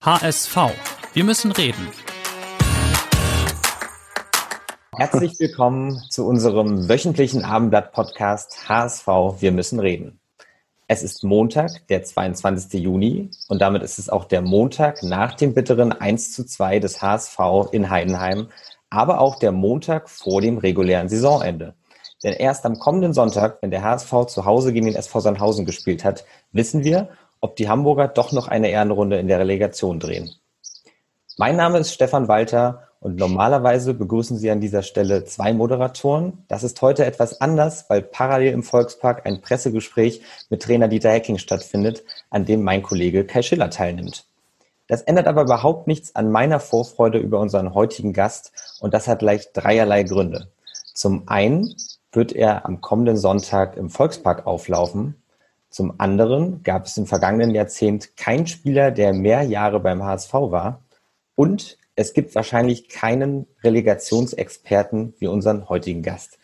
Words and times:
HSV. 0.00 0.56
Wir 1.12 1.24
müssen 1.24 1.50
reden. 1.50 1.88
Herzlich 4.96 5.40
willkommen 5.40 6.00
zu 6.08 6.24
unserem 6.24 6.88
wöchentlichen 6.88 7.44
Abendblatt-Podcast 7.44 8.68
HSV. 8.68 9.08
Wir 9.40 9.50
müssen 9.50 9.80
reden. 9.80 10.20
Es 10.86 11.02
ist 11.02 11.24
Montag, 11.24 11.84
der 11.88 12.04
22. 12.04 12.80
Juni 12.80 13.32
und 13.48 13.60
damit 13.60 13.82
ist 13.82 13.98
es 13.98 14.08
auch 14.08 14.26
der 14.26 14.40
Montag 14.40 15.02
nach 15.02 15.34
dem 15.34 15.52
bitteren 15.52 15.90
1 15.90 16.30
zu 16.32 16.46
2 16.46 16.78
des 16.78 17.02
HSV 17.02 17.38
in 17.72 17.90
Heidenheim, 17.90 18.50
aber 18.90 19.20
auch 19.20 19.40
der 19.40 19.50
Montag 19.50 20.08
vor 20.08 20.40
dem 20.40 20.58
regulären 20.58 21.08
Saisonende. 21.08 21.74
Denn 22.22 22.34
erst 22.34 22.64
am 22.66 22.78
kommenden 22.78 23.14
Sonntag, 23.14 23.58
wenn 23.62 23.72
der 23.72 23.82
HSV 23.82 24.26
zu 24.28 24.44
Hause 24.44 24.72
gegen 24.72 24.86
den 24.86 24.94
SV 24.94 25.18
Sandhausen 25.18 25.66
gespielt 25.66 26.04
hat, 26.04 26.24
wissen 26.52 26.84
wir, 26.84 27.08
ob 27.40 27.56
die 27.56 27.68
Hamburger 27.68 28.08
doch 28.08 28.32
noch 28.32 28.48
eine 28.48 28.70
Ehrenrunde 28.70 29.18
in 29.18 29.28
der 29.28 29.38
Relegation 29.38 30.00
drehen. 30.00 30.30
Mein 31.36 31.56
Name 31.56 31.78
ist 31.78 31.92
Stefan 31.92 32.28
Walter 32.28 32.88
und 33.00 33.16
normalerweise 33.16 33.94
begrüßen 33.94 34.36
Sie 34.36 34.50
an 34.50 34.60
dieser 34.60 34.82
Stelle 34.82 35.24
zwei 35.24 35.52
Moderatoren. 35.52 36.44
Das 36.48 36.64
ist 36.64 36.82
heute 36.82 37.04
etwas 37.04 37.40
anders, 37.40 37.88
weil 37.88 38.02
parallel 38.02 38.52
im 38.52 38.64
Volkspark 38.64 39.24
ein 39.24 39.40
Pressegespräch 39.40 40.20
mit 40.50 40.62
Trainer 40.62 40.88
Dieter 40.88 41.10
Hecking 41.10 41.38
stattfindet, 41.38 42.04
an 42.30 42.44
dem 42.44 42.64
mein 42.64 42.82
Kollege 42.82 43.24
Kai 43.24 43.42
Schiller 43.42 43.70
teilnimmt. 43.70 44.24
Das 44.88 45.02
ändert 45.02 45.28
aber 45.28 45.42
überhaupt 45.42 45.86
nichts 45.86 46.16
an 46.16 46.32
meiner 46.32 46.60
Vorfreude 46.60 47.18
über 47.18 47.38
unseren 47.38 47.74
heutigen 47.74 48.12
Gast 48.12 48.52
und 48.80 48.94
das 48.94 49.06
hat 49.06 49.20
gleich 49.20 49.52
dreierlei 49.52 50.02
Gründe. 50.02 50.48
Zum 50.94 51.28
einen 51.28 51.76
wird 52.10 52.32
er 52.32 52.66
am 52.66 52.80
kommenden 52.80 53.16
Sonntag 53.16 53.76
im 53.76 53.90
Volkspark 53.90 54.46
auflaufen 54.46 55.14
zum 55.70 55.94
anderen 55.98 56.62
gab 56.62 56.86
es 56.86 56.96
im 56.96 57.06
vergangenen 57.06 57.54
Jahrzehnt 57.54 58.16
keinen 58.16 58.46
Spieler, 58.46 58.90
der 58.90 59.12
mehr 59.12 59.42
Jahre 59.42 59.80
beim 59.80 60.02
HSV 60.02 60.32
war. 60.32 60.82
Und 61.34 61.78
es 61.94 62.14
gibt 62.14 62.34
wahrscheinlich 62.34 62.88
keinen 62.88 63.46
Relegationsexperten 63.62 65.14
wie 65.18 65.26
unseren 65.26 65.68
heutigen 65.68 66.02
Gast. 66.02 66.38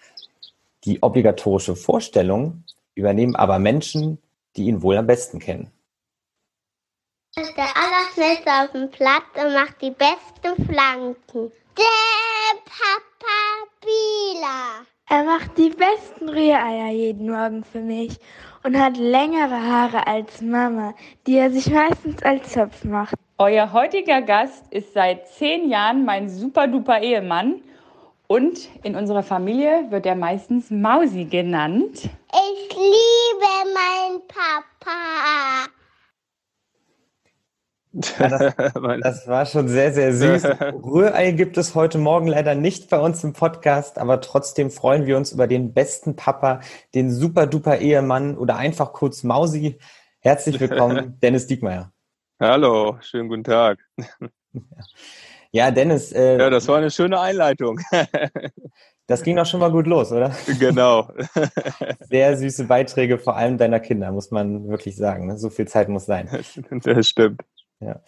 Die 0.85 1.03
obligatorische 1.03 1.77
Vorstellung 1.77 2.65
übernehmen 2.95 3.37
aber 3.37 3.59
Menschen, 3.59 4.19
die 4.57 4.65
ihn 4.65 4.83
wohl 4.83 4.97
am 4.97 5.07
besten 5.07 5.39
kennen. 5.39 5.71
Er 7.37 7.43
ist 7.43 7.57
der 7.57 7.77
Allerschnellste 7.77 8.51
auf 8.51 8.73
dem 8.73 8.91
Platz 8.91 9.25
und 9.35 9.55
macht 9.55 9.81
die 9.81 9.91
besten 9.91 10.65
Flanken. 10.67 11.51
Der 11.77 12.61
Papa 12.65 13.71
Bila. 13.81 14.94
Er 15.15 15.23
macht 15.23 15.57
die 15.57 15.71
besten 15.71 16.29
Rühreier 16.29 16.91
jeden 16.91 17.31
Morgen 17.31 17.63
für 17.63 17.79
mich 17.79 18.19
und 18.65 18.77
hat 18.77 18.97
längere 18.97 19.63
Haare 19.63 20.09
als 20.09 20.41
Mama, 20.41 20.93
die 21.25 21.37
er 21.37 21.53
sich 21.53 21.71
meistens 21.71 22.21
als 22.25 22.51
Zopf 22.51 22.83
macht. 22.83 23.15
Euer 23.39 23.73
heutiger 23.73 24.23
Gast 24.23 24.65
ist 24.73 24.93
seit 24.93 25.29
zehn 25.29 25.71
Jahren 25.71 26.05
mein 26.05 26.29
super-duper 26.29 27.01
Ehemann 27.01 27.63
und 28.27 28.69
in 28.83 28.97
unserer 28.97 29.23
Familie 29.23 29.89
wird 29.91 30.05
er 30.05 30.17
meistens 30.17 30.73
Mausi 30.73 31.27
genannt. 31.27 32.11
Ich 32.33 32.75
liebe 32.75 33.73
meinen 33.73 34.21
Papa. 34.27 35.71
Das, 37.95 38.55
das, 39.03 39.29
war 39.29 39.47
schon 39.47 39.69
sehr, 39.69 39.93
sehr 39.93 40.13
süß. 40.13 40.45
Rührei 40.85 41.31
gibt 41.31 41.57
es 41.57 41.77
heute 41.77 41.99
Morgen 41.99 42.27
leider 42.27 42.57
nicht 42.57 42.91
bei 42.91 42.99
uns 42.99 43.23
im 43.23 43.33
Podcast, 43.33 43.99
aber 43.99 44.21
trotzdem 44.21 44.73
freuen 44.73 45.07
wir 45.07 45.17
uns 45.17 45.31
über 45.31 45.47
den 45.47 45.73
besten 45.73 46.17
Papa, 46.17 46.61
den 46.95 47.13
super 47.13 47.47
duper 47.47 47.79
Ehemann 47.79 48.37
oder 48.37 48.57
einfach 48.57 48.93
kurz 48.93 49.23
Mausi. 49.23 49.79
Herzlich 50.19 50.59
willkommen, 50.59 51.19
Dennis 51.23 51.47
Diekmeyer. 51.47 51.93
Hallo, 52.41 52.99
schönen 53.01 53.29
guten 53.29 53.45
Tag. 53.45 53.79
Ja, 55.53 55.71
Dennis. 55.71 56.11
Äh, 56.11 56.39
ja, 56.39 56.51
das 56.51 56.67
war 56.67 56.79
eine 56.79 56.91
schöne 56.91 57.21
Einleitung. 57.21 57.79
Das 59.07 59.23
ging 59.23 59.37
doch 59.37 59.47
schon 59.47 59.61
mal 59.61 59.71
gut 59.71 59.87
los, 59.87 60.11
oder? 60.11 60.35
Genau. 60.59 61.13
Sehr 62.09 62.37
süße 62.39 62.65
Beiträge, 62.65 63.19
vor 63.19 63.37
allem 63.37 63.59
deiner 63.59 63.79
Kinder, 63.79 64.11
muss 64.11 64.31
man 64.31 64.67
wirklich 64.69 64.97
sagen. 64.97 65.27
Ne? 65.27 65.37
So 65.37 65.51
viel 65.51 65.69
Zeit 65.69 65.91
muss 65.91 66.07
sein. 66.07 66.29
Das 66.83 67.07
stimmt. 67.07 67.43
Ja. 67.85 68.01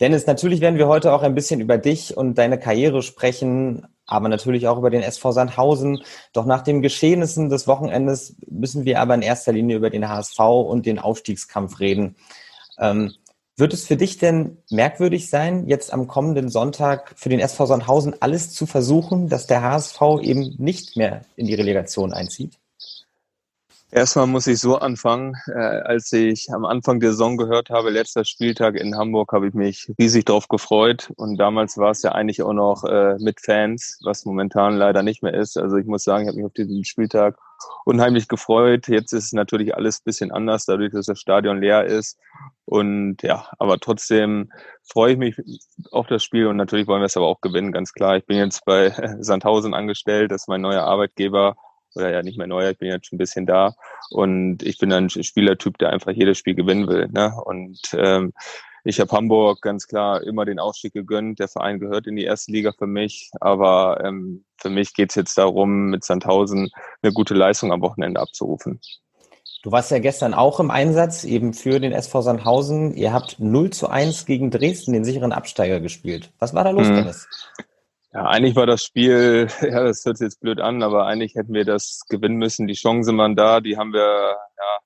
Dennis, 0.00 0.26
natürlich 0.26 0.60
werden 0.60 0.78
wir 0.78 0.88
heute 0.88 1.12
auch 1.12 1.22
ein 1.22 1.34
bisschen 1.34 1.60
über 1.60 1.78
dich 1.78 2.16
und 2.16 2.36
deine 2.36 2.58
Karriere 2.58 3.02
sprechen, 3.02 3.86
aber 4.06 4.28
natürlich 4.28 4.68
auch 4.68 4.78
über 4.78 4.90
den 4.90 5.02
SV 5.02 5.32
Sandhausen. 5.32 6.02
Doch 6.32 6.46
nach 6.46 6.62
den 6.62 6.82
Geschehnissen 6.82 7.48
des 7.48 7.66
Wochenendes 7.66 8.36
müssen 8.48 8.84
wir 8.84 9.00
aber 9.00 9.14
in 9.14 9.22
erster 9.22 9.52
Linie 9.52 9.76
über 9.76 9.90
den 9.90 10.08
HSV 10.08 10.38
und 10.38 10.86
den 10.86 10.98
Aufstiegskampf 10.98 11.80
reden. 11.80 12.16
Ähm, 12.78 13.14
wird 13.56 13.72
es 13.72 13.86
für 13.86 13.96
dich 13.96 14.18
denn 14.18 14.58
merkwürdig 14.70 15.30
sein, 15.30 15.66
jetzt 15.66 15.92
am 15.92 16.06
kommenden 16.06 16.50
Sonntag 16.50 17.14
für 17.16 17.30
den 17.30 17.40
SV 17.40 17.64
Sandhausen 17.66 18.14
alles 18.20 18.52
zu 18.52 18.66
versuchen, 18.66 19.30
dass 19.30 19.46
der 19.46 19.62
HSV 19.62 20.00
eben 20.20 20.54
nicht 20.58 20.96
mehr 20.96 21.22
in 21.36 21.46
die 21.46 21.54
Relegation 21.54 22.12
einzieht? 22.12 22.58
Erstmal 23.96 24.26
muss 24.26 24.46
ich 24.46 24.58
so 24.58 24.76
anfangen. 24.76 25.36
Äh, 25.46 25.54
als 25.54 26.12
ich 26.12 26.52
am 26.52 26.66
Anfang 26.66 27.00
der 27.00 27.12
Saison 27.12 27.38
gehört 27.38 27.70
habe, 27.70 27.88
letzter 27.88 28.26
Spieltag 28.26 28.74
in 28.74 28.94
Hamburg, 28.94 29.32
habe 29.32 29.48
ich 29.48 29.54
mich 29.54 29.90
riesig 29.98 30.26
drauf 30.26 30.48
gefreut. 30.48 31.10
Und 31.16 31.38
damals 31.38 31.78
war 31.78 31.92
es 31.92 32.02
ja 32.02 32.12
eigentlich 32.12 32.42
auch 32.42 32.52
noch 32.52 32.84
äh, 32.84 33.16
mit 33.18 33.40
Fans, 33.40 33.98
was 34.04 34.26
momentan 34.26 34.76
leider 34.76 35.02
nicht 35.02 35.22
mehr 35.22 35.32
ist. 35.32 35.56
Also 35.56 35.78
ich 35.78 35.86
muss 35.86 36.04
sagen, 36.04 36.24
ich 36.24 36.28
habe 36.28 36.36
mich 36.36 36.44
auf 36.44 36.52
diesen 36.52 36.84
Spieltag 36.84 37.38
unheimlich 37.86 38.28
gefreut. 38.28 38.86
Jetzt 38.86 39.14
ist 39.14 39.32
natürlich 39.32 39.74
alles 39.74 40.02
bisschen 40.02 40.30
anders, 40.30 40.66
dadurch, 40.66 40.92
dass 40.92 41.06
das 41.06 41.18
Stadion 41.18 41.62
leer 41.62 41.86
ist. 41.86 42.18
Und 42.66 43.22
ja, 43.22 43.46
aber 43.58 43.78
trotzdem 43.78 44.52
freue 44.84 45.12
ich 45.12 45.18
mich 45.18 45.36
auf 45.90 46.06
das 46.06 46.22
Spiel 46.22 46.48
und 46.48 46.56
natürlich 46.58 46.86
wollen 46.86 47.00
wir 47.00 47.06
es 47.06 47.16
aber 47.16 47.28
auch 47.28 47.40
gewinnen, 47.40 47.72
ganz 47.72 47.94
klar. 47.94 48.18
Ich 48.18 48.26
bin 48.26 48.36
jetzt 48.36 48.62
bei 48.66 48.90
Sandhausen 49.20 49.72
angestellt, 49.72 50.32
das 50.32 50.42
ist 50.42 50.48
mein 50.48 50.60
neuer 50.60 50.82
Arbeitgeber 50.82 51.56
oder 51.96 52.12
ja 52.12 52.22
nicht 52.22 52.38
mehr 52.38 52.46
neuer, 52.46 52.70
ich 52.70 52.78
bin 52.78 52.88
jetzt 52.88 53.06
schon 53.06 53.16
ein 53.16 53.18
bisschen 53.18 53.46
da 53.46 53.74
und 54.10 54.62
ich 54.62 54.78
bin 54.78 54.92
ein 54.92 55.10
Spielertyp, 55.10 55.78
der 55.78 55.90
einfach 55.90 56.12
jedes 56.12 56.38
Spiel 56.38 56.54
gewinnen 56.54 56.86
will. 56.88 57.08
Ne? 57.08 57.34
Und 57.44 57.78
ähm, 57.94 58.32
ich 58.84 59.00
habe 59.00 59.10
Hamburg 59.10 59.62
ganz 59.62 59.88
klar 59.88 60.22
immer 60.22 60.44
den 60.44 60.60
Aufstieg 60.60 60.92
gegönnt. 60.92 61.40
Der 61.40 61.48
Verein 61.48 61.80
gehört 61.80 62.06
in 62.06 62.14
die 62.14 62.24
erste 62.24 62.52
Liga 62.52 62.72
für 62.72 62.86
mich, 62.86 63.30
aber 63.40 64.00
ähm, 64.04 64.44
für 64.58 64.70
mich 64.70 64.94
geht 64.94 65.10
es 65.10 65.16
jetzt 65.16 65.36
darum, 65.36 65.86
mit 65.86 66.04
Sandhausen 66.04 66.70
eine 67.02 67.12
gute 67.12 67.34
Leistung 67.34 67.72
am 67.72 67.80
Wochenende 67.80 68.20
abzurufen. 68.20 68.80
Du 69.64 69.72
warst 69.72 69.90
ja 69.90 69.98
gestern 69.98 70.32
auch 70.32 70.60
im 70.60 70.70
Einsatz, 70.70 71.24
eben 71.24 71.52
für 71.52 71.80
den 71.80 71.90
SV 71.90 72.22
Sandhausen. 72.22 72.94
Ihr 72.94 73.12
habt 73.12 73.40
0 73.40 73.70
zu 73.70 73.88
1 73.88 74.24
gegen 74.24 74.52
Dresden, 74.52 74.92
den 74.92 75.04
sicheren 75.04 75.32
Absteiger, 75.32 75.80
gespielt. 75.80 76.30
Was 76.38 76.54
war 76.54 76.62
da 76.62 76.70
los, 76.70 76.86
hm. 76.86 76.94
Dennis? 76.94 77.26
Ja, 78.16 78.24
eigentlich 78.28 78.56
war 78.56 78.64
das 78.64 78.82
Spiel, 78.82 79.46
ja, 79.60 79.84
das 79.84 80.02
hört 80.06 80.16
sich 80.16 80.24
jetzt 80.24 80.40
blöd 80.40 80.58
an, 80.58 80.82
aber 80.82 81.04
eigentlich 81.04 81.34
hätten 81.34 81.52
wir 81.52 81.66
das 81.66 82.00
gewinnen 82.08 82.38
müssen. 82.38 82.66
Die 82.66 82.72
Chancen 82.72 83.18
waren 83.18 83.36
da, 83.36 83.60
die 83.60 83.76
haben 83.76 83.92
wir 83.92 84.00
ja, 84.00 84.78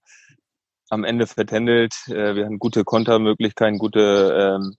am 0.89 1.05
Ende 1.05 1.29
vertändelt. 1.29 1.95
Äh, 2.09 2.35
wir 2.35 2.45
hatten 2.45 2.59
gute 2.59 2.83
Kontermöglichkeiten, 2.83 3.79
gute 3.79 4.59
ähm, 4.59 4.75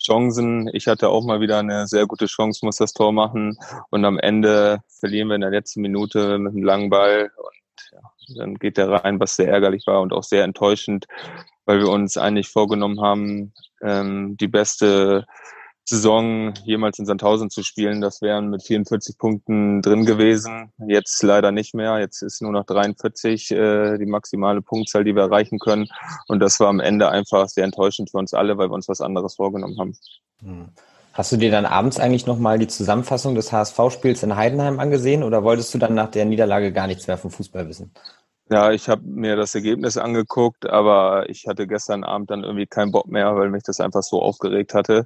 Chancen. 0.00 0.70
Ich 0.74 0.86
hatte 0.86 1.08
auch 1.08 1.24
mal 1.24 1.40
wieder 1.40 1.58
eine 1.58 1.88
sehr 1.88 2.06
gute 2.06 2.26
Chance, 2.26 2.64
muss 2.64 2.76
das 2.76 2.92
Tor 2.92 3.12
machen. 3.12 3.58
Und 3.90 4.04
am 4.04 4.16
Ende 4.20 4.78
verlieren 5.00 5.26
wir 5.26 5.34
in 5.34 5.40
der 5.40 5.50
letzten 5.50 5.80
Minute 5.80 6.38
mit 6.38 6.52
einem 6.52 6.62
langen 6.62 6.90
Ball. 6.90 7.32
Und 7.36 7.90
ja, 7.90 8.00
dann 8.36 8.54
geht 8.54 8.76
der 8.76 8.92
rein, 8.92 9.18
was 9.18 9.34
sehr 9.34 9.48
ärgerlich 9.48 9.88
war 9.88 10.02
und 10.02 10.12
auch 10.12 10.22
sehr 10.22 10.44
enttäuschend, 10.44 11.06
weil 11.64 11.80
wir 11.80 11.88
uns 11.88 12.16
eigentlich 12.16 12.48
vorgenommen 12.48 13.00
haben, 13.00 13.54
ähm, 13.82 14.36
die 14.36 14.46
beste 14.46 15.26
Saison 15.88 16.52
jemals 16.64 16.98
in 16.98 17.06
Sandhausen 17.06 17.48
zu 17.48 17.62
spielen. 17.62 18.00
Das 18.00 18.20
wären 18.20 18.50
mit 18.50 18.62
44 18.62 19.16
Punkten 19.16 19.80
drin 19.80 20.04
gewesen. 20.04 20.70
Jetzt 20.86 21.22
leider 21.22 21.50
nicht 21.50 21.74
mehr. 21.74 21.98
Jetzt 21.98 22.22
ist 22.22 22.42
nur 22.42 22.52
noch 22.52 22.66
43 22.66 23.50
äh, 23.50 23.96
die 23.98 24.06
maximale 24.06 24.60
Punktzahl, 24.60 25.04
die 25.04 25.14
wir 25.14 25.22
erreichen 25.22 25.58
können. 25.58 25.88
Und 26.26 26.40
das 26.40 26.60
war 26.60 26.68
am 26.68 26.80
Ende 26.80 27.08
einfach 27.08 27.48
sehr 27.48 27.64
enttäuschend 27.64 28.10
für 28.10 28.18
uns 28.18 28.34
alle, 28.34 28.58
weil 28.58 28.68
wir 28.68 28.74
uns 28.74 28.88
was 28.88 29.00
anderes 29.00 29.36
vorgenommen 29.36 29.78
haben. 29.78 29.96
Hm. 30.40 30.68
Hast 31.14 31.32
du 31.32 31.36
dir 31.36 31.50
dann 31.50 31.66
abends 31.66 31.98
eigentlich 31.98 32.26
nochmal 32.26 32.58
die 32.58 32.68
Zusammenfassung 32.68 33.34
des 33.34 33.50
HSV-Spiels 33.50 34.22
in 34.22 34.36
Heidenheim 34.36 34.78
angesehen 34.78 35.24
oder 35.24 35.42
wolltest 35.42 35.74
du 35.74 35.78
dann 35.78 35.94
nach 35.94 36.10
der 36.10 36.26
Niederlage 36.26 36.72
gar 36.72 36.86
nichts 36.86 37.08
mehr 37.08 37.18
vom 37.18 37.30
Fußball 37.30 37.68
wissen? 37.68 37.90
Ja, 38.50 38.72
ich 38.72 38.88
habe 38.88 39.02
mir 39.04 39.36
das 39.36 39.54
Ergebnis 39.54 39.98
angeguckt, 39.98 40.64
aber 40.66 41.28
ich 41.28 41.46
hatte 41.46 41.66
gestern 41.66 42.02
Abend 42.02 42.30
dann 42.30 42.44
irgendwie 42.44 42.66
keinen 42.66 42.92
Bock 42.92 43.06
mehr, 43.06 43.36
weil 43.36 43.50
mich 43.50 43.62
das 43.62 43.78
einfach 43.78 44.02
so 44.02 44.22
aufgeregt 44.22 44.72
hatte. 44.72 45.04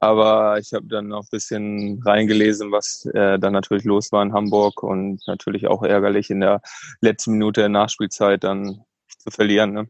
Aber 0.00 0.58
ich 0.58 0.74
habe 0.74 0.86
dann 0.86 1.08
noch 1.08 1.22
ein 1.22 1.28
bisschen 1.30 2.02
reingelesen, 2.04 2.72
was 2.72 3.06
äh, 3.14 3.38
dann 3.38 3.54
natürlich 3.54 3.84
los 3.84 4.12
war 4.12 4.22
in 4.22 4.34
Hamburg 4.34 4.82
und 4.82 5.26
natürlich 5.26 5.66
auch 5.66 5.82
ärgerlich 5.82 6.28
in 6.28 6.40
der 6.40 6.60
letzten 7.00 7.32
Minute 7.32 7.62
der 7.62 7.70
Nachspielzeit 7.70 8.44
dann 8.44 8.84
zu 9.18 9.30
verlieren. 9.30 9.72
Ne? 9.72 9.88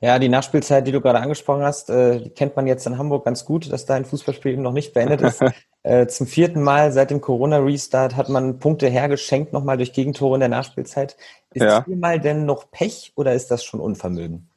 Ja, 0.00 0.18
die 0.18 0.28
Nachspielzeit, 0.28 0.86
die 0.86 0.92
du 0.92 1.00
gerade 1.00 1.20
angesprochen 1.20 1.62
hast, 1.62 1.88
äh, 1.88 2.20
die 2.20 2.30
kennt 2.30 2.56
man 2.56 2.66
jetzt 2.66 2.86
in 2.86 2.98
Hamburg 2.98 3.24
ganz 3.24 3.44
gut, 3.44 3.72
dass 3.72 3.86
da 3.86 3.94
ein 3.94 4.04
Fußballspiel 4.04 4.52
eben 4.52 4.62
noch 4.62 4.72
nicht 4.72 4.92
beendet 4.92 5.22
ist. 5.22 5.42
äh, 5.82 6.06
zum 6.06 6.26
vierten 6.26 6.62
Mal 6.62 6.92
seit 6.92 7.10
dem 7.10 7.20
Corona-Restart 7.20 8.16
hat 8.16 8.28
man 8.28 8.58
Punkte 8.58 8.88
hergeschenkt, 8.88 9.52
nochmal 9.52 9.76
durch 9.76 9.92
Gegentore 9.92 10.34
in 10.34 10.40
der 10.40 10.48
Nachspielzeit. 10.48 11.16
Ist 11.52 11.62
ja. 11.62 11.82
viermal 11.82 12.20
denn 12.20 12.44
noch 12.44 12.70
Pech 12.70 13.12
oder 13.16 13.32
ist 13.34 13.50
das 13.50 13.64
schon 13.64 13.80
Unvermögen? 13.80 14.50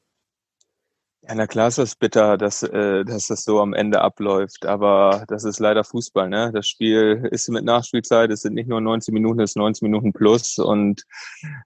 Ja, 1.27 1.35
na 1.35 1.45
klar 1.45 1.67
ist 1.67 1.77
das 1.77 1.95
bitter, 1.95 2.37
dass, 2.37 2.63
äh, 2.63 3.03
dass 3.03 3.27
das 3.27 3.43
so 3.43 3.59
am 3.59 3.73
Ende 3.73 3.99
abläuft. 3.99 4.65
Aber 4.65 5.25
das 5.27 5.43
ist 5.43 5.59
leider 5.59 5.83
Fußball. 5.83 6.29
Ne? 6.29 6.51
Das 6.53 6.67
Spiel 6.67 7.27
ist 7.31 7.49
mit 7.49 7.65
Nachspielzeit. 7.65 8.31
Es 8.31 8.43
sind 8.43 8.53
nicht 8.53 8.69
nur 8.69 8.79
90 8.79 9.13
Minuten, 9.13 9.41
es 9.41 9.51
ist 9.51 9.57
90 9.57 9.81
Minuten 9.81 10.13
plus. 10.13 10.57
Und 10.57 11.03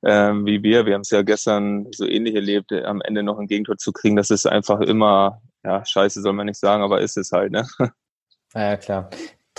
ähm, 0.04 0.46
wie 0.48 0.63
wir, 0.63 0.88
wir 0.88 0.96
haben 0.96 1.02
es 1.02 1.12
ja 1.12 1.22
gestern 1.22 1.86
so 1.92 2.08
ähnlich 2.08 2.34
erlebt, 2.34 2.72
am 2.72 3.02
Ende 3.02 3.22
noch 3.22 3.38
ein 3.38 3.48
Gegentor 3.48 3.78
zu 3.78 3.92
kriegen, 3.92 4.16
das 4.16 4.31
ist 4.31 4.48
einfach 4.48 4.80
immer, 4.80 5.42
ja, 5.63 5.86
scheiße 5.86 6.22
soll 6.22 6.34
man 6.34 6.48
nicht 6.48 6.60
sagen, 6.60 6.81
aber 6.81 7.02
ist 7.02 7.18
es 7.18 7.31
halt. 7.31 7.52
Ne? 7.52 7.68
Ja, 8.54 8.75
klar. 8.75 9.10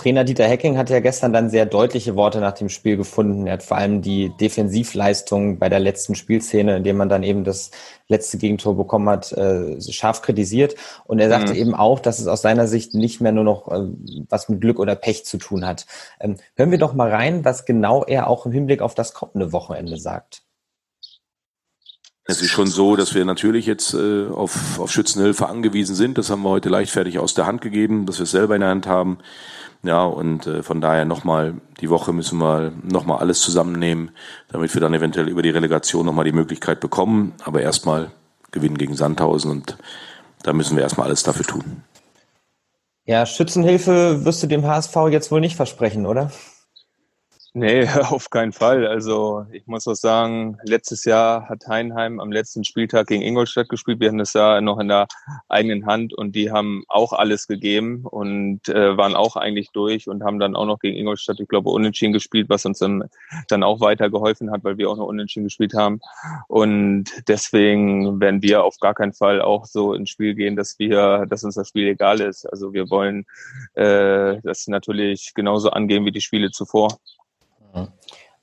Trainer 0.03 0.25
Dieter 0.25 0.43
Hecking 0.43 0.77
hat 0.77 0.89
ja 0.89 0.99
gestern 0.99 1.31
dann 1.31 1.49
sehr 1.49 1.65
deutliche 1.65 2.17
Worte 2.17 2.41
nach 2.41 2.51
dem 2.51 2.67
Spiel 2.67 2.97
gefunden. 2.97 3.47
Er 3.47 3.53
hat 3.53 3.63
vor 3.63 3.77
allem 3.77 4.01
die 4.01 4.33
Defensivleistung 4.37 5.59
bei 5.59 5.69
der 5.69 5.79
letzten 5.79 6.15
Spielszene, 6.15 6.75
in 6.75 6.83
dem 6.83 6.97
man 6.97 7.07
dann 7.07 7.23
eben 7.23 7.45
das 7.45 7.71
letzte 8.09 8.37
Gegentor 8.37 8.75
bekommen 8.75 9.07
hat, 9.07 9.31
äh, 9.31 9.79
scharf 9.79 10.21
kritisiert. 10.21 10.75
Und 11.05 11.19
er 11.19 11.29
sagte 11.29 11.53
mhm. 11.53 11.59
eben 11.59 11.73
auch, 11.73 12.01
dass 12.01 12.19
es 12.19 12.27
aus 12.27 12.41
seiner 12.41 12.67
Sicht 12.67 12.93
nicht 12.93 13.21
mehr 13.21 13.31
nur 13.31 13.45
noch 13.45 13.69
äh, 13.69 13.87
was 14.27 14.49
mit 14.49 14.59
Glück 14.59 14.77
oder 14.77 14.95
Pech 14.95 15.23
zu 15.23 15.37
tun 15.37 15.65
hat. 15.65 15.85
Ähm, 16.19 16.35
hören 16.57 16.71
wir 16.71 16.79
doch 16.79 16.93
mal 16.93 17.09
rein, 17.09 17.45
was 17.45 17.63
genau 17.63 18.03
er 18.03 18.27
auch 18.27 18.45
im 18.45 18.51
Hinblick 18.51 18.81
auf 18.81 18.95
das 18.95 19.13
kommende 19.13 19.53
Wochenende 19.53 19.97
sagt. 19.97 20.43
Es 22.25 22.41
ist 22.41 22.51
schon 22.51 22.67
so, 22.67 22.95
dass 22.95 23.15
wir 23.15 23.25
natürlich 23.25 23.65
jetzt 23.65 23.93
äh, 23.93 24.27
auf, 24.27 24.79
auf 24.79 24.91
Schützenhilfe 24.91 25.47
angewiesen 25.47 25.93
sind. 25.93 26.17
Das 26.17 26.29
haben 26.29 26.43
wir 26.43 26.49
heute 26.49 26.69
leichtfertig 26.69 27.19
aus 27.19 27.33
der 27.33 27.45
Hand 27.45 27.61
gegeben, 27.61 28.05
dass 28.05 28.19
wir 28.19 28.23
es 28.23 28.31
selber 28.31 28.55
in 28.55 28.61
der 28.61 28.69
Hand 28.69 28.87
haben. 28.87 29.17
Ja, 29.83 30.05
und 30.05 30.47
äh, 30.47 30.63
von 30.63 30.79
daher 30.79 31.03
nochmal, 31.03 31.55
die 31.81 31.89
Woche 31.89 32.13
müssen 32.13 32.39
wir 32.39 32.71
nochmal 32.83 33.19
alles 33.19 33.41
zusammennehmen, 33.41 34.11
damit 34.47 34.73
wir 34.73 34.79
dann 34.79 34.93
eventuell 34.93 35.27
über 35.27 35.41
die 35.41 35.49
Relegation 35.49 36.05
nochmal 36.05 36.23
die 36.23 36.31
Möglichkeit 36.31 36.79
bekommen. 36.79 37.33
Aber 37.43 37.61
erstmal 37.61 38.11
gewinnen 38.51 38.77
gegen 38.77 38.95
Sandhausen 38.95 39.51
und 39.51 39.77
da 40.43 40.53
müssen 40.53 40.77
wir 40.77 40.83
erstmal 40.83 41.07
alles 41.07 41.23
dafür 41.23 41.45
tun. 41.45 41.83
Ja, 43.05 43.25
Schützenhilfe 43.25 44.23
wirst 44.23 44.41
du 44.41 44.47
dem 44.47 44.65
HSV 44.65 44.95
jetzt 45.11 45.31
wohl 45.31 45.41
nicht 45.41 45.57
versprechen, 45.57 46.05
oder? 46.05 46.31
Nee, 47.55 47.87
auf 48.09 48.31
keinen 48.31 48.51
Fall. 48.51 48.87
Also 48.87 49.45
ich 49.51 49.67
muss 49.67 49.87
auch 49.87 49.93
sagen, 49.93 50.57
letztes 50.63 51.05
Jahr 51.05 51.47
hat 51.49 51.67
Heinheim 51.67 52.19
am 52.19 52.31
letzten 52.31 52.63
Spieltag 52.63 53.07
gegen 53.07 53.21
Ingolstadt 53.21 53.69
gespielt. 53.69 53.99
Wir 53.99 54.07
hatten 54.07 54.17
das 54.17 54.33
ja 54.33 54.59
noch 54.59 54.79
in 54.79 54.87
der 54.87 55.05
eigenen 55.49 55.85
Hand 55.85 56.15
und 56.15 56.33
die 56.35 56.51
haben 56.51 56.83
auch 56.87 57.13
alles 57.13 57.45
gegeben 57.45 58.05
und 58.07 58.67
äh, 58.69 58.97
waren 58.97 59.15
auch 59.15 59.35
eigentlich 59.35 59.69
durch 59.71 60.07
und 60.07 60.23
haben 60.23 60.39
dann 60.39 60.55
auch 60.55 60.65
noch 60.65 60.79
gegen 60.79 60.97
Ingolstadt, 60.97 61.39
ich 61.39 61.47
glaube, 61.47 61.69
unentschieden 61.69 62.11
gespielt, 62.11 62.49
was 62.49 62.65
uns 62.65 62.79
dann, 62.79 63.03
dann 63.49 63.61
auch 63.61 63.81
weitergeholfen 63.81 64.49
hat, 64.49 64.63
weil 64.63 64.79
wir 64.79 64.89
auch 64.89 64.97
noch 64.97 65.05
unentschieden 65.05 65.43
gespielt 65.45 65.75
haben. 65.75 65.99
Und 66.47 67.05
deswegen 67.27 68.19
werden 68.19 68.41
wir 68.41 68.63
auf 68.63 68.79
gar 68.79 68.95
keinen 68.95 69.13
Fall 69.13 69.43
auch 69.43 69.65
so 69.65 69.93
ins 69.93 70.09
Spiel 70.09 70.33
gehen, 70.33 70.55
dass 70.55 70.79
wir, 70.79 71.27
dass 71.27 71.43
uns 71.43 71.53
das 71.53 71.67
Spiel 71.69 71.87
egal 71.87 72.19
ist. 72.19 72.45
Also 72.51 72.73
wir 72.73 72.89
wollen 72.89 73.25
äh, 73.75 74.41
das 74.41 74.65
natürlich 74.65 75.33
genauso 75.35 75.69
angehen 75.69 76.03
wie 76.05 76.11
die 76.11 76.21
Spiele 76.21 76.49
zuvor. 76.49 76.97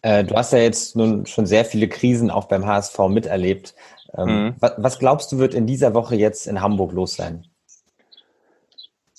Äh, 0.02 0.24
du 0.24 0.34
hast 0.34 0.52
ja 0.52 0.58
jetzt 0.58 0.96
nun 0.96 1.26
schon 1.26 1.46
sehr 1.46 1.64
viele 1.64 1.88
Krisen 1.88 2.30
auch 2.30 2.46
beim 2.46 2.66
HSV 2.66 2.98
miterlebt. 3.08 3.74
Ähm, 4.16 4.26
mhm. 4.28 4.54
was, 4.60 4.72
was, 4.78 4.98
glaubst 4.98 5.30
du, 5.32 5.38
wird 5.38 5.54
in 5.54 5.66
dieser 5.66 5.94
Woche 5.94 6.16
jetzt 6.16 6.46
in 6.46 6.60
Hamburg 6.60 6.92
los 6.92 7.14
sein? 7.14 7.46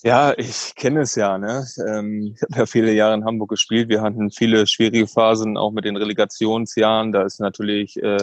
Ja, 0.03 0.33
ich 0.35 0.73
kenne 0.75 1.01
es 1.01 1.13
ja. 1.13 1.37
Ne? 1.37 1.63
Ähm, 1.87 2.33
ich 2.35 2.41
habe 2.41 2.59
ja 2.61 2.65
viele 2.65 2.91
Jahre 2.91 3.13
in 3.13 3.23
Hamburg 3.23 3.49
gespielt. 3.51 3.87
Wir 3.87 4.01
hatten 4.01 4.31
viele 4.31 4.65
schwierige 4.65 5.05
Phasen, 5.05 5.57
auch 5.57 5.71
mit 5.71 5.85
den 5.85 5.95
Relegationsjahren. 5.95 7.11
Da 7.11 7.21
ist 7.21 7.39
natürlich 7.39 8.01
äh, 8.01 8.17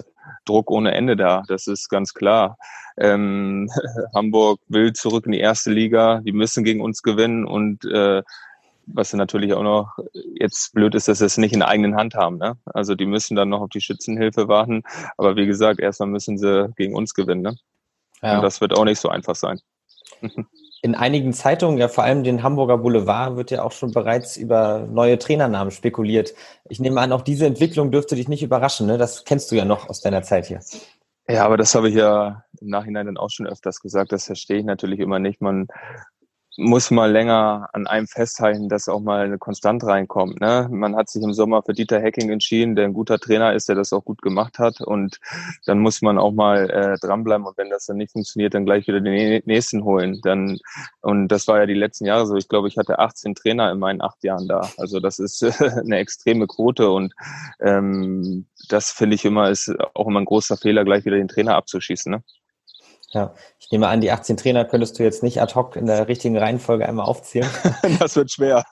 Druck 0.44 0.72
ohne 0.72 0.92
Ende 0.92 1.16
da. 1.16 1.44
Das 1.46 1.68
ist 1.68 1.88
ganz 1.88 2.14
klar. 2.14 2.58
Ähm, 2.96 3.70
Hamburg 4.14 4.60
will 4.66 4.92
zurück 4.92 5.26
in 5.26 5.32
die 5.32 5.38
erste 5.38 5.70
Liga. 5.70 6.20
Die 6.24 6.32
müssen 6.32 6.64
gegen 6.64 6.80
uns 6.80 7.02
gewinnen 7.02 7.46
und 7.46 7.84
äh, 7.84 8.22
was 8.92 9.12
natürlich 9.12 9.54
auch 9.54 9.62
noch 9.62 9.98
jetzt 10.34 10.72
blöd 10.72 10.94
ist, 10.94 11.08
dass 11.08 11.18
sie 11.18 11.26
es 11.26 11.38
nicht 11.38 11.52
in 11.52 11.62
eigenen 11.62 11.96
Hand 11.96 12.14
haben. 12.14 12.38
Ne? 12.38 12.56
Also 12.66 12.94
die 12.94 13.06
müssen 13.06 13.36
dann 13.36 13.48
noch 13.48 13.60
auf 13.60 13.70
die 13.70 13.80
Schützenhilfe 13.80 14.48
warten. 14.48 14.82
Aber 15.16 15.36
wie 15.36 15.46
gesagt, 15.46 15.80
erstmal 15.80 16.08
müssen 16.08 16.38
sie 16.38 16.68
gegen 16.76 16.94
uns 16.94 17.14
gewinnen. 17.14 17.42
Ne? 17.42 17.56
Ja. 18.22 18.36
Und 18.36 18.42
das 18.42 18.60
wird 18.60 18.76
auch 18.76 18.84
nicht 18.84 19.00
so 19.00 19.08
einfach 19.08 19.36
sein. 19.36 19.60
In 20.80 20.94
einigen 20.94 21.32
Zeitungen, 21.32 21.76
ja 21.76 21.88
vor 21.88 22.04
allem 22.04 22.22
den 22.22 22.44
Hamburger 22.44 22.78
Boulevard, 22.78 23.36
wird 23.36 23.50
ja 23.50 23.64
auch 23.64 23.72
schon 23.72 23.90
bereits 23.90 24.36
über 24.36 24.86
neue 24.88 25.18
Trainernamen 25.18 25.72
spekuliert. 25.72 26.34
Ich 26.68 26.78
nehme 26.78 27.00
an, 27.00 27.10
auch 27.10 27.22
diese 27.22 27.46
Entwicklung 27.46 27.90
dürfte 27.90 28.14
dich 28.14 28.28
nicht 28.28 28.44
überraschen. 28.44 28.86
Ne? 28.86 28.96
Das 28.96 29.24
kennst 29.24 29.50
du 29.50 29.56
ja 29.56 29.64
noch 29.64 29.88
aus 29.88 30.00
deiner 30.00 30.22
Zeit 30.22 30.46
hier. 30.46 30.60
Ja, 31.28 31.44
aber 31.44 31.56
das 31.56 31.74
habe 31.74 31.88
ich 31.88 31.96
ja 31.96 32.44
im 32.60 32.68
Nachhinein 32.68 33.06
dann 33.06 33.16
auch 33.16 33.28
schon 33.28 33.48
öfters 33.48 33.80
gesagt. 33.80 34.12
Das 34.12 34.26
verstehe 34.26 34.58
ich 34.58 34.64
natürlich 34.64 35.00
immer 35.00 35.18
nicht. 35.18 35.40
Man 35.40 35.66
muss 36.58 36.90
mal 36.90 37.10
länger 37.10 37.68
an 37.72 37.86
einem 37.86 38.08
festhalten, 38.08 38.68
dass 38.68 38.88
auch 38.88 38.98
mal 38.98 39.24
eine 39.24 39.38
Konstant 39.38 39.84
reinkommt. 39.84 40.40
Ne? 40.40 40.68
Man 40.72 40.96
hat 40.96 41.08
sich 41.08 41.22
im 41.22 41.32
Sommer 41.32 41.62
für 41.62 41.72
Dieter 41.72 42.02
Hacking 42.02 42.30
entschieden, 42.30 42.74
der 42.74 42.86
ein 42.86 42.94
guter 42.94 43.20
Trainer 43.20 43.52
ist, 43.52 43.68
der 43.68 43.76
das 43.76 43.92
auch 43.92 44.04
gut 44.04 44.22
gemacht 44.22 44.58
hat. 44.58 44.80
Und 44.80 45.20
dann 45.66 45.78
muss 45.78 46.02
man 46.02 46.18
auch 46.18 46.32
mal 46.32 46.68
äh, 46.68 46.98
dranbleiben. 46.98 47.46
Und 47.46 47.56
wenn 47.58 47.70
das 47.70 47.86
dann 47.86 47.98
nicht 47.98 48.10
funktioniert, 48.10 48.54
dann 48.54 48.64
gleich 48.64 48.88
wieder 48.88 49.00
den 49.00 49.40
nächsten 49.46 49.84
holen. 49.84 50.20
Dann 50.24 50.58
und 51.00 51.28
das 51.28 51.46
war 51.46 51.60
ja 51.60 51.66
die 51.66 51.74
letzten 51.74 52.06
Jahre 52.06 52.26
so. 52.26 52.34
Ich 52.34 52.48
glaube, 52.48 52.66
ich 52.66 52.76
hatte 52.76 52.98
18 52.98 53.36
Trainer 53.36 53.70
in 53.70 53.78
meinen 53.78 54.02
acht 54.02 54.24
Jahren 54.24 54.48
da. 54.48 54.68
Also 54.78 54.98
das 54.98 55.20
ist 55.20 55.44
eine 55.62 55.98
extreme 55.98 56.48
Quote. 56.48 56.90
Und 56.90 57.14
ähm, 57.60 58.46
das 58.68 58.90
finde 58.90 59.14
ich 59.14 59.24
immer 59.24 59.48
ist 59.48 59.72
auch 59.94 60.08
immer 60.08 60.20
ein 60.20 60.24
großer 60.24 60.56
Fehler, 60.56 60.84
gleich 60.84 61.04
wieder 61.04 61.18
den 61.18 61.28
Trainer 61.28 61.54
abzuschießen. 61.54 62.10
Ne? 62.10 62.24
Ja, 63.10 63.32
ich 63.58 63.70
nehme 63.70 63.88
an, 63.88 64.02
die 64.02 64.10
18 64.10 64.36
Trainer 64.36 64.66
könntest 64.66 64.98
du 64.98 65.02
jetzt 65.02 65.22
nicht 65.22 65.40
ad 65.40 65.54
hoc 65.54 65.76
in 65.76 65.86
der 65.86 66.08
richtigen 66.08 66.36
Reihenfolge 66.36 66.86
einmal 66.86 67.06
aufzählen. 67.06 67.48
das 67.98 68.16
wird 68.16 68.30
schwer. 68.30 68.64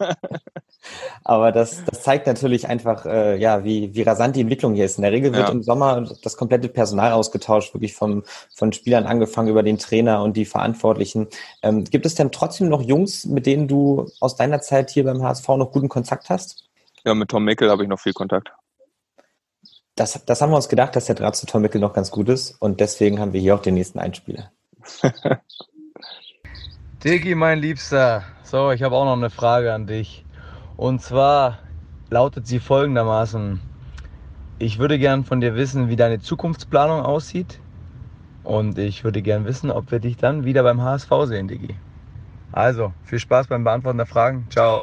Aber 1.24 1.52
das, 1.52 1.82
das 1.86 2.02
zeigt 2.02 2.26
natürlich 2.26 2.68
einfach, 2.68 3.06
äh, 3.06 3.36
ja, 3.38 3.64
wie, 3.64 3.94
wie 3.94 4.02
rasant 4.02 4.36
die 4.36 4.42
Entwicklung 4.42 4.74
hier 4.74 4.84
ist. 4.84 4.98
In 4.98 5.02
der 5.02 5.12
Regel 5.12 5.32
wird 5.32 5.48
ja. 5.48 5.54
im 5.54 5.62
Sommer 5.62 6.06
das 6.22 6.36
komplette 6.36 6.68
Personal 6.68 7.12
ausgetauscht, 7.12 7.72
wirklich 7.72 7.94
vom, 7.94 8.24
von 8.54 8.74
Spielern 8.74 9.06
angefangen 9.06 9.48
über 9.48 9.62
den 9.62 9.78
Trainer 9.78 10.22
und 10.22 10.36
die 10.36 10.44
Verantwortlichen. 10.44 11.28
Ähm, 11.62 11.84
gibt 11.84 12.04
es 12.04 12.14
denn 12.14 12.30
trotzdem 12.30 12.68
noch 12.68 12.82
Jungs, 12.82 13.24
mit 13.24 13.46
denen 13.46 13.68
du 13.68 14.10
aus 14.20 14.36
deiner 14.36 14.60
Zeit 14.60 14.90
hier 14.90 15.04
beim 15.04 15.22
HSV 15.22 15.48
noch 15.48 15.72
guten 15.72 15.88
Kontakt 15.88 16.28
hast? 16.28 16.68
Ja, 17.06 17.14
mit 17.14 17.30
Tom 17.30 17.44
Mickel 17.44 17.70
habe 17.70 17.84
ich 17.84 17.88
noch 17.88 18.00
viel 18.00 18.12
Kontakt. 18.12 18.52
Das, 19.96 20.22
das 20.26 20.42
haben 20.42 20.50
wir 20.50 20.56
uns 20.56 20.68
gedacht, 20.68 20.94
dass 20.94 21.06
der 21.06 21.14
Draht 21.14 21.36
zu 21.36 21.46
Tom 21.46 21.62
Mickel 21.62 21.80
noch 21.80 21.94
ganz 21.94 22.10
gut 22.10 22.28
ist 22.28 22.50
und 22.60 22.80
deswegen 22.80 23.18
haben 23.18 23.32
wir 23.32 23.40
hier 23.40 23.54
auch 23.54 23.62
den 23.62 23.74
nächsten 23.74 23.98
Einspieler. 23.98 24.52
Digi, 27.02 27.34
mein 27.34 27.58
Liebster, 27.58 28.22
so, 28.42 28.70
ich 28.70 28.82
habe 28.82 28.94
auch 28.94 29.04
noch 29.06 29.16
eine 29.16 29.30
Frage 29.30 29.72
an 29.72 29.86
dich. 29.86 30.24
Und 30.76 31.00
zwar 31.00 31.58
lautet 32.10 32.46
sie 32.46 32.60
folgendermaßen. 32.60 33.60
Ich 34.58 34.78
würde 34.78 34.98
gern 34.98 35.24
von 35.24 35.40
dir 35.40 35.54
wissen, 35.54 35.88
wie 35.88 35.96
deine 35.96 36.20
Zukunftsplanung 36.20 37.00
aussieht. 37.00 37.60
Und 38.44 38.78
ich 38.78 39.02
würde 39.02 39.22
gern 39.22 39.46
wissen, 39.46 39.70
ob 39.70 39.90
wir 39.90 39.98
dich 39.98 40.16
dann 40.16 40.44
wieder 40.44 40.62
beim 40.62 40.82
HSV 40.82 41.10
sehen, 41.24 41.48
Digi. 41.48 41.74
Also, 42.52 42.92
viel 43.02 43.18
Spaß 43.18 43.48
beim 43.48 43.64
Beantworten 43.64 43.98
der 43.98 44.06
Fragen. 44.06 44.46
Ciao. 44.50 44.82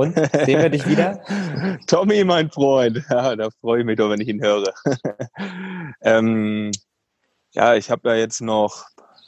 Und 0.00 0.14
sehen 0.16 0.62
wir 0.62 0.70
dich 0.70 0.88
wieder? 0.88 1.20
Tommy, 1.86 2.24
mein 2.24 2.50
Freund. 2.50 3.04
Ja, 3.10 3.36
da 3.36 3.50
freue 3.60 3.80
ich 3.80 3.86
mich 3.86 3.98
doch, 3.98 4.08
wenn 4.08 4.20
ich 4.20 4.28
ihn 4.28 4.40
höre. 4.40 4.72
ähm, 6.00 6.70
ja, 7.52 7.74
ich 7.74 7.90
habe 7.90 8.08
ja 8.08 8.14
jetzt 8.14 8.40
noch 8.40 8.86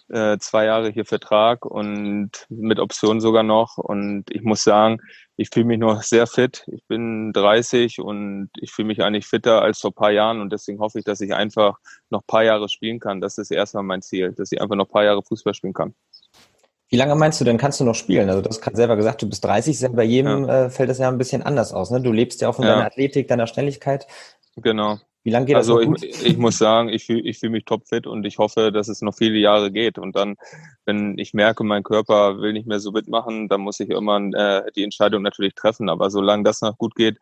äh, 0.08 0.38
zwei 0.38 0.64
Jahre 0.64 0.88
hier 0.90 1.04
Vertrag 1.04 1.66
und 1.66 2.30
mit 2.48 2.78
Option 2.78 3.20
sogar 3.20 3.42
noch. 3.42 3.76
Und 3.76 4.30
ich 4.30 4.40
muss 4.42 4.64
sagen, 4.64 4.98
ich 5.36 5.50
fühle 5.52 5.66
mich 5.66 5.78
noch 5.78 6.02
sehr 6.02 6.26
fit. 6.26 6.64
Ich 6.72 6.82
bin 6.86 7.34
30 7.34 8.00
und 8.00 8.48
ich 8.58 8.72
fühle 8.72 8.86
mich 8.86 9.02
eigentlich 9.02 9.26
fitter 9.26 9.60
als 9.60 9.80
vor 9.80 9.94
paar 9.94 10.10
Jahren. 10.10 10.40
Und 10.40 10.54
deswegen 10.54 10.78
hoffe 10.78 11.00
ich, 11.00 11.04
dass 11.04 11.20
ich 11.20 11.34
einfach 11.34 11.76
noch 12.08 12.26
paar 12.26 12.44
Jahre 12.44 12.70
spielen 12.70 12.98
kann. 12.98 13.20
Das 13.20 13.36
ist 13.36 13.50
erstmal 13.50 13.82
mein 13.82 14.00
Ziel, 14.00 14.32
dass 14.32 14.52
ich 14.52 14.62
einfach 14.62 14.76
noch 14.76 14.88
paar 14.88 15.04
Jahre 15.04 15.22
Fußball 15.22 15.52
spielen 15.52 15.74
kann. 15.74 15.94
Wie 16.92 16.98
lange 16.98 17.14
meinst 17.14 17.40
du 17.40 17.46
denn, 17.46 17.56
kannst 17.56 17.80
du 17.80 17.84
noch 17.84 17.94
spielen? 17.94 18.28
Also 18.28 18.42
du 18.42 18.50
hast 18.50 18.60
gerade 18.60 18.76
selber 18.76 18.96
gesagt, 18.96 19.22
du 19.22 19.26
bist 19.26 19.42
30, 19.42 19.92
bei 19.92 20.04
jedem 20.04 20.44
ja. 20.44 20.66
äh, 20.66 20.70
fällt 20.70 20.90
das 20.90 20.98
ja 20.98 21.08
ein 21.08 21.16
bisschen 21.16 21.42
anders 21.42 21.72
aus. 21.72 21.90
Ne? 21.90 22.02
Du 22.02 22.12
lebst 22.12 22.42
ja 22.42 22.50
auch 22.50 22.54
von 22.56 22.66
ja. 22.66 22.72
deiner 22.72 22.84
Athletik, 22.84 23.28
deiner 23.28 23.46
Schnelligkeit. 23.46 24.06
Genau. 24.56 24.98
Wie 25.24 25.30
lange 25.30 25.46
geht 25.46 25.56
also 25.56 25.78
das 25.78 25.88
noch 25.88 26.02
ich, 26.02 26.26
ich 26.26 26.36
muss 26.36 26.58
sagen, 26.58 26.90
ich 26.90 27.06
fühle 27.06 27.22
ich 27.22 27.38
fühl 27.38 27.48
mich 27.48 27.64
topfit 27.64 28.06
und 28.06 28.26
ich 28.26 28.36
hoffe, 28.36 28.72
dass 28.72 28.88
es 28.88 29.00
noch 29.00 29.14
viele 29.14 29.38
Jahre 29.38 29.70
geht. 29.70 29.96
Und 29.96 30.16
dann, 30.16 30.34
wenn 30.84 31.16
ich 31.16 31.32
merke, 31.32 31.64
mein 31.64 31.82
Körper 31.82 32.42
will 32.42 32.52
nicht 32.52 32.66
mehr 32.66 32.78
so 32.78 32.92
mitmachen, 32.92 33.48
dann 33.48 33.62
muss 33.62 33.80
ich 33.80 33.88
irgendwann 33.88 34.34
äh, 34.34 34.70
die 34.76 34.84
Entscheidung 34.84 35.22
natürlich 35.22 35.54
treffen. 35.54 35.88
Aber 35.88 36.10
solange 36.10 36.42
das 36.42 36.60
noch 36.60 36.76
gut 36.76 36.94
geht, 36.94 37.16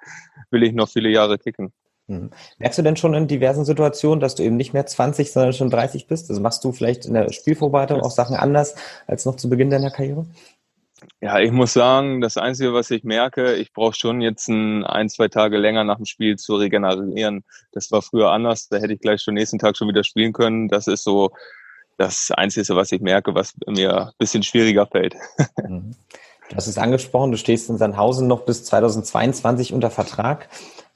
will 0.50 0.64
ich 0.64 0.72
noch 0.72 0.88
viele 0.88 1.10
Jahre 1.10 1.38
kicken. 1.38 1.72
Hm. 2.10 2.30
Merkst 2.58 2.76
du 2.76 2.82
denn 2.82 2.96
schon 2.96 3.14
in 3.14 3.28
diversen 3.28 3.64
Situationen, 3.64 4.18
dass 4.18 4.34
du 4.34 4.42
eben 4.42 4.56
nicht 4.56 4.74
mehr 4.74 4.84
20, 4.84 5.30
sondern 5.30 5.52
schon 5.52 5.70
30 5.70 6.08
bist? 6.08 6.28
Also 6.28 6.42
machst 6.42 6.64
du 6.64 6.72
vielleicht 6.72 7.06
in 7.06 7.14
der 7.14 7.32
Spielvorbereitung 7.32 8.00
auch 8.00 8.10
Sachen 8.10 8.34
anders 8.34 8.74
als 9.06 9.24
noch 9.26 9.36
zu 9.36 9.48
Beginn 9.48 9.70
deiner 9.70 9.90
Karriere? 9.90 10.26
Ja, 11.20 11.38
ich 11.38 11.52
muss 11.52 11.72
sagen, 11.72 12.20
das 12.20 12.36
Einzige, 12.36 12.74
was 12.74 12.90
ich 12.90 13.04
merke, 13.04 13.54
ich 13.54 13.72
brauche 13.72 13.94
schon 13.94 14.20
jetzt 14.20 14.48
ein, 14.48 14.84
ein, 14.84 15.08
zwei 15.08 15.28
Tage 15.28 15.56
länger 15.56 15.84
nach 15.84 15.96
dem 15.96 16.04
Spiel 16.04 16.36
zu 16.36 16.56
regenerieren. 16.56 17.44
Das 17.72 17.92
war 17.92 18.02
früher 18.02 18.32
anders, 18.32 18.68
da 18.68 18.78
hätte 18.78 18.94
ich 18.94 19.00
gleich 19.00 19.22
schon 19.22 19.34
nächsten 19.34 19.58
Tag 19.58 19.76
schon 19.76 19.88
wieder 19.88 20.02
spielen 20.02 20.32
können. 20.32 20.68
Das 20.68 20.88
ist 20.88 21.04
so 21.04 21.30
das 21.96 22.32
Einzige, 22.32 22.74
was 22.74 22.90
ich 22.90 23.00
merke, 23.00 23.34
was 23.34 23.54
mir 23.66 24.08
ein 24.08 24.12
bisschen 24.18 24.42
schwieriger 24.42 24.86
fällt. 24.86 25.14
Mhm. 25.62 25.94
Du 26.48 26.56
hast 26.56 26.66
es 26.66 26.78
angesprochen, 26.78 27.30
du 27.30 27.38
stehst 27.38 27.70
in 27.70 27.78
Sandhausen 27.78 28.26
noch 28.26 28.40
bis 28.40 28.64
2022 28.64 29.72
unter 29.72 29.88
Vertrag. 29.88 30.48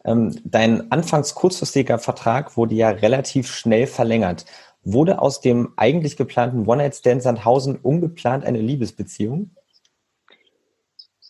Ähm, 0.04 0.38
dein 0.44 0.90
anfangs 0.92 1.34
kurzfristiger 1.34 1.98
Vertrag 1.98 2.56
wurde 2.56 2.74
ja 2.74 2.90
relativ 2.90 3.50
schnell 3.50 3.86
verlängert. 3.86 4.44
Wurde 4.82 5.22
aus 5.22 5.40
dem 5.40 5.72
eigentlich 5.76 6.16
geplanten 6.16 6.66
One-Night-Stand 6.66 7.22
Sandhausen 7.22 7.76
ungeplant 7.76 8.44
eine 8.44 8.60
Liebesbeziehung? 8.60 9.50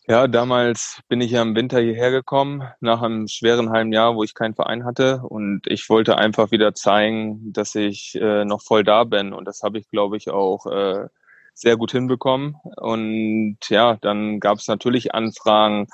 Ja, 0.07 0.28
damals 0.28 1.00
bin 1.09 1.23
ich 1.23 1.31
ja 1.31 1.40
im 1.40 1.54
Winter 1.54 1.81
hierher 1.81 2.11
gekommen, 2.11 2.62
nach 2.81 3.00
einem 3.00 3.26
schweren 3.26 3.71
halben 3.71 3.90
Jahr, 3.93 4.16
wo 4.16 4.23
ich 4.23 4.35
keinen 4.35 4.54
Verein 4.54 4.85
hatte. 4.85 5.23
Und 5.23 5.62
ich 5.66 5.88
wollte 5.88 6.19
einfach 6.19 6.50
wieder 6.50 6.75
zeigen, 6.75 7.52
dass 7.54 7.75
ich 7.75 8.14
äh, 8.21 8.45
noch 8.45 8.61
voll 8.61 8.85
da 8.85 9.04
bin. 9.04 9.33
Und 9.33 9.47
das 9.47 9.62
habe 9.62 9.78
ich, 9.78 9.88
glaube 9.88 10.19
ich, 10.19 10.28
auch 10.28 10.66
äh, 10.66 11.09
sehr 11.54 11.76
gut 11.78 11.93
hinbekommen. 11.93 12.57
Und 12.76 13.59
ja, 13.71 13.97
dann 14.02 14.40
gab 14.40 14.59
es 14.59 14.69
natürlich 14.69 15.14
Anfragen 15.14 15.87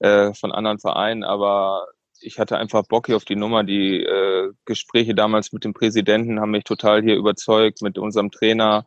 äh, 0.00 0.34
von 0.34 0.52
anderen 0.52 0.78
Vereinen, 0.78 1.24
aber 1.24 1.86
ich 2.24 2.38
hatte 2.38 2.58
einfach 2.58 2.86
Bock 2.86 3.06
hier 3.06 3.16
auf 3.16 3.24
die 3.24 3.36
Nummer. 3.36 3.64
Die 3.64 4.02
äh, 4.02 4.52
Gespräche 4.64 5.14
damals 5.14 5.52
mit 5.52 5.64
dem 5.64 5.74
Präsidenten 5.74 6.40
haben 6.40 6.50
mich 6.50 6.64
total 6.64 7.02
hier 7.02 7.16
überzeugt, 7.16 7.82
mit 7.82 7.98
unserem 7.98 8.30
Trainer 8.30 8.86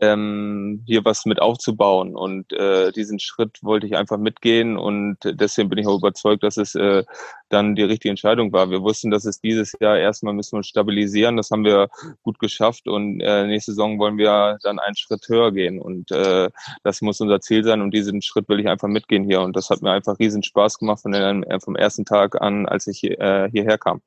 ähm, 0.00 0.82
hier 0.86 1.04
was 1.04 1.24
mit 1.24 1.40
aufzubauen. 1.40 2.16
Und 2.16 2.52
äh, 2.52 2.92
diesen 2.92 3.18
Schritt 3.20 3.58
wollte 3.62 3.86
ich 3.86 3.96
einfach 3.96 4.18
mitgehen 4.18 4.76
und 4.76 5.18
deswegen 5.24 5.68
bin 5.68 5.78
ich 5.78 5.86
auch 5.86 5.98
überzeugt, 5.98 6.42
dass 6.42 6.56
es 6.56 6.74
äh, 6.74 7.04
dann 7.48 7.74
die 7.74 7.82
richtige 7.82 8.10
Entscheidung 8.10 8.52
war. 8.52 8.70
Wir 8.70 8.82
wussten, 8.82 9.10
dass 9.10 9.24
es 9.24 9.40
dieses 9.40 9.72
Jahr 9.80 9.98
erstmal 9.98 10.34
müssen 10.34 10.52
wir 10.52 10.58
uns 10.58 10.68
stabilisieren. 10.68 11.36
Das 11.36 11.50
haben 11.50 11.64
wir 11.64 11.88
gut 12.22 12.38
geschafft 12.38 12.88
und 12.88 13.20
äh, 13.20 13.46
nächste 13.46 13.72
Saison 13.72 13.98
wollen 13.98 14.18
wir 14.18 14.58
dann 14.62 14.78
einen 14.78 14.96
Schritt 14.96 15.28
höher 15.28 15.52
gehen 15.52 15.80
und 15.80 16.10
äh, 16.10 16.50
das 16.82 17.00
muss 17.00 17.20
unser 17.20 17.40
Ziel 17.40 17.64
sein 17.64 17.80
und 17.80 17.92
diesen 17.92 18.22
Schritt 18.22 18.48
will 18.48 18.60
ich 18.60 18.68
einfach 18.68 18.88
mitgehen 18.88 19.24
hier 19.24 19.40
und 19.42 19.54
das 19.56 19.70
hat 19.70 19.82
mir 19.82 19.92
einfach 19.92 20.18
riesen 20.18 20.42
Spaß 20.42 20.78
gemacht 20.78 21.02
von 21.02 21.12
den, 21.12 21.44
äh, 21.44 21.60
vom 21.60 21.76
ersten 21.76 22.04
Tag 22.04 22.40
an, 22.40 22.66
als 22.66 22.86
ich 22.86 23.04
äh, 23.04 23.48
hierher 23.50 23.78
kam. 23.78 24.00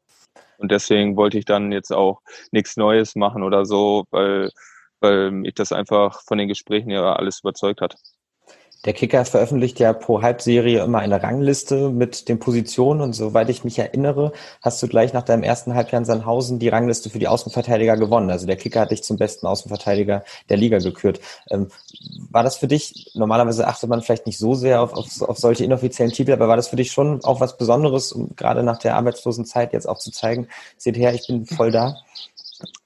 Und 0.57 0.71
deswegen 0.71 1.15
wollte 1.15 1.37
ich 1.37 1.45
dann 1.45 1.71
jetzt 1.71 1.93
auch 1.93 2.21
nichts 2.51 2.77
Neues 2.77 3.15
machen 3.15 3.43
oder 3.43 3.65
so, 3.65 4.05
weil 4.09 4.49
weil 4.99 5.31
mich 5.31 5.55
das 5.55 5.71
einfach 5.71 6.21
von 6.23 6.37
den 6.37 6.47
Gesprächen 6.47 6.89
ja 6.89 7.13
alles 7.13 7.39
überzeugt 7.41 7.81
hat. 7.81 7.97
Der 8.85 8.93
Kicker 8.93 9.25
veröffentlicht 9.25 9.79
ja 9.79 9.91
pro 9.91 10.21
Halbserie 10.21 10.83
immer 10.83 10.99
eine 10.99 11.21
Rangliste 11.21 11.89
mit 11.89 12.29
den 12.29 12.39
Positionen 12.39 13.01
und 13.01 13.13
soweit 13.13 13.49
ich 13.49 13.63
mich 13.63 13.79
erinnere, 13.79 14.33
hast 14.61 14.81
du 14.81 14.87
gleich 14.87 15.13
nach 15.13 15.23
deinem 15.23 15.43
ersten 15.43 15.73
Halbjahr 15.73 15.99
in 15.99 16.05
Sandhausen 16.05 16.59
die 16.59 16.69
Rangliste 16.69 17.09
für 17.09 17.17
die 17.17 17.27
Außenverteidiger 17.27 17.97
gewonnen. 17.97 18.29
Also 18.29 18.45
der 18.45 18.55
Kicker 18.55 18.81
hat 18.81 18.91
dich 18.91 19.03
zum 19.03 19.17
besten 19.17 19.47
Außenverteidiger 19.47 20.23
der 20.49 20.57
Liga 20.57 20.77
gekürt. 20.77 21.19
Ähm, 21.49 21.67
war 22.29 22.43
das 22.43 22.57
für 22.57 22.67
dich, 22.67 23.11
normalerweise 23.15 23.67
achtet 23.67 23.89
man 23.89 24.01
vielleicht 24.01 24.27
nicht 24.27 24.37
so 24.37 24.53
sehr 24.53 24.81
auf, 24.81 24.93
auf, 24.93 25.21
auf 25.21 25.37
solche 25.37 25.65
inoffiziellen 25.65 26.13
Titel, 26.13 26.31
aber 26.31 26.47
war 26.47 26.55
das 26.55 26.67
für 26.67 26.75
dich 26.75 26.91
schon 26.91 27.23
auch 27.23 27.41
was 27.41 27.57
Besonderes, 27.57 28.11
um 28.11 28.35
gerade 28.35 28.61
nach 28.61 28.77
der 28.77 28.95
arbeitslosen 28.95 29.45
Zeit 29.45 29.73
jetzt 29.73 29.89
auch 29.89 29.97
zu 29.97 30.11
zeigen, 30.11 30.47
seht 30.77 30.97
her, 30.97 31.13
ich 31.13 31.27
bin 31.27 31.45
voll 31.45 31.71
da? 31.71 31.97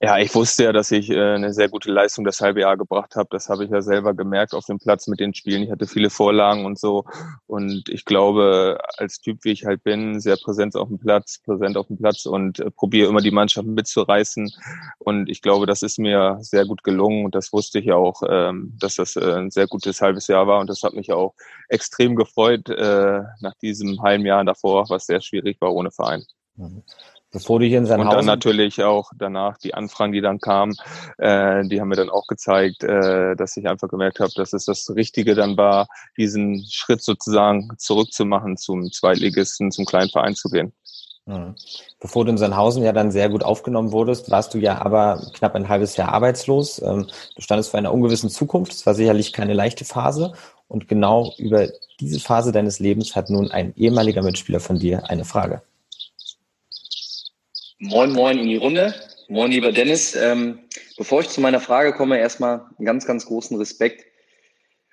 Ja, 0.02 0.18
ich 0.18 0.34
wusste 0.36 0.66
ja, 0.66 0.74
dass 0.74 0.92
ich 0.92 1.10
äh, 1.10 1.36
eine 1.36 1.54
sehr 1.54 1.70
gute 1.70 1.92
Leistung 1.92 2.26
das 2.26 2.42
halbe 2.42 2.62
Jahr 2.62 2.76
gebracht 2.76 3.16
habe. 3.16 3.30
Das 3.32 3.50
habe 3.50 3.64
ich 3.64 3.72
ja 3.72 3.82
selber 3.82 4.14
gemerkt 4.14 4.54
auf 4.54 4.66
dem 4.66 4.80
Platz 4.80 5.08
mit 5.08 5.20
den 5.20 5.34
Spielen. 5.34 5.64
Ich 5.64 5.72
hatte 5.72 5.88
viele 5.88 6.10
Vorlagen 6.10 6.66
und 6.66 6.80
so. 6.80 7.06
Und 7.48 7.88
ich 7.88 8.04
glaube, 8.06 8.80
als 8.98 9.22
Typ, 9.22 9.40
wie 9.44 9.52
ich 9.52 9.66
halt 9.66 9.84
bin, 9.84 10.20
sehr 10.20 10.38
präsent 10.38 10.76
auf 10.76 10.88
dem 10.88 11.00
Platz, 11.00 11.40
präsent 11.44 11.78
auf 11.78 11.88
dem 11.88 11.98
Platz 11.98 12.26
und 12.26 12.60
äh, 12.60 12.72
probiere 12.72 13.10
immer 13.10 13.22
die 13.22 13.32
Mannschaft 13.32 13.68
mitzureißen. 13.68 14.52
Und 15.00 15.30
ich 15.30 15.42
glaube, 15.42 15.66
das 15.66 15.84
ist 15.84 16.00
mir 16.00 16.38
sehr 16.42 16.66
gut 16.66 16.84
gelungen. 16.84 17.26
Und 17.26 17.36
das 17.36 17.54
wusste 17.54 17.80
ich 17.80 17.92
auch, 17.92 18.24
ähm, 18.28 18.74
dass 18.80 18.96
das 18.96 19.16
äh, 19.16 19.34
ein 19.36 19.52
sehr 19.52 19.68
gutes 19.68 20.02
halbes 20.02 20.28
Jahr 20.28 20.48
war. 20.48 20.60
Und 20.60 20.70
das 20.70 20.84
hat 20.84 20.94
mich 20.94 21.12
auch 21.14 21.34
extrem 21.70 22.16
gefreut 22.16 22.70
äh, 22.70 23.22
nach 23.40 23.56
diesem 23.62 24.02
halben 24.02 24.26
Jahr 24.26 24.44
davor, 24.44 24.90
was 24.90 25.06
sehr 25.06 25.22
schwierig 25.22 25.62
war 25.62 25.74
ohne 25.74 25.92
Verein. 25.92 26.26
Bevor 27.32 27.60
du 27.60 27.66
hier 27.66 27.78
in 27.78 27.86
Sandhausen... 27.86 28.10
Und 28.10 28.18
dann 28.18 28.26
natürlich 28.26 28.84
auch 28.84 29.12
danach 29.18 29.58
die 29.58 29.74
Anfragen, 29.74 30.12
die 30.12 30.22
dann 30.22 30.40
kamen, 30.40 30.76
äh, 31.18 31.66
die 31.68 31.80
haben 31.80 31.88
mir 31.88 31.96
dann 31.96 32.10
auch 32.10 32.28
gezeigt, 32.28 32.84
äh, 32.84 33.36
dass 33.36 33.56
ich 33.56 33.68
einfach 33.68 33.88
gemerkt 33.88 34.20
habe, 34.20 34.32
dass 34.36 34.54
es 34.54 34.66
das 34.66 34.90
Richtige 34.94 35.34
dann 35.34 35.56
war, 35.56 35.88
diesen 36.18 36.66
Schritt 36.70 37.02
sozusagen 37.02 37.70
zurückzumachen 37.78 38.58
zum 38.58 38.92
Zweitligisten, 38.92 39.72
zum 39.72 39.86
kleinen 39.86 40.10
Verein 40.10 40.36
zu 40.36 40.50
gehen. 40.50 40.74
Mhm. 41.26 41.56
Bevor 42.00 42.26
du 42.26 42.32
in 42.32 42.38
Sandhausen 42.38 42.84
ja 42.84 42.92
dann 42.92 43.12
sehr 43.12 43.30
gut 43.30 43.44
aufgenommen 43.44 43.92
wurdest, 43.92 44.32
warst 44.32 44.54
du 44.54 44.58
ja 44.58 44.82
aber 44.82 45.22
knapp 45.34 45.56
ein 45.56 45.70
halbes 45.70 45.96
Jahr 45.96 46.10
arbeitslos. 46.10 46.82
Ähm, 46.82 47.08
du 47.36 47.42
standest 47.42 47.72
vor 47.72 47.78
einer 47.78 47.94
ungewissen 47.94 48.30
Zukunft. 48.30 48.74
Es 48.74 48.86
war 48.86 48.96
sicherlich 48.96 49.32
keine 49.32 49.54
leichte 49.54 49.86
Phase. 49.86 50.34
Und 50.68 50.88
genau 50.88 51.34
über 51.38 51.68
diese 52.00 52.20
Phase 52.20 52.52
deines 52.52 52.80
Lebens 52.80 53.16
hat 53.16 53.30
nun 53.30 53.52
ein 53.52 53.74
ehemaliger 53.76 54.24
Mitspieler 54.24 54.60
von 54.60 54.80
dir 54.80 55.10
eine 55.10 55.26
Frage. 55.26 55.62
Moin, 57.84 58.12
moin 58.12 58.38
in 58.38 58.48
die 58.48 58.58
Runde. 58.58 58.94
Moin, 59.28 59.50
lieber 59.50 59.72
Dennis. 59.72 60.16
Ähm, 60.16 60.60
bevor 60.98 61.22
ich 61.22 61.30
zu 61.30 61.42
meiner 61.42 61.60
Frage 61.60 61.94
komme, 61.94 62.20
erstmal 62.20 62.68
einen 62.78 62.86
ganz, 62.86 63.08
ganz 63.08 63.26
großen 63.26 63.58
Respekt 63.58 64.06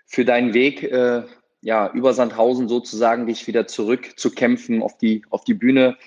für 0.07 0.25
deinen 0.25 0.55
Weg, 0.55 0.85
äh, 0.85 1.25
ja, 1.61 1.93
über 1.93 2.15
Sandhausen 2.15 2.67
sozusagen 2.67 3.27
dich 3.27 3.47
wieder 3.47 3.67
zurückzukämpfen 3.67 4.83
auf 4.83 4.97
die, 4.97 5.23
auf 5.29 5.45
die 5.45 5.53
Bühne, 5.53 5.99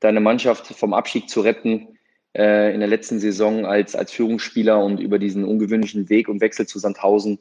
deine 0.00 0.20
Mannschaft 0.20 0.66
vom 0.66 0.92
Abstieg 0.92 1.30
zu 1.30 1.40
retten 1.40 1.96
äh, 2.36 2.74
in 2.74 2.80
der 2.80 2.88
letzten 2.90 3.18
Saison 3.18 3.64
als, 3.64 3.96
als 3.96 4.12
Führungsspieler 4.12 4.84
und 4.84 5.00
über 5.00 5.18
diesen 5.18 5.42
ungewöhnlichen 5.42 6.10
Weg 6.10 6.28
und 6.28 6.42
Wechsel 6.42 6.66
zu 6.66 6.78
Sandhausen 6.78 7.38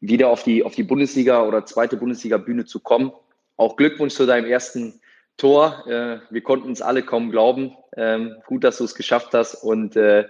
wieder 0.00 0.30
auf 0.30 0.42
die, 0.42 0.64
auf 0.64 0.74
die 0.74 0.82
Bundesliga 0.82 1.46
oder 1.46 1.64
zweite 1.64 1.96
Bundesliga-Bühne 1.96 2.64
zu 2.64 2.80
kommen. 2.80 3.12
Auch 3.56 3.76
Glückwunsch 3.76 4.14
zu 4.14 4.26
deinem 4.26 4.50
ersten 4.50 5.00
Tor. 5.36 5.84
Äh, 5.86 6.18
wir 6.30 6.42
konnten 6.42 6.72
es 6.72 6.82
alle 6.82 7.02
kaum 7.02 7.30
glauben. 7.30 7.76
Ähm, 7.96 8.36
gut, 8.46 8.64
dass 8.64 8.78
du 8.78 8.84
es 8.84 8.94
geschafft 8.94 9.34
hast. 9.34 9.54
Und 9.54 9.96
äh, 9.96 10.28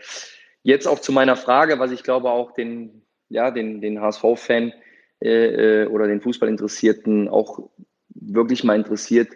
jetzt 0.63 0.87
auch 0.87 0.99
zu 0.99 1.13
meiner 1.13 1.37
Frage, 1.37 1.79
was 1.79 1.91
ich 1.91 2.03
glaube 2.03 2.31
auch 2.31 2.53
den, 2.53 3.03
ja, 3.29 3.51
den, 3.51 3.81
den 3.81 4.01
HSV-Fan 4.01 4.73
äh, 5.23 5.83
äh, 5.83 5.87
oder 5.87 6.07
den 6.07 6.21
Fußballinteressierten 6.21 7.29
auch 7.29 7.71
wirklich 8.09 8.65
mal 8.65 8.77
interessiert. 8.77 9.29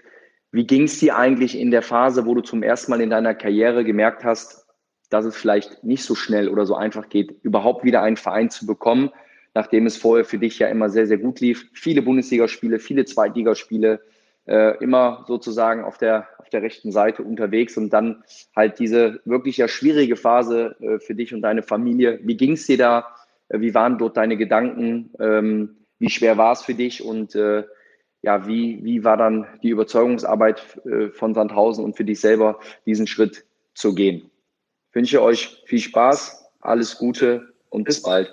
Wie 0.53 0.67
ging 0.67 0.85
es 0.85 0.99
dir 0.99 1.17
eigentlich 1.17 1.59
in 1.59 1.71
der 1.71 1.83
Phase, 1.83 2.27
wo 2.27 2.35
du 2.35 2.41
zum 2.41 2.63
ersten 2.63 2.91
Mal 2.91 3.01
in 3.01 3.11
deiner 3.11 3.35
Karriere 3.35 3.85
gemerkt 3.85 4.25
hast, 4.25 4.67
dass 5.11 5.25
es 5.25 5.37
vielleicht 5.37 5.85
nicht 5.85 6.05
so 6.05 6.15
schnell 6.15 6.49
oder 6.49 6.67
so 6.67 6.75
einfach 6.75 7.09
geht, 7.09 7.37
überhaupt 7.43 7.85
wieder 7.85 8.03
einen 8.03 8.17
Verein 8.17 8.51
zu 8.51 8.67
bekommen, 8.67 9.11
nachdem 9.55 9.87
es 9.87 9.97
vorher 9.97 10.25
für 10.25 10.39
dich 10.39 10.59
ja 10.59 10.69
immer 10.69 10.91
sehr, 10.91 11.07
sehr 11.07 11.19
gut 11.19 11.41
lief? 11.41 11.69
Viele 11.73 12.03
Bundesligaspiele, 12.03 12.79
viele 12.79 13.05
Zweitligaspiele, 13.05 14.01
äh, 14.47 14.77
immer 14.83 15.25
sozusagen 15.27 15.85
auf 15.85 15.99
der, 15.99 16.29
auf 16.39 16.49
der 16.49 16.63
rechten 16.63 16.93
Seite 16.93 17.23
unterwegs 17.23 17.77
und 17.77 17.91
dann 17.91 18.25
halt 18.55 18.79
diese 18.79 19.21
wirklich 19.25 19.57
ja 19.57 19.69
schwierige 19.69 20.17
Phase 20.17 20.77
äh, 20.81 20.99
für 20.99 21.15
dich 21.15 21.35
und 21.35 21.43
deine 21.43 21.63
Familie. 21.63 22.21
Wie 22.23 22.37
ging 22.37 22.53
es 22.53 22.67
dir 22.67 22.79
da? 22.79 23.17
Äh, 23.49 23.61
wie 23.61 23.75
waren 23.75 23.99
dort 23.99 24.17
deine 24.17 24.37
Gedanken? 24.37 25.11
Ähm, 25.19 25.77
wie 25.99 26.11
schwer 26.11 26.37
war 26.37 26.53
es 26.53 26.63
für 26.63 26.75
dich? 26.75 27.03
Und 27.03 27.35
äh, 27.35 27.65
ja, 28.23 28.47
wie, 28.47 28.83
wie 28.85 29.05
war 29.05 29.17
dann 29.17 29.47
die 29.63 29.71
Überzeugungsarbeit 29.71 30.63
äh, 30.87 31.09
von 31.11 31.35
Sandhausen 31.35 31.85
und 31.85 31.97
für 31.97 32.05
dich 32.05 32.21
selber, 32.21 32.61
diesen 32.85 33.07
Schritt 33.07 33.45
zu 33.75 33.95
gehen? 33.95 34.31
Ich 34.91 34.95
wünsche 34.95 35.23
euch 35.23 35.63
viel 35.67 35.81
Spaß, 35.81 36.51
alles 36.61 36.99
Gute 36.99 37.53
und 37.69 37.85
bis 37.85 38.03
bald. 38.03 38.33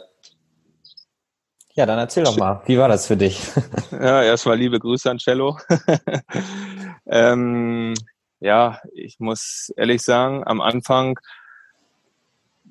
Ja, 1.76 1.86
dann 1.86 1.98
erzähl 1.98 2.24
doch 2.24 2.38
mal, 2.38 2.62
wie 2.66 2.78
war 2.78 2.88
das 2.88 3.08
für 3.08 3.18
dich? 3.18 3.42
ja, 3.92 4.22
erstmal 4.22 4.58
liebe 4.58 4.80
Grüße 4.80 5.10
an 5.10 5.18
Cello. 5.18 5.58
ähm, 7.08 7.96
ja, 8.40 8.80
ich 8.94 9.20
muss 9.20 9.72
ehrlich 9.76 10.04
sagen, 10.04 10.44
am 10.46 10.62
Anfang 10.62 11.20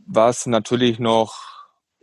war 0.06 0.28
es 0.28 0.46
natürlich 0.46 0.98
noch 0.98 1.52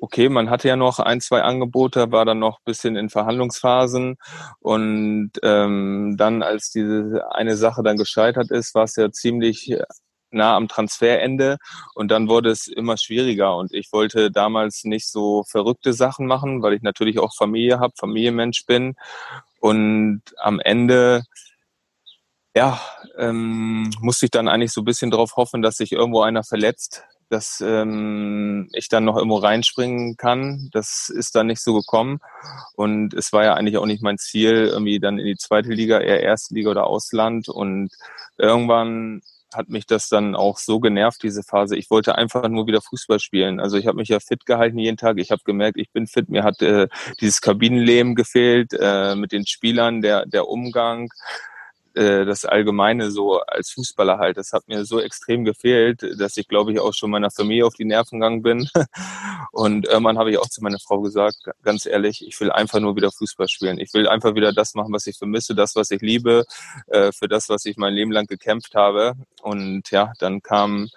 okay, 0.01 0.29
man 0.29 0.49
hatte 0.49 0.67
ja 0.67 0.75
noch 0.75 0.99
ein, 0.99 1.21
zwei 1.21 1.41
Angebote, 1.41 2.11
war 2.11 2.25
dann 2.25 2.39
noch 2.39 2.59
ein 2.59 2.65
bisschen 2.65 2.95
in 2.95 3.09
Verhandlungsphasen 3.09 4.17
und 4.59 5.31
ähm, 5.43 6.15
dann, 6.17 6.41
als 6.41 6.71
diese 6.71 7.23
eine 7.31 7.55
Sache 7.55 7.83
dann 7.83 7.97
gescheitert 7.97 8.51
ist, 8.51 8.75
war 8.75 8.85
es 8.85 8.95
ja 8.95 9.11
ziemlich 9.11 9.75
nah 10.31 10.55
am 10.55 10.67
Transferende 10.67 11.57
und 11.95 12.09
dann 12.09 12.29
wurde 12.29 12.49
es 12.51 12.67
immer 12.67 12.97
schwieriger 12.97 13.55
und 13.55 13.73
ich 13.73 13.91
wollte 13.91 14.31
damals 14.31 14.83
nicht 14.83 15.07
so 15.09 15.43
verrückte 15.43 15.93
Sachen 15.93 16.27
machen, 16.27 16.61
weil 16.61 16.73
ich 16.73 16.81
natürlich 16.81 17.19
auch 17.19 17.35
Familie 17.35 17.79
habe, 17.79 17.93
Familienmensch 17.97 18.65
bin 18.65 18.95
und 19.59 20.21
am 20.37 20.59
Ende 20.59 21.23
ja, 22.55 22.79
ähm, 23.17 23.89
musste 24.01 24.25
ich 24.25 24.31
dann 24.31 24.47
eigentlich 24.47 24.71
so 24.73 24.81
ein 24.81 24.85
bisschen 24.85 25.11
darauf 25.11 25.35
hoffen, 25.35 25.61
dass 25.61 25.77
sich 25.77 25.91
irgendwo 25.91 26.21
einer 26.21 26.43
verletzt, 26.43 27.03
dass 27.29 27.61
ähm, 27.65 28.69
ich 28.73 28.89
dann 28.89 29.05
noch 29.05 29.15
irgendwo 29.15 29.37
reinspringen 29.37 30.17
kann. 30.17 30.69
Das 30.73 31.09
ist 31.09 31.35
dann 31.35 31.47
nicht 31.47 31.61
so 31.61 31.73
gekommen. 31.75 32.19
Und 32.73 33.13
es 33.13 33.31
war 33.33 33.43
ja 33.43 33.53
eigentlich 33.53 33.77
auch 33.77 33.85
nicht 33.85 34.01
mein 34.01 34.17
Ziel, 34.17 34.67
irgendwie 34.71 34.99
dann 34.99 35.19
in 35.19 35.25
die 35.25 35.37
zweite 35.37 35.69
Liga, 35.69 35.99
eher 35.99 36.21
erste 36.21 36.55
Liga 36.55 36.71
oder 36.71 36.87
Ausland. 36.87 37.49
Und 37.49 37.91
irgendwann 38.37 39.21
hat 39.53 39.69
mich 39.69 39.85
das 39.85 40.09
dann 40.09 40.35
auch 40.35 40.57
so 40.57 40.79
genervt, 40.79 41.23
diese 41.23 41.43
Phase. 41.43 41.75
Ich 41.75 41.89
wollte 41.89 42.15
einfach 42.15 42.47
nur 42.49 42.67
wieder 42.67 42.81
Fußball 42.81 43.19
spielen. 43.19 43.59
Also 43.59 43.77
ich 43.77 43.87
habe 43.87 43.97
mich 43.97 44.09
ja 44.09 44.19
fit 44.19 44.45
gehalten 44.45 44.77
jeden 44.77 44.97
Tag. 44.97 45.17
Ich 45.17 45.31
habe 45.31 45.41
gemerkt, 45.43 45.77
ich 45.77 45.91
bin 45.91 46.07
fit. 46.07 46.29
Mir 46.29 46.43
hat 46.43 46.61
äh, 46.61 46.87
dieses 47.19 47.41
Kabinenleben 47.41 48.15
gefehlt 48.15 48.73
äh, 48.79 49.15
mit 49.15 49.31
den 49.31 49.45
Spielern, 49.45 50.01
der, 50.01 50.25
der 50.25 50.47
Umgang. 50.47 51.09
Äh, 51.99 52.23
das 52.23 52.45
Allgemeine 52.45 53.11
so 53.11 53.41
als 53.41 53.71
Fußballer 53.71 54.19
halt, 54.19 54.37
das 54.37 54.53
hat 54.53 54.69
mir 54.69 54.85
so 54.85 55.01
extrem 55.01 55.43
gefehlt, 55.43 56.01
dass 56.17 56.37
ich 56.37 56.47
glaube 56.47 56.71
ich 56.71 56.79
auch 56.79 56.93
schon 56.93 57.11
meiner 57.11 57.29
Familie 57.29 57.65
auf 57.65 57.73
die 57.73 57.83
Nerven 57.83 58.21
gegangen 58.21 58.41
bin. 58.41 58.69
Und 59.51 59.85
irgendwann 59.85 60.17
habe 60.17 60.31
ich 60.31 60.37
auch 60.37 60.47
zu 60.47 60.63
meiner 60.63 60.79
Frau 60.79 61.01
gesagt, 61.01 61.37
ganz 61.61 61.85
ehrlich, 61.85 62.25
ich 62.25 62.39
will 62.39 62.51
einfach 62.51 62.79
nur 62.79 62.95
wieder 62.95 63.11
Fußball 63.11 63.49
spielen. 63.49 63.79
Ich 63.79 63.93
will 63.93 64.07
einfach 64.07 64.33
wieder 64.33 64.53
das 64.53 64.75
machen, 64.75 64.93
was 64.93 65.07
ich 65.07 65.17
vermisse, 65.17 65.55
das, 65.55 65.75
was 65.75 65.91
ich 65.91 66.01
liebe, 66.01 66.45
äh, 66.87 67.11
für 67.11 67.27
das, 67.27 67.49
was 67.49 67.65
ich 67.65 67.75
mein 67.75 67.93
Leben 67.93 68.13
lang 68.13 68.27
gekämpft 68.27 68.75
habe. 68.75 69.15
Und 69.41 69.91
ja, 69.91 70.13
dann 70.19 70.41
kam 70.41 70.87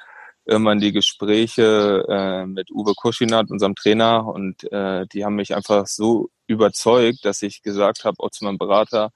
irgendwann 0.45 0.79
die 0.79 0.93
Gespräche 0.93 2.05
äh, 2.09 2.47
mit 2.47 2.71
Uwe 2.71 2.95
Kuschinat, 2.95 3.51
unserem 3.51 3.75
Trainer, 3.75 4.27
und 4.27 4.71
äh, 4.73 5.07
die 5.13 5.25
haben 5.25 5.35
mich 5.37 5.55
einfach 5.55 5.87
so 5.89 6.31
überzeugt, 6.47 7.25
dass 7.25 7.43
ich 7.43 7.63
gesagt 7.63 8.05
habe, 8.05 8.21
auch 8.21 8.31
zu 8.31 8.45
meinem 8.45 8.59
Berater, 8.59 9.11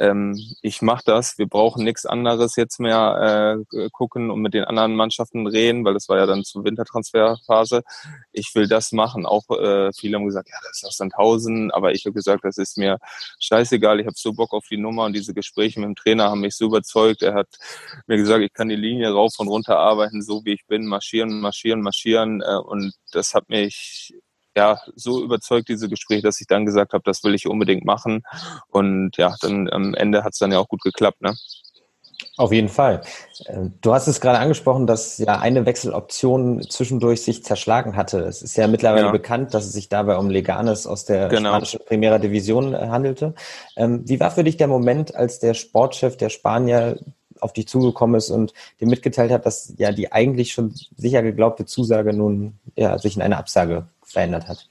ähm, 0.00 0.34
ich 0.62 0.80
mache 0.80 1.02
das. 1.04 1.36
Wir 1.36 1.46
brauchen 1.46 1.84
nichts 1.84 2.06
anderes 2.06 2.56
jetzt 2.56 2.80
mehr 2.80 3.62
äh, 3.70 3.88
gucken 3.92 4.30
und 4.30 4.40
mit 4.40 4.54
den 4.54 4.64
anderen 4.64 4.96
Mannschaften 4.96 5.46
reden, 5.46 5.84
weil 5.84 5.92
das 5.92 6.08
war 6.08 6.16
ja 6.16 6.26
dann 6.26 6.42
zur 6.42 6.64
Wintertransferphase. 6.64 7.82
Ich 8.32 8.54
will 8.54 8.66
das 8.66 8.92
machen. 8.92 9.26
Auch 9.26 9.44
äh, 9.50 9.92
viele 9.92 10.16
haben 10.16 10.24
gesagt, 10.24 10.48
ja, 10.48 10.56
das 10.62 10.78
ist 10.78 10.86
aus 10.86 10.96
Sandhausen, 10.96 11.70
aber 11.70 11.92
ich 11.92 12.06
habe 12.06 12.14
gesagt, 12.14 12.44
das 12.44 12.56
ist 12.56 12.78
mir 12.78 12.98
scheißegal. 13.40 14.00
Ich 14.00 14.06
habe 14.06 14.16
so 14.16 14.32
Bock 14.32 14.54
auf 14.54 14.64
die 14.70 14.78
Nummer 14.78 15.04
und 15.04 15.12
diese 15.14 15.34
Gespräche 15.34 15.78
mit 15.80 15.88
dem 15.88 15.96
Trainer 15.96 16.30
haben 16.30 16.40
mich 16.40 16.56
so 16.56 16.64
überzeugt. 16.66 17.22
Er 17.22 17.34
hat 17.34 17.48
mir 18.06 18.16
gesagt, 18.16 18.42
ich 18.42 18.54
kann 18.54 18.70
die 18.70 18.76
Linie 18.76 19.12
rauf 19.12 19.34
und 19.38 19.48
runter 19.48 19.78
arbeiten, 19.78 20.22
so 20.22 20.42
wie 20.46 20.54
ich 20.54 20.66
bin, 20.66 20.86
marschieren, 20.86 21.40
marschieren, 21.40 21.82
marschieren. 21.82 22.40
Äh, 22.40 22.56
und 22.56 22.94
das 23.12 23.34
hat 23.34 23.50
mich 23.50 24.14
ja 24.56 24.80
so 24.94 25.22
überzeugt, 25.22 25.68
diese 25.68 25.88
Gespräche, 25.88 26.22
dass 26.22 26.40
ich 26.40 26.46
dann 26.46 26.66
gesagt 26.66 26.92
habe, 26.92 27.02
das 27.04 27.22
will 27.24 27.34
ich 27.34 27.46
unbedingt 27.46 27.84
machen. 27.84 28.22
Und 28.68 29.16
ja, 29.16 29.34
dann 29.40 29.70
am 29.70 29.94
Ende 29.94 30.24
hat 30.24 30.32
es 30.32 30.38
dann 30.38 30.52
ja 30.52 30.58
auch 30.58 30.68
gut 30.68 30.82
geklappt, 30.82 31.22
ne? 31.22 31.34
Auf 32.36 32.52
jeden 32.52 32.68
Fall. 32.68 33.02
Ähm, 33.46 33.74
du 33.80 33.92
hast 33.92 34.06
es 34.06 34.20
gerade 34.20 34.38
angesprochen, 34.38 34.86
dass 34.86 35.18
ja 35.18 35.38
eine 35.40 35.66
Wechseloption 35.66 36.62
zwischendurch 36.68 37.22
sich 37.22 37.44
zerschlagen 37.44 37.96
hatte. 37.96 38.20
Es 38.20 38.42
ist 38.42 38.56
ja 38.56 38.66
mittlerweile 38.66 39.06
ja. 39.06 39.12
bekannt, 39.12 39.54
dass 39.54 39.64
es 39.64 39.72
sich 39.72 39.88
dabei 39.88 40.16
um 40.16 40.30
Leganes 40.30 40.86
aus 40.86 41.04
der 41.04 41.28
genau. 41.28 41.50
spanischen 41.50 41.80
Primera 41.86 42.18
Division 42.18 42.74
äh, 42.74 42.88
handelte. 42.88 43.34
Ähm, 43.76 44.02
wie 44.06 44.20
war 44.20 44.30
für 44.30 44.44
dich 44.44 44.56
der 44.56 44.68
Moment, 44.68 45.14
als 45.14 45.38
der 45.38 45.54
Sportchef 45.54 46.16
der 46.16 46.28
Spanier 46.28 46.98
auf 47.40 47.52
dich 47.52 47.68
zugekommen 47.68 48.16
ist 48.16 48.30
und 48.30 48.52
dir 48.80 48.86
mitgeteilt 48.86 49.32
hat, 49.32 49.46
dass 49.46 49.72
ja 49.78 49.92
die 49.92 50.12
eigentlich 50.12 50.52
schon 50.52 50.74
sicher 50.96 51.22
geglaubte 51.22 51.64
Zusage 51.64 52.12
nun 52.12 52.58
ja, 52.76 52.98
sich 52.98 53.16
in 53.16 53.22
eine 53.22 53.38
Absage 53.38 53.86
verändert 54.10 54.48
hat? 54.48 54.66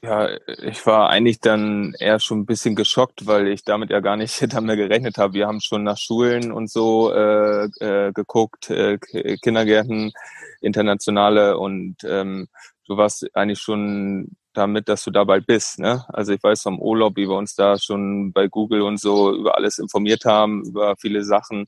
Ja, 0.00 0.28
ich 0.62 0.86
war 0.86 1.10
eigentlich 1.10 1.40
dann 1.40 1.92
eher 1.98 2.20
schon 2.20 2.40
ein 2.40 2.46
bisschen 2.46 2.76
geschockt, 2.76 3.26
weil 3.26 3.48
ich 3.48 3.64
damit 3.64 3.90
ja 3.90 3.98
gar 3.98 4.16
nicht 4.16 4.40
damit 4.54 4.76
gerechnet 4.76 5.18
habe. 5.18 5.34
Wir 5.34 5.48
haben 5.48 5.60
schon 5.60 5.82
nach 5.82 5.98
Schulen 5.98 6.52
und 6.52 6.70
so 6.70 7.12
äh, 7.12 7.64
äh, 7.80 8.12
geguckt, 8.12 8.70
äh, 8.70 8.98
Kindergärten, 9.42 10.12
internationale 10.60 11.58
und 11.58 11.96
ähm, 12.04 12.46
du 12.86 12.96
warst 12.96 13.26
eigentlich 13.34 13.58
schon 13.58 14.36
damit, 14.58 14.88
dass 14.88 15.04
du 15.04 15.10
da 15.10 15.24
bald 15.24 15.46
bist. 15.46 15.78
Ne? 15.78 16.04
Also 16.08 16.32
ich 16.32 16.42
weiß 16.42 16.62
vom 16.62 16.80
Urlaub, 16.80 17.16
wie 17.16 17.28
wir 17.28 17.36
uns 17.36 17.54
da 17.54 17.78
schon 17.78 18.32
bei 18.32 18.48
Google 18.48 18.82
und 18.82 19.00
so 19.00 19.34
über 19.34 19.56
alles 19.56 19.78
informiert 19.78 20.24
haben, 20.24 20.64
über 20.64 20.96
viele 20.96 21.24
Sachen. 21.24 21.66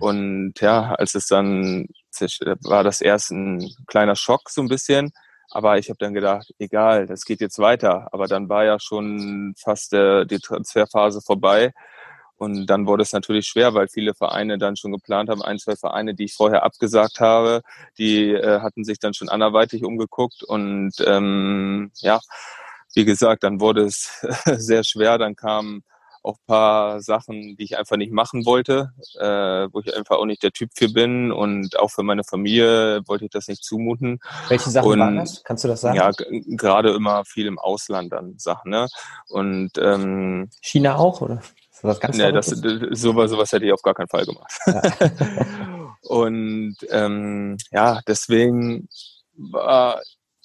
Und 0.00 0.54
ja, 0.60 0.94
als 0.94 1.14
es 1.14 1.26
dann 1.26 1.86
war 2.62 2.84
das 2.84 3.00
erst 3.00 3.30
ein 3.30 3.70
kleiner 3.86 4.16
Schock 4.16 4.50
so 4.50 4.62
ein 4.62 4.68
bisschen. 4.68 5.12
Aber 5.50 5.78
ich 5.78 5.88
habe 5.88 5.98
dann 5.98 6.14
gedacht, 6.14 6.52
egal, 6.58 7.06
das 7.06 7.24
geht 7.24 7.40
jetzt 7.40 7.58
weiter. 7.58 8.08
Aber 8.12 8.26
dann 8.26 8.48
war 8.48 8.64
ja 8.64 8.78
schon 8.80 9.54
fast 9.58 9.92
äh, 9.92 10.24
die 10.24 10.38
Transferphase 10.38 11.20
vorbei. 11.20 11.72
Und 12.36 12.66
dann 12.66 12.86
wurde 12.86 13.04
es 13.04 13.12
natürlich 13.12 13.46
schwer, 13.46 13.72
weil 13.74 13.86
viele 13.86 14.14
Vereine 14.14 14.58
dann 14.58 14.76
schon 14.76 14.90
geplant 14.90 15.30
haben, 15.30 15.42
ein, 15.42 15.60
zwei 15.60 15.76
Vereine, 15.76 16.14
die 16.14 16.24
ich 16.24 16.34
vorher 16.34 16.64
abgesagt 16.64 17.20
habe, 17.20 17.62
die 17.98 18.30
äh, 18.32 18.60
hatten 18.60 18.84
sich 18.84 18.98
dann 18.98 19.14
schon 19.14 19.28
anderweitig 19.28 19.84
umgeguckt. 19.84 20.42
Und 20.42 20.92
ähm, 21.06 21.92
ja, 21.96 22.20
wie 22.94 23.04
gesagt, 23.04 23.44
dann 23.44 23.60
wurde 23.60 23.82
es 23.84 24.26
sehr 24.56 24.82
schwer. 24.82 25.18
Dann 25.18 25.36
kamen 25.36 25.84
auch 26.22 26.38
paar 26.46 27.00
Sachen, 27.00 27.56
die 27.56 27.64
ich 27.64 27.78
einfach 27.78 27.96
nicht 27.96 28.12
machen 28.12 28.46
wollte, 28.46 28.92
äh, 29.18 29.68
wo 29.72 29.80
ich 29.80 29.96
einfach 29.96 30.16
auch 30.16 30.24
nicht 30.24 30.42
der 30.42 30.52
Typ 30.52 30.70
für 30.74 30.88
bin 30.88 31.32
und 31.32 31.78
auch 31.78 31.90
für 31.90 32.02
meine 32.02 32.24
Familie 32.24 33.00
wollte 33.06 33.24
ich 33.24 33.30
das 33.30 33.48
nicht 33.48 33.64
zumuten. 33.64 34.20
Welche 34.48 34.70
Sachen 34.70 34.92
und, 34.92 35.00
waren 35.00 35.16
das? 35.16 35.42
Kannst 35.44 35.64
du 35.64 35.68
das 35.68 35.80
sagen? 35.80 35.96
Ja, 35.96 36.10
gerade 36.56 36.90
immer 36.90 37.24
viel 37.24 37.46
im 37.46 37.58
Ausland 37.58 38.12
dann 38.12 38.38
Sachen. 38.38 38.70
Ne? 38.70 38.88
Und 39.28 39.72
ähm, 39.78 40.50
China 40.60 40.96
auch, 40.96 41.20
oder? 41.20 41.42
Was 41.82 41.98
ganz 41.98 42.16
nee, 42.16 42.30
das, 42.30 42.46
sowas, 42.46 43.30
sowas 43.30 43.50
hätte 43.50 43.66
ich 43.66 43.72
auf 43.72 43.82
gar 43.82 43.94
keinen 43.94 44.06
Fall 44.06 44.24
gemacht. 44.24 44.52
Ja. 44.66 44.82
und 46.02 46.76
ähm, 46.90 47.56
ja, 47.72 48.00
deswegen 48.06 48.88
war 49.34 50.00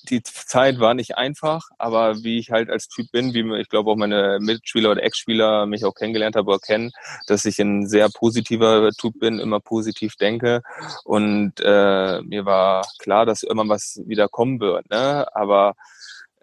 die 0.09 0.23
Zeit 0.23 0.79
war 0.79 0.93
nicht 0.93 1.17
einfach, 1.17 1.69
aber 1.77 2.23
wie 2.23 2.39
ich 2.39 2.51
halt 2.51 2.69
als 2.69 2.87
Typ 2.87 3.11
bin, 3.11 3.33
wie 3.33 3.59
ich 3.59 3.69
glaube 3.69 3.91
auch 3.91 3.95
meine 3.95 4.39
Mitspieler 4.39 4.91
oder 4.91 5.03
Ex-Spieler 5.03 5.65
mich 5.65 5.85
auch 5.85 5.93
kennengelernt 5.93 6.35
haben 6.35 6.47
oder 6.47 6.59
kennen, 6.59 6.91
dass 7.27 7.45
ich 7.45 7.59
ein 7.59 7.87
sehr 7.87 8.09
positiver 8.09 8.91
Typ 8.91 9.19
bin, 9.19 9.39
immer 9.39 9.59
positiv 9.59 10.15
denke 10.15 10.61
und 11.03 11.53
äh, 11.59 12.21
mir 12.21 12.45
war 12.45 12.85
klar, 12.99 13.25
dass 13.25 13.43
immer 13.43 13.67
was 13.67 14.01
wieder 14.05 14.27
kommen 14.27 14.59
wird, 14.59 14.89
ne? 14.89 15.27
aber 15.35 15.75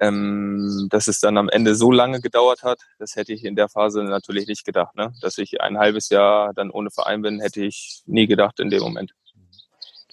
ähm, 0.01 0.89
dass 0.91 1.07
es 1.07 1.21
dann 1.21 1.39
am 1.39 1.49
Ende 1.49 1.75
so 1.75 1.91
lange 1.91 2.21
gedauert 2.21 2.63
hat, 2.63 2.81
das 2.99 3.17
hätte 3.17 3.33
ich 3.33 3.45
in 3.45 3.57
der 3.57 3.69
Phase 3.69 4.03
natürlich 4.03 4.47
nicht 4.49 4.65
gedacht. 4.65 4.95
Ne? 4.97 5.13
Dass 5.21 5.39
ich 5.39 5.61
ein 5.61 5.79
halbes 5.79 6.09
Jahr 6.09 6.53
dann 6.53 6.71
ohne 6.71 6.91
Verein 6.91 7.23
bin, 7.23 7.41
hätte 7.41 7.63
ich 7.63 8.03
nie 8.07 8.27
gedacht 8.27 8.61
in 8.61 8.71
dem 8.71 8.83
Moment. 8.83 9.15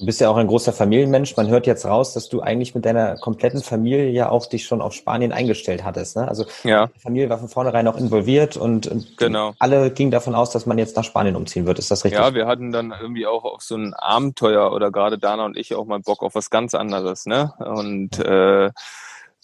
Du 0.01 0.07
bist 0.07 0.19
ja 0.19 0.29
auch 0.29 0.37
ein 0.37 0.47
großer 0.47 0.73
Familienmensch. 0.73 1.37
Man 1.37 1.47
hört 1.49 1.67
jetzt 1.67 1.85
raus, 1.85 2.15
dass 2.15 2.27
du 2.27 2.41
eigentlich 2.41 2.73
mit 2.73 2.85
deiner 2.85 3.17
kompletten 3.17 3.61
Familie 3.61 4.09
ja 4.09 4.29
auch 4.29 4.47
dich 4.47 4.65
schon 4.65 4.81
auf 4.81 4.93
Spanien 4.93 5.31
eingestellt 5.31 5.83
hattest. 5.83 6.17
Ne? 6.17 6.27
Also 6.27 6.45
ja. 6.63 6.87
die 6.87 6.99
Familie 6.99 7.29
war 7.29 7.37
von 7.37 7.49
vornherein 7.49 7.87
auch 7.87 7.97
involviert 7.97 8.57
und, 8.57 8.87
und 8.87 9.15
genau. 9.17 9.53
alle 9.59 9.91
gingen 9.91 10.09
davon 10.09 10.33
aus, 10.33 10.49
dass 10.49 10.65
man 10.65 10.79
jetzt 10.79 10.95
nach 10.95 11.03
Spanien 11.03 11.35
umziehen 11.35 11.67
wird. 11.67 11.77
Ist 11.77 11.91
das 11.91 12.03
richtig? 12.03 12.19
Ja, 12.19 12.33
wir 12.33 12.47
hatten 12.47 12.71
dann 12.71 12.91
irgendwie 12.99 13.27
auch 13.27 13.45
auf 13.45 13.61
so 13.61 13.75
ein 13.75 13.93
Abenteuer 13.93 14.73
oder 14.73 14.89
gerade 14.89 15.19
Dana 15.19 15.45
und 15.45 15.55
ich 15.55 15.75
auch 15.75 15.85
mal 15.85 15.99
Bock 15.99 16.23
auf 16.23 16.33
was 16.33 16.49
ganz 16.49 16.73
anderes. 16.73 17.27
Ne? 17.27 17.53
Und 17.59 18.17
äh, 18.17 18.71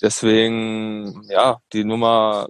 Deswegen, 0.02 1.24
ja, 1.28 1.58
die 1.74 1.84
Nummer 1.84 2.50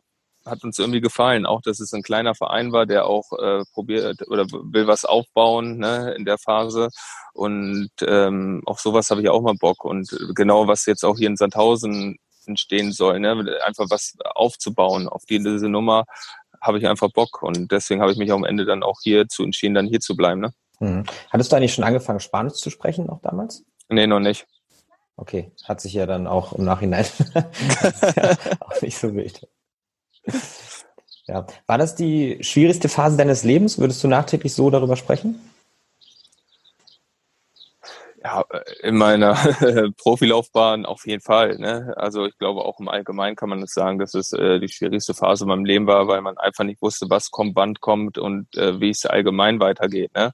hat 0.49 0.63
uns 0.63 0.79
irgendwie 0.79 1.01
gefallen. 1.01 1.45
Auch, 1.45 1.62
dass 1.62 1.79
es 1.79 1.93
ein 1.93 2.03
kleiner 2.03 2.36
Verein 2.36 2.71
war, 2.71 2.86
der 2.86 3.05
auch 3.05 3.31
äh, 3.33 3.63
probiert 3.73 4.27
oder 4.27 4.45
will 4.49 4.88
was 4.88 5.05
aufbauen 5.05 5.77
ne, 5.77 6.13
in 6.17 6.25
der 6.25 6.38
Phase. 6.38 6.89
Und 7.33 7.89
ähm, 8.05 8.62
auf 8.65 8.79
sowas 8.79 9.10
habe 9.12 9.21
ich 9.21 9.29
auch 9.29 9.41
mal 9.41 9.55
Bock. 9.60 9.83
Und 9.83 10.10
genau, 10.36 10.67
was 10.67 10.86
jetzt 10.86 11.05
auch 11.05 11.17
hier 11.17 11.27
in 11.27 11.38
Sandhausen 11.38 12.17
entstehen 12.45 12.91
soll, 12.91 13.19
ne, 13.19 13.60
einfach 13.65 13.86
was 13.89 14.15
aufzubauen 14.36 15.07
auf 15.07 15.25
diese 15.25 15.69
Nummer, 15.69 16.05
habe 16.62 16.77
ich 16.77 16.88
einfach 16.88 17.12
Bock. 17.12 17.43
Und 17.43 17.71
deswegen 17.71 18.01
habe 18.01 18.12
ich 18.12 18.17
mich 18.17 18.31
am 18.31 18.45
Ende 18.45 18.65
dann 18.65 18.83
auch 18.83 18.99
hier 19.01 19.27
zu 19.27 19.43
entschieden, 19.43 19.75
dann 19.75 19.88
hier 19.88 19.99
zu 19.99 20.15
bleiben. 20.15 20.41
Ne? 20.41 20.53
Mhm. 20.79 21.03
Hattest 21.29 21.51
du 21.51 21.55
eigentlich 21.55 21.73
schon 21.73 21.83
angefangen, 21.83 22.19
Spanisch 22.19 22.53
zu 22.53 22.69
sprechen 22.69 23.05
noch 23.05 23.21
damals? 23.21 23.63
Nee, 23.89 24.07
noch 24.07 24.19
nicht. 24.19 24.47
Okay, 25.15 25.51
hat 25.63 25.81
sich 25.81 25.93
ja 25.93 26.05
dann 26.05 26.27
auch 26.27 26.53
im 26.53 26.63
Nachhinein 26.63 27.05
auch 28.60 28.81
nicht 28.81 28.97
so 28.97 29.13
wild. 29.15 29.47
Ja. 31.27 31.45
War 31.65 31.77
das 31.77 31.95
die 31.95 32.37
schwierigste 32.41 32.87
Phase 32.87 33.17
deines 33.17 33.43
Lebens? 33.43 33.77
Würdest 33.77 34.03
du 34.03 34.07
nachträglich 34.07 34.53
so 34.53 34.69
darüber 34.69 34.95
sprechen? 34.95 35.39
Ja, 38.23 38.43
in 38.81 38.97
meiner 38.97 39.35
Profilaufbahn 39.97 40.85
auf 40.85 41.05
jeden 41.05 41.21
Fall. 41.21 41.57
Ne? 41.59 41.93
Also 41.97 42.25
ich 42.25 42.37
glaube 42.37 42.61
auch 42.61 42.79
im 42.79 42.87
Allgemeinen 42.87 43.35
kann 43.35 43.49
man 43.49 43.61
das 43.61 43.71
sagen, 43.71 43.99
dass 43.99 44.13
es 44.15 44.33
äh, 44.33 44.59
die 44.59 44.69
schwierigste 44.69 45.13
Phase 45.13 45.43
in 45.43 45.49
meinem 45.49 45.65
Leben 45.65 45.85
war, 45.85 46.07
weil 46.07 46.21
man 46.21 46.37
einfach 46.37 46.63
nicht 46.63 46.81
wusste, 46.81 47.09
was 47.09 47.29
kommt, 47.29 47.55
wann 47.55 47.75
kommt 47.75 48.17
und 48.17 48.55
äh, 48.57 48.79
wie 48.79 48.89
es 48.89 49.05
allgemein 49.05 49.59
weitergeht. 49.59 50.13
Ne? 50.15 50.31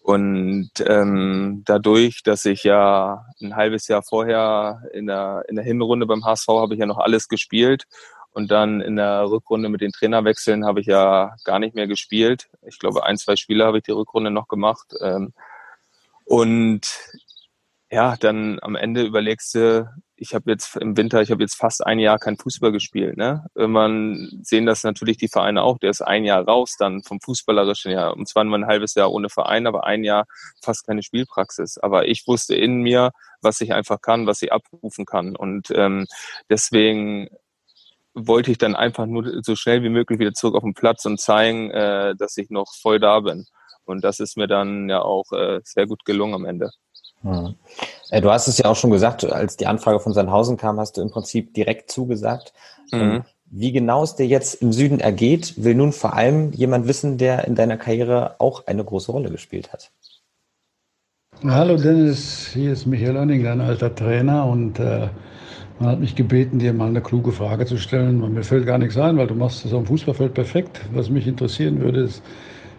Und 0.00 0.70
ähm, 0.86 1.62
dadurch, 1.64 2.22
dass 2.22 2.44
ich 2.44 2.62
ja 2.62 3.24
ein 3.42 3.56
halbes 3.56 3.88
Jahr 3.88 4.02
vorher 4.02 4.82
in 4.92 5.06
der, 5.06 5.44
in 5.48 5.56
der 5.56 5.64
Hinrunde 5.64 6.06
beim 6.06 6.24
HSV 6.24 6.48
habe 6.48 6.74
ich 6.74 6.80
ja 6.80 6.86
noch 6.86 6.98
alles 6.98 7.28
gespielt 7.28 7.86
und 8.36 8.50
dann 8.50 8.82
in 8.82 8.96
der 8.96 9.30
Rückrunde 9.30 9.70
mit 9.70 9.80
den 9.80 9.92
Trainerwechseln 9.92 10.66
habe 10.66 10.80
ich 10.80 10.86
ja 10.86 11.34
gar 11.44 11.58
nicht 11.58 11.74
mehr 11.74 11.86
gespielt. 11.86 12.50
Ich 12.66 12.78
glaube, 12.78 13.02
ein, 13.02 13.16
zwei 13.16 13.34
Spiele 13.34 13.64
habe 13.64 13.78
ich 13.78 13.84
die 13.84 13.92
Rückrunde 13.92 14.30
noch 14.30 14.46
gemacht. 14.46 14.92
Ähm, 15.00 15.32
und 16.26 16.82
ja, 17.90 18.14
dann 18.18 18.58
am 18.60 18.76
Ende 18.76 19.04
überlegst 19.04 19.54
du, 19.54 19.90
ich 20.16 20.34
habe 20.34 20.50
jetzt 20.50 20.76
im 20.76 20.98
Winter, 20.98 21.22
ich 21.22 21.30
habe 21.30 21.42
jetzt 21.42 21.54
fast 21.54 21.86
ein 21.86 21.98
Jahr 21.98 22.18
kein 22.18 22.36
Fußball 22.36 22.72
gespielt. 22.72 23.16
Ne? 23.16 23.46
Man 23.54 24.28
sehen 24.42 24.66
das 24.66 24.84
natürlich 24.84 25.16
die 25.16 25.28
Vereine 25.28 25.62
auch. 25.62 25.78
Der 25.78 25.88
ist 25.88 26.02
ein 26.02 26.24
Jahr 26.24 26.44
raus 26.44 26.76
dann 26.78 27.02
vom 27.04 27.22
Fußballerischen 27.22 27.90
Jahr. 27.90 28.14
Und 28.14 28.28
zwar 28.28 28.44
nur 28.44 28.58
ein 28.58 28.66
halbes 28.66 28.96
Jahr 28.96 29.12
ohne 29.12 29.30
Verein, 29.30 29.66
aber 29.66 29.86
ein 29.86 30.04
Jahr 30.04 30.26
fast 30.62 30.86
keine 30.86 31.02
Spielpraxis. 31.02 31.78
Aber 31.78 32.06
ich 32.06 32.26
wusste 32.26 32.54
in 32.54 32.82
mir, 32.82 33.12
was 33.40 33.62
ich 33.62 33.72
einfach 33.72 34.02
kann, 34.02 34.26
was 34.26 34.42
ich 34.42 34.52
abrufen 34.52 35.06
kann. 35.06 35.36
Und 35.36 35.70
ähm, 35.70 36.06
deswegen 36.50 37.30
wollte 38.16 38.50
ich 38.50 38.58
dann 38.58 38.74
einfach 38.74 39.06
nur 39.06 39.42
so 39.42 39.54
schnell 39.54 39.82
wie 39.82 39.90
möglich 39.90 40.18
wieder 40.18 40.32
zurück 40.32 40.56
auf 40.56 40.62
den 40.62 40.74
Platz 40.74 41.04
und 41.04 41.20
zeigen, 41.20 41.70
äh, 41.70 42.14
dass 42.16 42.36
ich 42.36 42.50
noch 42.50 42.74
voll 42.74 42.98
da 42.98 43.20
bin. 43.20 43.46
Und 43.84 44.02
das 44.02 44.18
ist 44.18 44.36
mir 44.36 44.48
dann 44.48 44.88
ja 44.88 45.02
auch 45.02 45.30
äh, 45.32 45.60
sehr 45.62 45.86
gut 45.86 46.04
gelungen 46.04 46.34
am 46.34 46.44
Ende. 46.44 46.70
Hm. 47.22 47.54
Du 48.20 48.30
hast 48.30 48.48
es 48.48 48.58
ja 48.58 48.66
auch 48.66 48.76
schon 48.76 48.90
gesagt, 48.90 49.24
als 49.24 49.56
die 49.56 49.66
Anfrage 49.66 50.00
von 50.00 50.12
Sandhausen 50.12 50.56
kam, 50.56 50.78
hast 50.80 50.96
du 50.96 51.02
im 51.02 51.10
Prinzip 51.10 51.54
direkt 51.54 51.90
zugesagt. 51.90 52.52
Mhm. 52.92 53.00
Ähm, 53.00 53.24
wie 53.48 53.72
genau 53.72 54.02
es 54.02 54.16
dir 54.16 54.26
jetzt 54.26 54.54
im 54.60 54.72
Süden 54.72 54.98
ergeht, 54.98 55.54
will 55.56 55.74
nun 55.74 55.92
vor 55.92 56.14
allem 56.14 56.52
jemand 56.52 56.88
wissen, 56.88 57.16
der 57.16 57.46
in 57.46 57.54
deiner 57.54 57.76
Karriere 57.76 58.36
auch 58.38 58.66
eine 58.66 58.84
große 58.84 59.12
Rolle 59.12 59.30
gespielt 59.30 59.72
hat. 59.72 59.92
Hallo 61.44 61.76
Dennis, 61.76 62.48
hier 62.52 62.72
ist 62.72 62.86
Michael 62.86 63.16
Oenning, 63.16 63.44
dein 63.44 63.60
alter 63.60 63.94
Trainer 63.94 64.46
und 64.46 64.78
äh, 64.78 65.08
man 65.78 65.90
hat 65.90 66.00
mich 66.00 66.14
gebeten, 66.14 66.58
dir 66.58 66.72
mal 66.72 66.88
eine 66.88 67.02
kluge 67.02 67.32
Frage 67.32 67.66
zu 67.66 67.76
stellen. 67.76 68.22
Und 68.22 68.34
mir 68.34 68.42
fällt 68.42 68.66
gar 68.66 68.78
nichts 68.78 68.96
ein, 68.96 69.16
weil 69.18 69.26
du 69.26 69.34
machst 69.34 69.64
das 69.64 69.72
am 69.72 69.86
Fußballfeld 69.86 70.34
perfekt. 70.34 70.80
Was 70.92 71.10
mich 71.10 71.26
interessieren 71.26 71.80
würde, 71.80 72.00
ist, 72.00 72.22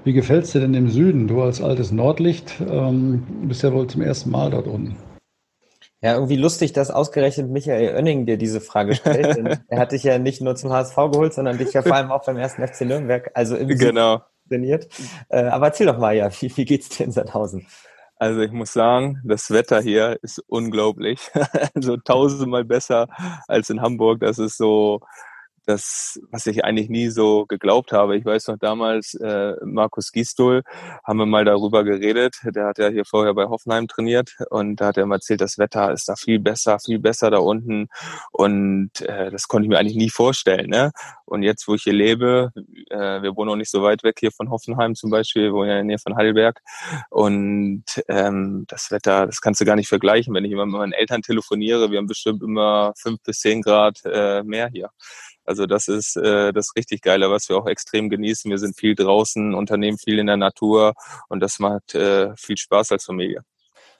wie 0.03 0.13
gefällt 0.13 0.45
es 0.45 0.51
dir 0.51 0.62
denn 0.62 0.73
im 0.73 0.89
Süden? 0.89 1.27
Du 1.27 1.41
als 1.41 1.62
altes 1.62 1.91
Nordlicht 1.91 2.55
ähm, 2.67 3.23
bist 3.43 3.63
ja 3.63 3.73
wohl 3.73 3.88
zum 3.88 4.01
ersten 4.01 4.31
Mal 4.31 4.51
dort 4.51 4.67
unten. 4.67 4.95
Ja, 6.01 6.13
irgendwie 6.13 6.36
lustig, 6.36 6.73
dass 6.73 6.91
ausgerechnet 6.91 7.49
Michael 7.49 7.95
Oenning 7.95 8.25
dir 8.25 8.38
diese 8.38 8.62
Frage 8.62 8.95
stellt. 8.95 9.60
er 9.67 9.79
hat 9.79 9.91
dich 9.91 10.03
ja 10.03 10.19
nicht 10.19 10.41
nur 10.41 10.55
zum 10.55 10.71
HSV 10.71 10.95
geholt, 10.95 11.33
sondern 11.33 11.57
dich 11.57 11.73
ja 11.73 11.81
vor 11.81 11.95
allem 11.95 12.12
auch 12.12 12.23
beim 12.25 12.38
ersten 12.38 12.65
FC 12.65 12.81
Nürnberg, 12.81 13.31
also 13.33 13.55
im 13.55 13.67
genau. 13.67 14.21
trainiert. 14.47 14.88
Äh, 15.29 15.43
aber 15.45 15.67
erzähl 15.67 15.88
doch 15.88 15.97
mal, 15.97 16.15
ja, 16.15 16.29
wie, 16.39 16.55
wie 16.55 16.65
geht's 16.65 16.89
dir 16.89 17.03
in 17.03 17.12
Sandhausen? 17.12 17.65
Also 18.19 18.41
ich 18.41 18.51
muss 18.51 18.73
sagen, 18.73 19.21
das 19.23 19.51
Wetter 19.51 19.80
hier 19.82 20.17
ist 20.23 20.39
unglaublich. 20.47 21.30
also 21.75 21.97
tausendmal 21.97 22.65
besser 22.65 23.08
als 23.47 23.69
in 23.69 23.82
Hamburg. 23.82 24.19
Das 24.21 24.39
ist 24.39 24.58
so, 24.58 25.01
das, 25.67 26.19
was 26.32 26.47
ich 26.47 26.63
eigentlich 26.63 26.89
nie 26.89 27.10
so 27.10 27.45
geglaubt 27.45 27.91
habe. 27.91 28.17
Ich 28.17 28.25
weiß 28.25 28.47
noch 28.47 28.58
damals, 28.58 29.13
äh, 29.15 29.53
Markus 29.63 30.12
Gistol, 30.12 30.63
haben 31.03 31.19
wir 31.19 31.25
mal 31.25 31.43
darüber 31.43 31.84
geredet. 31.84 32.38
Der 32.43 32.67
hat 32.67 32.77
ja 32.77 32.88
hier 32.88 33.03
vorher 33.06 33.34
bei 33.34 33.45
Hoffenheim 33.45 33.88
trainiert 33.88 34.36
und 34.49 34.77
da 34.77 34.88
hat 34.88 34.97
er 34.97 35.03
immer 35.03 35.15
erzählt, 35.15 35.41
das 35.41 35.58
Wetter 35.58 35.91
ist 35.91 36.08
da 36.08 36.15
viel 36.15 36.39
besser, 36.39 36.80
viel 36.80 36.99
besser 36.99 37.32
da 37.32 37.39
unten. 37.39 37.89
Und 38.32 39.01
äh, 39.01 39.30
das 39.30 39.47
konnte 39.47 39.65
ich 39.65 39.69
mir 39.69 39.77
eigentlich 39.77 39.97
nie 39.97 40.10
vorstellen. 40.10 40.69
Ne? 40.69 40.91
Und 41.25 41.43
jetzt, 41.43 41.67
wo 41.67 41.75
ich 41.75 41.84
hier 41.84 41.93
lebe, 41.93 42.51
äh, 42.89 43.21
wir 43.21 43.36
wohnen 43.36 43.51
auch 43.51 43.56
nicht 43.58 43.71
so 43.71 43.84
weit 43.84 44.03
weg 44.03 44.17
hier 44.19 44.32
von 44.32 44.49
Hoffenheim 44.49 44.95
zum 44.95 45.10
Beispiel, 45.10 45.43
wir 45.43 45.53
wohnen 45.53 45.69
ja 45.69 45.80
in 45.80 45.88
der 45.88 45.95
Nähe 45.95 45.99
von 45.99 46.15
Heidelberg. 46.15 46.62
Und 47.10 47.84
ähm, 48.08 48.63
das 48.69 48.89
Wetter, 48.91 49.25
das 49.25 49.41
kannst 49.41 49.60
du 49.60 49.65
gar 49.65 49.75
nicht 49.75 49.89
vergleichen. 49.89 50.34
Wenn 50.34 50.45
ich 50.45 50.51
immer 50.53 50.65
mit 50.65 50.77
meinen 50.77 50.93
Eltern 50.93 51.21
telefoniere, 51.21 51.91
wir 51.91 51.97
haben 51.97 52.08
bestimmt 52.08 52.41
immer 52.41 52.93
fünf 52.95 53.21
bis 53.23 53.39
zehn 53.39 53.62
Grad 53.62 53.99
äh, 54.06 54.43
mehr 54.43 54.69
hier. 54.69 54.89
Also 55.47 55.65
das 55.65 55.88
ist 55.88 56.17
äh, 56.17 56.51
das 56.51 56.73
richtig 56.75 57.01
Geile, 57.01 57.31
was 57.31 57.49
wir 57.49 57.57
auch 57.57 57.67
extrem 57.67 58.10
genießen. 58.10 58.51
Wir 58.51 58.57
sind 58.57 58.77
viel 58.77 58.95
draußen, 58.95 59.53
unternehmen 59.53 59.97
viel 59.97 60.19
in 60.19 60.27
der 60.27 60.38
Natur 60.38 60.93
und 61.29 61.39
das 61.39 61.60
macht 61.60 61.95
äh, 61.95 62.36
viel 62.36 62.57
Spaß 62.57 62.91
als 62.91 63.05
Familie. 63.05 63.43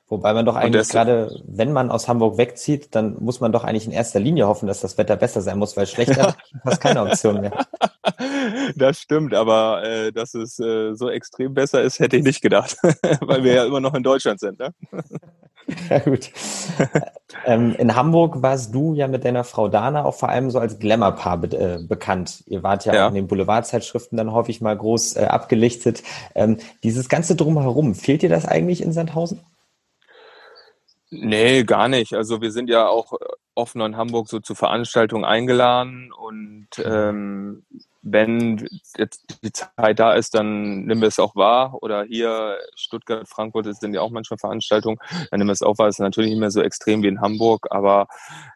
Wobei 0.10 0.34
man 0.34 0.46
doch 0.46 0.56
eigentlich 0.56 0.88
gerade, 0.88 1.42
wenn 1.46 1.74
man 1.74 1.92
aus 1.92 2.08
Hamburg 2.08 2.38
wegzieht, 2.38 2.96
dann 2.96 3.18
muss 3.20 3.42
man 3.42 3.52
doch 3.52 3.66
eigentlich 3.66 3.86
in 3.86 3.92
erster 3.92 4.22
Linie 4.22 4.48
hoffen, 4.48 4.66
dass 4.66 4.80
das 4.80 4.98
Wetter 4.98 5.18
besser 5.18 5.42
sein 5.42 5.58
muss, 5.58 5.76
weil 5.76 5.86
schlechter 5.86 6.30
ja. 6.30 6.36
fast 6.64 6.82
keine 6.82 7.02
Option 7.02 7.42
mehr. 7.42 7.66
Das 8.76 9.00
stimmt, 9.00 9.34
aber 9.34 9.84
äh, 9.84 10.12
dass 10.12 10.34
es 10.34 10.58
äh, 10.60 10.94
so 10.94 11.10
extrem 11.10 11.54
besser 11.54 11.82
ist, 11.82 12.00
hätte 12.00 12.18
ich 12.18 12.24
nicht 12.24 12.42
gedacht, 12.42 12.78
weil 13.22 13.44
wir 13.44 13.54
ja 13.54 13.66
immer 13.66 13.82
noch 13.82 13.94
in 13.94 14.04
Deutschland 14.04 14.40
sind. 14.40 14.60
Ne? 14.60 14.74
Ja 15.90 16.00
gut. 16.00 16.32
ähm, 17.46 17.76
in 17.78 17.96
Hamburg 17.96 18.42
warst 18.42 18.74
du 18.74 18.94
ja 18.94 19.08
mit 19.08 19.26
deiner 19.26 19.44
Frau 19.44 19.68
Dana 19.68 20.06
auch 20.06 20.16
vor 20.16 20.30
allem 20.30 20.50
so 20.50 20.60
als 20.60 20.80
Glamour-Paar 20.80 21.38
be 21.38 21.58
äh, 21.58 21.84
bekannt. 21.86 22.44
Ihr 22.48 22.64
wart 22.64 22.86
ja, 22.86 22.94
ja, 22.94 23.06
auch 23.06 23.10
in 23.10 23.16
den 23.16 23.28
Boulevardzeitschriften 23.28 24.18
dann 24.18 24.32
häufig 24.32 24.62
mal 24.62 24.78
groß 24.78 25.18
äh, 25.18 25.26
abgelichtet. 25.26 26.04
Ähm, 26.36 26.58
dieses 26.84 27.10
ganze 27.10 27.36
Drumherum, 27.36 27.96
fehlt 27.96 28.22
dir 28.22 28.30
das 28.30 28.46
eigentlich 28.46 28.82
in 28.82 28.94
Sandhausen? 28.94 29.42
Nee, 31.10 31.64
gar 31.64 31.88
nicht. 31.88 32.14
Also 32.14 32.42
wir 32.42 32.52
sind 32.52 32.70
ja 32.70 32.88
auch 32.88 33.14
noch 33.76 33.86
in 33.86 33.98
Hamburg 33.98 34.28
so 34.28 34.40
zu 34.40 34.56
Veranstaltungen 34.56 35.26
eingeladen 35.26 36.12
und 36.12 36.68
ähm, 36.84 37.64
wenn 38.12 38.68
jetzt 38.98 39.24
die 39.44 39.52
Zeit 39.52 40.00
da 40.00 40.14
ist, 40.14 40.34
dann 40.34 40.86
nehmen 40.86 41.02
wir 41.02 41.08
es 41.08 41.20
auch 41.20 41.36
wahr. 41.36 41.78
Oder 41.82 42.04
hier 42.04 42.58
Stuttgart, 42.76 43.28
Frankfurt 43.28 43.66
sind 43.76 43.94
ja 43.94 44.02
auch 44.02 44.12
manchmal 44.12 44.38
Veranstaltungen, 44.38 44.98
dann 45.30 45.40
nehmen 45.40 45.50
wir 45.50 45.54
es 45.54 45.62
auch 45.62 45.78
wahr. 45.78 45.88
Es 45.88 45.96
ist 45.96 46.00
natürlich 46.00 46.32
nicht 46.32 46.40
mehr 46.40 46.52
so 46.52 46.62
extrem 46.62 47.04
wie 47.04 47.08
in 47.08 47.22
Hamburg, 47.22 47.68
aber 47.70 48.08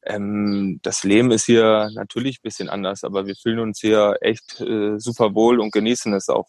ähm, 0.03 0.79
das 0.83 1.03
Leben 1.03 1.31
ist 1.31 1.45
hier 1.45 1.89
natürlich 1.93 2.37
ein 2.37 2.43
bisschen 2.43 2.69
anders. 2.69 3.03
Aber 3.03 3.25
wir 3.25 3.35
fühlen 3.35 3.59
uns 3.59 3.79
hier 3.79 4.17
echt 4.21 4.61
äh, 4.61 4.97
super 4.99 5.35
wohl 5.35 5.59
und 5.59 5.71
genießen 5.71 6.13
es 6.13 6.29
auch. 6.29 6.47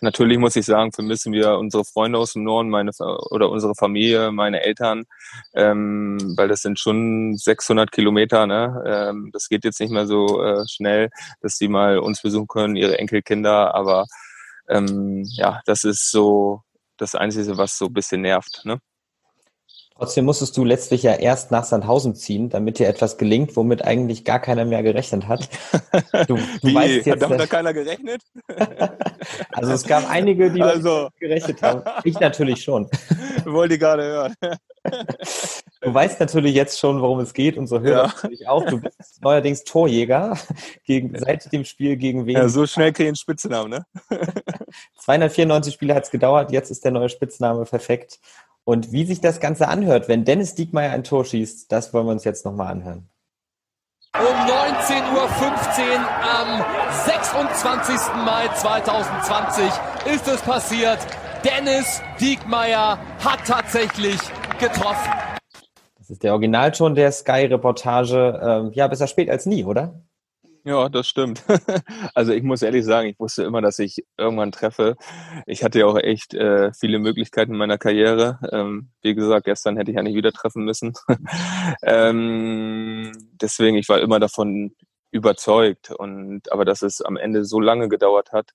Natürlich 0.00 0.38
muss 0.38 0.56
ich 0.56 0.66
sagen, 0.66 0.92
vermissen 0.92 1.32
wir 1.32 1.58
unsere 1.58 1.84
Freunde 1.84 2.18
aus 2.18 2.32
dem 2.32 2.44
Norden, 2.44 2.70
meine 2.70 2.90
oder 3.30 3.50
unsere 3.50 3.74
Familie, 3.74 4.32
meine 4.32 4.62
Eltern, 4.62 5.04
ähm, 5.54 6.34
weil 6.36 6.48
das 6.48 6.60
sind 6.62 6.78
schon 6.78 7.36
600 7.36 7.90
Kilometer. 7.92 8.46
Ne? 8.46 8.82
Ähm, 8.86 9.30
das 9.32 9.48
geht 9.48 9.64
jetzt 9.64 9.80
nicht 9.80 9.92
mehr 9.92 10.06
so 10.06 10.42
äh, 10.42 10.64
schnell, 10.68 11.10
dass 11.40 11.56
sie 11.56 11.68
mal 11.68 11.98
uns 11.98 12.22
besuchen 12.22 12.48
können, 12.48 12.76
ihre 12.76 12.98
Enkelkinder. 12.98 13.74
Aber 13.74 14.06
ähm, 14.68 15.24
ja, 15.34 15.60
das 15.66 15.84
ist 15.84 16.10
so 16.10 16.62
das 16.96 17.14
Einzige, 17.14 17.56
was 17.58 17.78
so 17.78 17.86
ein 17.86 17.92
bisschen 17.92 18.22
nervt. 18.22 18.62
Ne? 18.64 18.78
Trotzdem 20.02 20.24
musstest 20.24 20.56
du 20.56 20.64
letztlich 20.64 21.04
ja 21.04 21.14
erst 21.14 21.52
nach 21.52 21.62
Sandhausen 21.62 22.16
ziehen, 22.16 22.50
damit 22.50 22.80
dir 22.80 22.88
etwas 22.88 23.18
gelingt, 23.18 23.54
womit 23.54 23.84
eigentlich 23.84 24.24
gar 24.24 24.40
keiner 24.40 24.64
mehr 24.64 24.82
gerechnet 24.82 25.28
hat. 25.28 25.48
Du, 26.26 26.36
du 26.36 26.42
Wie? 26.62 26.74
Weißt 26.74 27.06
jetzt, 27.06 27.22
hat 27.22 27.38
da 27.40 27.46
keiner 27.46 27.72
gerechnet? 27.72 28.22
also 29.52 29.72
es 29.72 29.84
gab 29.84 30.08
einige, 30.10 30.50
die 30.50 30.62
also. 30.62 31.08
gerechnet 31.18 31.62
haben. 31.62 31.82
Ich 32.04 32.18
natürlich 32.18 32.62
schon. 32.62 32.88
Wollte 33.44 33.78
gerade 33.78 34.02
hören. 34.02 34.34
Du 35.80 35.94
weißt 35.94 36.20
natürlich 36.20 36.54
jetzt 36.54 36.78
schon, 36.78 37.00
worum 37.00 37.20
es 37.20 37.32
geht, 37.34 37.56
unsere 37.56 37.80
Hörer 37.82 38.06
ja. 38.06 38.06
natürlich 38.08 38.48
auch. 38.48 38.64
Du 38.66 38.80
bist 38.80 39.22
neuerdings 39.22 39.64
Torjäger 39.64 40.36
gegen, 40.84 41.16
seit 41.18 41.52
dem 41.52 41.64
Spiel 41.64 41.96
gegen 41.96 42.26
wen? 42.26 42.36
Ja, 42.36 42.48
so 42.48 42.66
schnell 42.66 42.92
kriege 42.92 43.04
ich 43.04 43.10
einen 43.10 43.16
Spitznamen, 43.16 43.70
ne? 43.70 43.86
294 44.98 45.74
Spiele 45.74 45.94
hat 45.94 46.04
es 46.04 46.10
gedauert, 46.10 46.52
jetzt 46.52 46.70
ist 46.70 46.84
der 46.84 46.92
neue 46.92 47.08
Spitzname 47.08 47.64
perfekt. 47.64 48.18
Und 48.64 48.92
wie 48.92 49.04
sich 49.04 49.20
das 49.20 49.40
Ganze 49.40 49.68
anhört, 49.68 50.08
wenn 50.08 50.24
Dennis 50.24 50.54
Diekmeyer 50.54 50.92
ein 50.92 51.04
Tor 51.04 51.24
schießt, 51.24 51.70
das 51.72 51.92
wollen 51.92 52.06
wir 52.06 52.12
uns 52.12 52.24
jetzt 52.24 52.44
nochmal 52.44 52.68
anhören. 52.68 53.08
Um 54.14 54.20
19.15 54.20 55.14
Uhr 55.14 55.26
am 56.22 56.64
26. 57.06 57.96
Mai 58.24 58.48
2020 58.54 59.64
ist 60.12 60.28
es 60.28 60.42
passiert. 60.42 60.98
Dennis 61.42 62.02
Diekmeyer 62.20 62.98
hat 63.24 63.40
tatsächlich 63.46 64.20
getroffen. 64.60 65.10
Das 65.98 66.10
ist 66.10 66.22
der 66.22 66.32
Originalton 66.32 66.94
der 66.94 67.10
Sky-Reportage. 67.10 68.40
Ähm, 68.42 68.72
ja, 68.74 68.86
besser 68.86 69.08
spät 69.08 69.30
als 69.30 69.46
nie, 69.46 69.64
oder? 69.64 70.02
Ja, 70.64 70.88
das 70.88 71.08
stimmt. 71.08 71.42
Also 72.14 72.32
ich 72.32 72.42
muss 72.42 72.62
ehrlich 72.62 72.84
sagen, 72.84 73.08
ich 73.08 73.18
wusste 73.18 73.42
immer, 73.42 73.60
dass 73.62 73.78
ich 73.78 74.04
irgendwann 74.16 74.52
treffe. 74.52 74.96
Ich 75.46 75.64
hatte 75.64 75.80
ja 75.80 75.86
auch 75.86 75.96
echt 75.98 76.34
äh, 76.34 76.72
viele 76.72 76.98
Möglichkeiten 76.98 77.52
in 77.52 77.58
meiner 77.58 77.78
Karriere. 77.78 78.38
Ähm, 78.52 78.90
wie 79.02 79.14
gesagt, 79.14 79.46
gestern 79.46 79.76
hätte 79.76 79.90
ich 79.90 79.96
ja 79.96 80.02
nicht 80.02 80.14
wieder 80.14 80.32
treffen 80.32 80.64
müssen. 80.64 80.92
ähm, 81.82 83.12
deswegen, 83.40 83.76
ich 83.76 83.88
war 83.88 84.00
immer 84.00 84.20
davon 84.20 84.74
überzeugt. 85.10 85.90
Und 85.90 86.50
aber 86.52 86.64
dass 86.64 86.82
es 86.82 87.00
am 87.02 87.16
Ende 87.16 87.44
so 87.44 87.58
lange 87.60 87.88
gedauert 87.88 88.32
hat, 88.32 88.50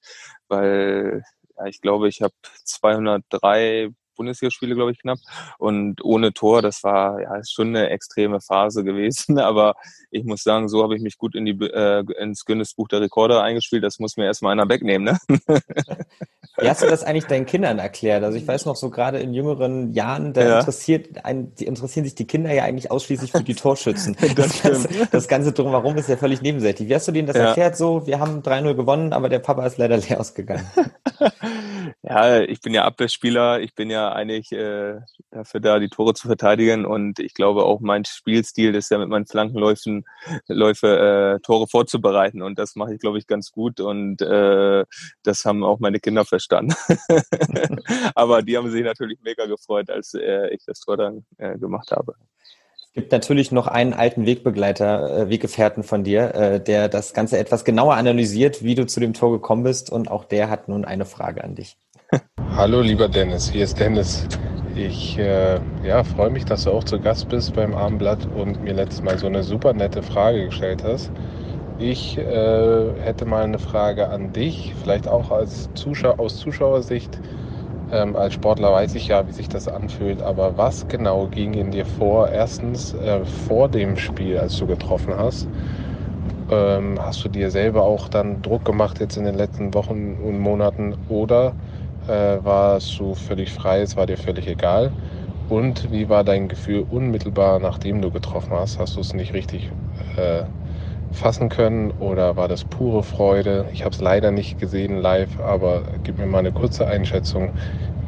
weil 0.47 1.23
ja, 1.57 1.65
ich 1.65 1.81
glaube, 1.81 2.07
ich 2.07 2.21
habe 2.21 2.33
203 2.63 3.89
Bundesligaspiele, 4.17 4.75
glaube 4.75 4.91
ich, 4.91 4.99
knapp. 4.99 5.19
Und 5.57 6.03
ohne 6.03 6.33
Tor, 6.33 6.61
das 6.61 6.83
war 6.83 7.21
ja 7.21 7.35
ist 7.35 7.53
schon 7.53 7.69
eine 7.69 7.89
extreme 7.89 8.41
Phase 8.41 8.83
gewesen. 8.83 9.39
Aber 9.39 9.75
ich 10.11 10.23
muss 10.23 10.43
sagen, 10.43 10.69
so 10.69 10.83
habe 10.83 10.95
ich 10.95 11.01
mich 11.01 11.17
gut 11.17 11.35
in 11.35 11.45
die, 11.45 11.51
äh, 11.51 12.03
ins 12.19 12.45
Guinness-Buch 12.45 12.87
der 12.87 13.01
Rekorde 13.01 13.41
eingespielt. 13.41 13.83
Das 13.83 13.99
muss 13.99 14.17
mir 14.17 14.25
erstmal 14.25 14.51
einer 14.51 14.69
wegnehmen. 14.69 15.17
Ne? 15.29 15.39
Wie 16.59 16.67
hast 16.67 16.81
du 16.81 16.87
das 16.87 17.03
eigentlich 17.03 17.25
deinen 17.25 17.45
Kindern 17.45 17.77
erklärt? 17.77 18.23
Also 18.23 18.35
ich 18.35 18.47
weiß 18.47 18.65
noch 18.65 18.75
so 18.75 18.89
gerade 18.89 19.19
in 19.19 19.33
jüngeren 19.33 19.93
Jahren, 19.93 20.33
da 20.33 20.41
ja. 20.41 20.59
interessiert 20.59 21.23
ein, 21.23 21.53
die 21.55 21.65
interessieren 21.65 22.03
sich 22.03 22.15
die 22.15 22.25
Kinder 22.25 22.51
ja 22.51 22.63
eigentlich 22.63 22.89
ausschließlich 22.89 23.31
für 23.31 23.43
die 23.43 23.53
Torschützen. 23.53 24.17
das, 24.35 24.35
das, 24.35 24.61
Ganze, 24.63 24.89
das 25.11 25.27
Ganze 25.27 25.51
drumherum 25.51 25.97
ist 25.97 26.09
ja 26.09 26.17
völlig 26.17 26.41
nebensächlich. 26.41 26.89
Wie 26.89 26.95
hast 26.95 27.07
du 27.07 27.11
denen 27.11 27.27
das 27.27 27.37
ja. 27.37 27.49
erklärt? 27.49 27.77
So, 27.77 28.07
wir 28.07 28.19
haben 28.19 28.41
3-0 28.41 28.73
gewonnen, 28.73 29.13
aber 29.13 29.29
der 29.29 29.39
Papa 29.39 29.65
ist 29.67 29.77
leider 29.77 29.97
leer 29.97 30.19
ausgegangen. 30.19 30.65
ja, 32.01 32.41
ich 32.41 32.59
bin 32.61 32.73
ja 32.73 32.85
Abwehrspieler. 32.85 33.59
Ich 33.59 33.75
bin 33.75 33.91
ja 33.91 34.06
eigentlich 34.13 34.51
äh, 34.51 34.99
dafür 35.31 35.59
da, 35.59 35.79
die 35.79 35.89
Tore 35.89 36.13
zu 36.13 36.27
verteidigen. 36.27 36.85
Und 36.85 37.19
ich 37.19 37.33
glaube 37.33 37.63
auch 37.63 37.79
mein 37.79 38.05
Spielstil 38.05 38.75
ist 38.75 38.91
ja 38.91 38.97
mit 38.97 39.09
meinen 39.09 39.25
Flankenläufen 39.25 40.05
Läufe, 40.47 41.37
äh, 41.37 41.39
Tore 41.45 41.67
vorzubereiten. 41.67 42.41
Und 42.41 42.59
das 42.59 42.75
mache 42.75 42.93
ich, 42.93 42.99
glaube 42.99 43.17
ich, 43.17 43.27
ganz 43.27 43.51
gut. 43.51 43.79
Und 43.79 44.21
äh, 44.21 44.85
das 45.23 45.45
haben 45.45 45.63
auch 45.63 45.79
meine 45.79 45.99
Kinder 45.99 46.25
verstanden. 46.25 46.73
aber 48.15 48.41
die 48.41 48.57
haben 48.57 48.69
sich 48.71 48.83
natürlich 48.83 49.19
mega 49.21 49.45
gefreut, 49.45 49.89
als 49.89 50.13
äh, 50.13 50.49
ich 50.53 50.63
das 50.65 50.79
Tor 50.79 50.97
dann 50.97 51.25
äh, 51.37 51.57
gemacht 51.57 51.91
habe. 51.91 52.15
Es 52.87 52.93
gibt 52.93 53.11
natürlich 53.11 53.51
noch 53.51 53.67
einen 53.67 53.93
alten 53.93 54.25
Wegbegleiter, 54.25 55.17
äh, 55.17 55.29
Weggefährten 55.29 55.83
von 55.83 56.03
dir, 56.03 56.33
äh, 56.33 56.59
der 56.59 56.89
das 56.89 57.13
Ganze 57.13 57.37
etwas 57.37 57.63
genauer 57.63 57.93
analysiert, 57.95 58.63
wie 58.63 58.73
du 58.73 58.87
zu 58.87 58.99
dem 58.99 59.13
Tor 59.13 59.31
gekommen 59.31 59.63
bist. 59.63 59.91
Und 59.91 60.09
auch 60.09 60.25
der 60.25 60.49
hat 60.49 60.67
nun 60.67 60.83
eine 60.83 61.05
Frage 61.05 61.43
an 61.43 61.53
dich. 61.53 61.77
Hallo, 62.55 62.81
lieber 62.81 63.09
Dennis. 63.09 63.49
Hier 63.49 63.63
ist 63.63 63.79
Dennis. 63.79 64.27
Ich 64.75 65.17
äh, 65.17 65.59
ja, 65.83 66.03
freue 66.03 66.29
mich, 66.29 66.45
dass 66.45 66.63
du 66.63 66.71
auch 66.71 66.83
zu 66.83 66.99
Gast 66.99 67.29
bist 67.29 67.53
beim 67.53 67.73
Abendblatt 67.75 68.25
und 68.27 68.61
mir 68.61 68.73
letztes 68.73 69.01
Mal 69.01 69.17
so 69.17 69.27
eine 69.27 69.43
super 69.43 69.73
nette 69.73 70.03
Frage 70.03 70.45
gestellt 70.45 70.83
hast. 70.83 71.11
Ich 71.77 72.17
äh, 72.17 72.93
hätte 73.01 73.25
mal 73.25 73.43
eine 73.43 73.59
Frage 73.59 74.09
an 74.09 74.33
dich, 74.33 74.75
vielleicht 74.75 75.07
auch 75.07 75.31
als 75.31 75.69
Zuschauer, 75.75 76.19
aus 76.19 76.37
Zuschauersicht. 76.37 77.21
Ähm, 77.91 78.15
als 78.15 78.33
Sportler 78.35 78.71
weiß 78.73 78.95
ich 78.95 79.07
ja, 79.09 79.27
wie 79.27 79.33
sich 79.33 79.49
das 79.49 79.67
anfühlt, 79.67 80.21
aber 80.21 80.57
was 80.57 80.87
genau 80.87 81.27
ging 81.27 81.53
in 81.53 81.71
dir 81.71 81.85
vor? 81.85 82.29
Erstens 82.29 82.93
äh, 82.93 83.25
vor 83.25 83.69
dem 83.69 83.97
Spiel, 83.97 84.37
als 84.39 84.57
du 84.57 84.67
getroffen 84.67 85.15
hast. 85.17 85.49
Ähm, 86.49 86.99
hast 87.01 87.23
du 87.25 87.29
dir 87.29 87.51
selber 87.51 87.83
auch 87.83 88.07
dann 88.09 88.41
Druck 88.41 88.63
gemacht 88.65 88.99
jetzt 88.99 89.17
in 89.17 89.25
den 89.25 89.35
letzten 89.35 89.73
Wochen 89.73 90.15
und 90.15 90.39
Monaten 90.39 90.95
oder 91.09 91.57
äh, 92.07 92.43
warst 92.43 92.99
du 92.99 93.15
völlig 93.15 93.51
frei, 93.51 93.81
es 93.81 93.95
war 93.95 94.05
dir 94.05 94.17
völlig 94.17 94.47
egal? 94.47 94.91
Und 95.49 95.91
wie 95.91 96.09
war 96.09 96.23
dein 96.23 96.47
Gefühl 96.47 96.85
unmittelbar, 96.89 97.59
nachdem 97.59 98.01
du 98.01 98.11
getroffen 98.11 98.51
hast? 98.51 98.79
Hast 98.79 98.97
du 98.97 99.01
es 99.01 99.13
nicht 99.13 99.33
richtig 99.33 99.71
äh, 100.17 100.43
fassen 101.11 101.49
können 101.49 101.91
oder 101.99 102.35
war 102.35 102.47
das 102.47 102.65
pure 102.65 103.03
Freude? 103.03 103.65
Ich 103.71 103.83
habe 103.83 103.95
es 103.95 104.01
leider 104.01 104.31
nicht 104.31 104.59
gesehen 104.59 104.97
live, 105.01 105.39
aber 105.39 105.83
gib 106.03 106.17
mir 106.17 106.25
mal 106.25 106.39
eine 106.39 106.51
kurze 106.51 106.87
Einschätzung, 106.87 107.51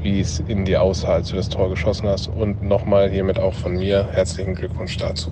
wie 0.01 0.19
es 0.19 0.39
in 0.39 0.65
dir 0.65 0.81
aussah, 0.81 1.13
als 1.13 1.29
du 1.29 1.37
das 1.37 1.49
Tor 1.49 1.69
geschossen 1.69 2.09
hast. 2.09 2.27
Und 2.27 2.61
nochmal 2.61 3.09
hiermit 3.09 3.39
auch 3.39 3.53
von 3.53 3.73
mir 3.73 4.07
herzlichen 4.11 4.55
Glückwunsch 4.55 4.97
dazu. 4.97 5.31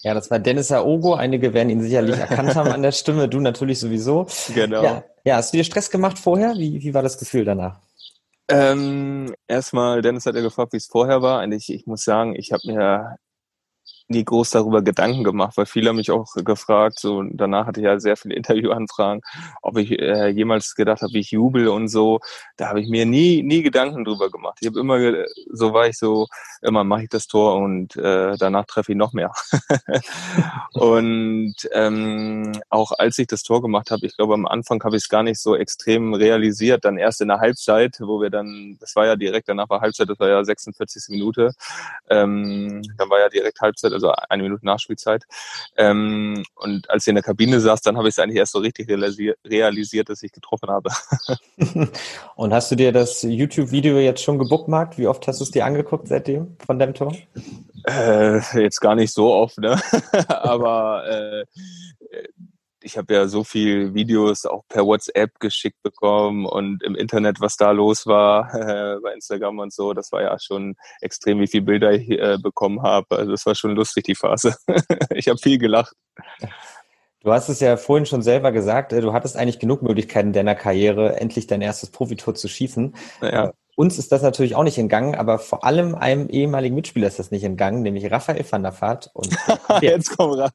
Ja, 0.00 0.14
das 0.14 0.30
war 0.32 0.40
Dennis 0.40 0.72
Aogo. 0.72 1.14
Einige 1.14 1.54
werden 1.54 1.70
ihn 1.70 1.80
sicherlich 1.80 2.16
erkannt 2.18 2.56
haben 2.56 2.72
an 2.72 2.82
der 2.82 2.90
Stimme, 2.90 3.28
du 3.28 3.38
natürlich 3.38 3.78
sowieso. 3.78 4.26
Genau. 4.52 4.82
Ja, 4.82 5.04
ja 5.24 5.36
hast 5.36 5.52
du 5.52 5.58
dir 5.58 5.64
Stress 5.64 5.90
gemacht 5.90 6.18
vorher? 6.18 6.54
Wie, 6.56 6.82
wie 6.82 6.94
war 6.94 7.02
das 7.02 7.18
Gefühl 7.18 7.44
danach? 7.44 7.80
Ähm, 8.48 9.34
erstmal, 9.48 10.02
Dennis 10.02 10.26
hat 10.26 10.34
ja 10.34 10.42
gefragt, 10.42 10.72
wie 10.72 10.78
es 10.78 10.86
vorher 10.86 11.22
war. 11.22 11.42
Und 11.42 11.52
ich, 11.52 11.72
ich 11.72 11.86
muss 11.86 12.04
sagen, 12.04 12.34
ich 12.34 12.52
habe 12.52 12.62
mir 12.66 13.16
nie 14.12 14.24
groß 14.24 14.50
darüber 14.50 14.82
Gedanken 14.82 15.24
gemacht, 15.24 15.56
weil 15.56 15.66
viele 15.66 15.88
haben 15.88 15.96
mich 15.96 16.10
auch 16.10 16.26
gefragt, 16.36 17.00
so 17.00 17.22
danach 17.22 17.66
hatte 17.66 17.80
ich 17.80 17.86
ja 17.86 17.98
sehr 17.98 18.16
viele 18.16 18.34
Interviewanfragen, 18.42 19.22
ob 19.62 19.76
ich 19.78 19.98
äh, 19.98 20.28
jemals 20.28 20.74
gedacht 20.74 21.02
habe, 21.02 21.12
wie 21.12 21.20
ich 21.20 21.32
jubel 21.32 21.68
und 21.68 21.88
so. 21.88 22.20
Da 22.56 22.68
habe 22.68 22.80
ich 22.80 22.88
mir 22.88 23.06
nie, 23.06 23.42
nie 23.42 23.62
Gedanken 23.62 24.04
drüber 24.04 24.30
gemacht. 24.30 24.58
Ich 24.60 24.68
habe 24.68 24.78
immer, 24.80 24.98
so 25.50 25.72
war 25.72 25.88
ich 25.88 25.98
so, 25.98 26.26
immer 26.60 26.84
mache 26.84 27.04
ich 27.04 27.08
das 27.08 27.26
Tor 27.26 27.56
und 27.56 27.96
äh, 27.96 28.36
danach 28.38 28.66
treffe 28.66 28.92
ich 28.92 28.98
noch 28.98 29.12
mehr. 29.12 29.32
und 30.74 31.54
ähm, 31.72 32.52
auch 32.70 32.92
als 32.92 33.18
ich 33.18 33.26
das 33.26 33.42
Tor 33.42 33.62
gemacht 33.62 33.90
habe, 33.90 34.06
ich 34.06 34.16
glaube 34.16 34.34
am 34.34 34.46
Anfang 34.46 34.82
habe 34.84 34.96
ich 34.96 35.02
es 35.04 35.08
gar 35.08 35.22
nicht 35.22 35.40
so 35.40 35.56
extrem 35.56 36.14
realisiert, 36.14 36.84
dann 36.84 36.98
erst 36.98 37.20
in 37.20 37.28
der 37.28 37.40
Halbzeit, 37.40 37.98
wo 38.00 38.20
wir 38.20 38.30
dann, 38.30 38.76
das 38.80 38.94
war 38.96 39.06
ja 39.06 39.16
direkt 39.16 39.48
danach 39.48 39.68
war 39.68 39.80
Halbzeit, 39.80 40.08
das 40.08 40.18
war 40.20 40.28
ja 40.28 40.44
46. 40.44 41.04
Minute, 41.08 41.52
ähm, 42.10 42.82
dann 42.96 43.10
war 43.10 43.20
ja 43.20 43.28
direkt 43.28 43.60
Halbzeit, 43.60 43.92
also 43.92 44.01
eine 44.10 44.42
Minute 44.42 44.64
Nachspielzeit. 44.64 45.24
Ähm, 45.76 46.44
und 46.56 46.88
als 46.90 47.04
ich 47.04 47.08
in 47.08 47.14
der 47.14 47.24
Kabine 47.24 47.60
saß, 47.60 47.80
dann 47.82 47.96
habe 47.96 48.08
ich 48.08 48.14
es 48.14 48.18
eigentlich 48.18 48.38
erst 48.38 48.52
so 48.52 48.58
richtig 48.58 48.88
realisiert, 48.88 50.08
dass 50.08 50.22
ich 50.22 50.32
getroffen 50.32 50.68
habe. 50.68 50.90
und 52.36 52.52
hast 52.52 52.70
du 52.70 52.76
dir 52.76 52.92
das 52.92 53.22
YouTube-Video 53.22 53.98
jetzt 53.98 54.22
schon 54.22 54.38
gebookmarkt? 54.38 54.98
Wie 54.98 55.06
oft 55.06 55.26
hast 55.26 55.40
du 55.40 55.44
es 55.44 55.50
dir 55.50 55.64
angeguckt 55.64 56.08
seitdem 56.08 56.56
von 56.64 56.78
deinem 56.78 56.94
Tor? 56.94 57.14
Äh, 57.88 58.38
jetzt 58.60 58.80
gar 58.80 58.94
nicht 58.94 59.12
so 59.12 59.32
oft, 59.32 59.58
ne? 59.58 59.80
aber 60.28 61.04
äh, 61.08 61.44
ich 62.82 62.96
habe 62.96 63.14
ja 63.14 63.28
so 63.28 63.44
viel 63.44 63.94
Videos 63.94 64.46
auch 64.46 64.62
per 64.68 64.86
WhatsApp 64.86 65.38
geschickt 65.40 65.82
bekommen 65.82 66.46
und 66.46 66.82
im 66.82 66.94
Internet, 66.94 67.40
was 67.40 67.56
da 67.56 67.70
los 67.70 68.06
war 68.06 68.54
äh, 68.54 69.00
bei 69.02 69.12
Instagram 69.12 69.58
und 69.58 69.72
so, 69.72 69.92
das 69.92 70.12
war 70.12 70.22
ja 70.22 70.38
schon 70.38 70.74
extrem, 71.00 71.40
wie 71.40 71.46
viele 71.46 71.64
Bilder 71.64 71.92
ich 71.92 72.10
äh, 72.10 72.38
bekommen 72.42 72.82
habe. 72.82 73.16
Also 73.16 73.30
das 73.30 73.46
war 73.46 73.54
schon 73.54 73.74
lustig, 73.74 74.04
die 74.04 74.14
Phase. 74.14 74.54
ich 75.10 75.28
habe 75.28 75.38
viel 75.38 75.58
gelacht. 75.58 75.94
Du 77.20 77.32
hast 77.32 77.48
es 77.48 77.60
ja 77.60 77.76
vorhin 77.76 78.06
schon 78.06 78.22
selber 78.22 78.50
gesagt, 78.50 78.92
äh, 78.92 79.00
du 79.00 79.12
hattest 79.12 79.36
eigentlich 79.36 79.60
genug 79.60 79.82
Möglichkeiten 79.82 80.28
in 80.28 80.32
deiner 80.32 80.54
Karriere, 80.54 81.16
endlich 81.16 81.46
dein 81.46 81.62
erstes 81.62 81.90
Profitor 81.90 82.34
zu 82.34 82.48
schießen. 82.48 82.94
Ja. 83.20 83.46
Äh, 83.46 83.52
uns 83.74 83.98
ist 83.98 84.12
das 84.12 84.22
natürlich 84.22 84.54
auch 84.54 84.64
nicht 84.64 84.76
entgangen, 84.76 85.14
aber 85.14 85.38
vor 85.38 85.64
allem 85.64 85.94
einem 85.94 86.28
ehemaligen 86.28 86.74
Mitspieler 86.74 87.06
ist 87.06 87.18
das 87.18 87.30
nicht 87.30 87.44
entgangen, 87.44 87.82
nämlich 87.82 88.10
Raphael 88.10 88.44
van 88.48 88.62
der 88.62 88.78
Vaart. 88.78 89.10
Und 89.14 89.34
jetzt 89.80 90.16
komm 90.16 90.32
rein. 90.32 90.50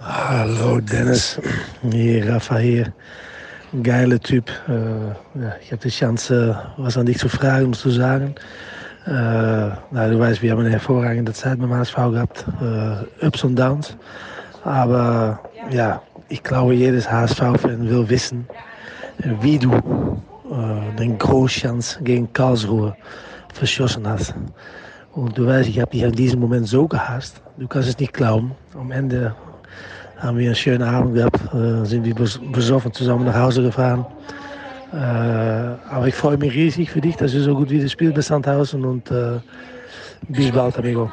Hallo 0.00 0.80
Dennis, 0.80 1.40
hier 1.88 2.28
Raphael. 2.28 2.92
Geile 3.82 4.18
Typ. 4.18 4.50
Äh, 4.68 5.40
ja, 5.40 5.56
ich 5.62 5.70
habe 5.70 5.82
die 5.82 5.90
Chance, 5.90 6.60
was 6.76 6.98
an 6.98 7.06
dich 7.06 7.18
zu 7.18 7.28
fragen 7.28 7.66
und 7.66 7.76
zu 7.76 7.90
sagen. 7.90 8.34
Äh, 9.06 9.10
na, 9.10 10.08
du 10.08 10.18
weißt, 10.18 10.42
wir 10.42 10.50
haben 10.50 10.60
eine 10.60 10.70
hervorragende 10.70 11.32
Zeit 11.32 11.60
beim 11.60 11.72
HSV 11.72 11.94
gehabt. 11.94 12.44
Äh, 12.60 13.26
Ups 13.26 13.44
und 13.44 13.56
Downs. 13.56 13.96
Aber 14.64 15.40
ja, 15.70 16.02
ich 16.28 16.42
glaube, 16.42 16.74
jedes 16.74 17.08
HSV-Fan 17.10 17.88
will 17.88 18.08
wissen, 18.08 18.46
wie 19.40 19.58
du 19.58 19.72
äh, 19.72 20.96
den 20.98 21.16
Großchance 21.18 22.02
gegen 22.02 22.32
Karlsruhe 22.32 22.96
verschossen 23.54 24.08
hast. 24.08 24.34
Und 25.12 25.38
du 25.38 25.46
weißt, 25.46 25.68
ich 25.68 25.78
habe 25.78 25.92
dich 25.92 26.04
an 26.04 26.12
diesem 26.12 26.40
Moment 26.40 26.66
so 26.66 26.88
gehasst. 26.88 27.40
Du 27.58 27.68
kannst 27.68 27.88
es 27.88 27.98
nicht 27.98 28.12
glauben. 28.12 28.52
Am 28.74 28.90
Ende 28.90 29.34
haben 30.22 30.38
wir 30.38 30.46
einen 30.46 30.54
schönen 30.54 30.82
Abend 30.82 31.14
gehabt, 31.14 31.40
äh, 31.52 31.84
sind 31.84 32.04
wir 32.04 32.14
besoffen 32.14 32.92
zusammen 32.92 33.24
nach 33.24 33.34
Hause 33.34 33.62
gefahren. 33.62 34.06
Äh, 34.92 34.96
aber 34.96 36.06
ich 36.06 36.14
freue 36.14 36.36
mich 36.36 36.52
riesig 36.52 36.90
für 36.90 37.00
dich, 37.00 37.16
dass 37.16 37.32
du 37.32 37.40
so 37.40 37.56
gut 37.56 37.70
wie 37.70 37.82
das 37.82 37.90
Spiel 37.90 38.12
bist, 38.12 38.28
Sandhausen 38.28 38.84
und 38.84 39.10
äh, 39.10 39.40
bis 40.28 40.52
bald, 40.52 40.78
amigo. 40.78 41.10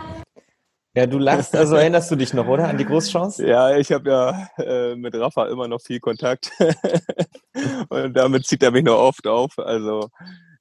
Ja, 0.93 1.07
du 1.07 1.17
lachst, 1.17 1.55
also 1.55 1.75
erinnerst 1.75 2.11
du 2.11 2.15
dich 2.15 2.33
noch, 2.33 2.47
oder, 2.47 2.67
an 2.67 2.77
die 2.77 2.85
Großchance? 2.85 3.47
Ja, 3.47 3.75
ich 3.77 3.91
habe 3.91 4.09
ja 4.09 4.47
äh, 4.63 4.95
mit 4.95 5.15
Rafa 5.15 5.47
immer 5.47 5.67
noch 5.67 5.81
viel 5.81 5.99
Kontakt 5.99 6.51
und 7.89 8.13
damit 8.13 8.45
zieht 8.45 8.61
er 8.61 8.71
mich 8.71 8.83
noch 8.83 8.99
oft 8.99 9.25
auf. 9.25 9.57
Also 9.57 10.09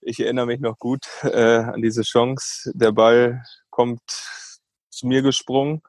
ich 0.00 0.20
erinnere 0.20 0.46
mich 0.46 0.60
noch 0.60 0.78
gut 0.78 1.06
äh, 1.22 1.58
an 1.58 1.82
diese 1.82 2.02
Chance. 2.02 2.72
Der 2.74 2.92
Ball 2.92 3.42
kommt 3.68 4.00
zu 4.90 5.06
mir 5.06 5.22
gesprungen 5.22 5.82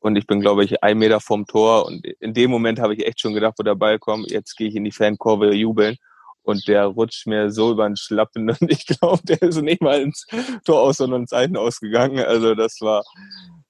und 0.00 0.16
ich 0.16 0.26
bin, 0.26 0.40
glaube 0.40 0.64
ich, 0.64 0.82
ein 0.82 0.98
Meter 0.98 1.20
vom 1.20 1.46
Tor. 1.46 1.86
Und 1.86 2.06
in 2.06 2.32
dem 2.32 2.50
Moment 2.50 2.80
habe 2.80 2.94
ich 2.94 3.06
echt 3.06 3.20
schon 3.20 3.34
gedacht, 3.34 3.54
wo 3.58 3.62
der 3.62 3.74
Ball 3.74 3.98
kommt, 3.98 4.30
jetzt 4.30 4.56
gehe 4.56 4.68
ich 4.68 4.74
in 4.74 4.84
die 4.84 4.92
Fankurve 4.92 5.54
jubeln. 5.54 5.96
Und 6.42 6.66
der 6.68 6.86
rutscht 6.86 7.26
mir 7.26 7.50
so 7.50 7.72
über 7.72 7.86
den 7.86 7.96
Schlappen. 7.96 8.48
Und 8.60 8.70
ich 8.70 8.86
glaube, 8.86 9.20
der 9.24 9.42
ist 9.42 9.60
nicht 9.60 9.82
mal 9.82 10.00
ins 10.00 10.26
Tor 10.64 10.80
aus, 10.80 10.96
sondern 10.96 11.22
ins 11.22 11.30
Seiten 11.30 11.56
ausgegangen. 11.56 12.24
Also 12.24 12.54
das 12.54 12.78
war, 12.80 13.04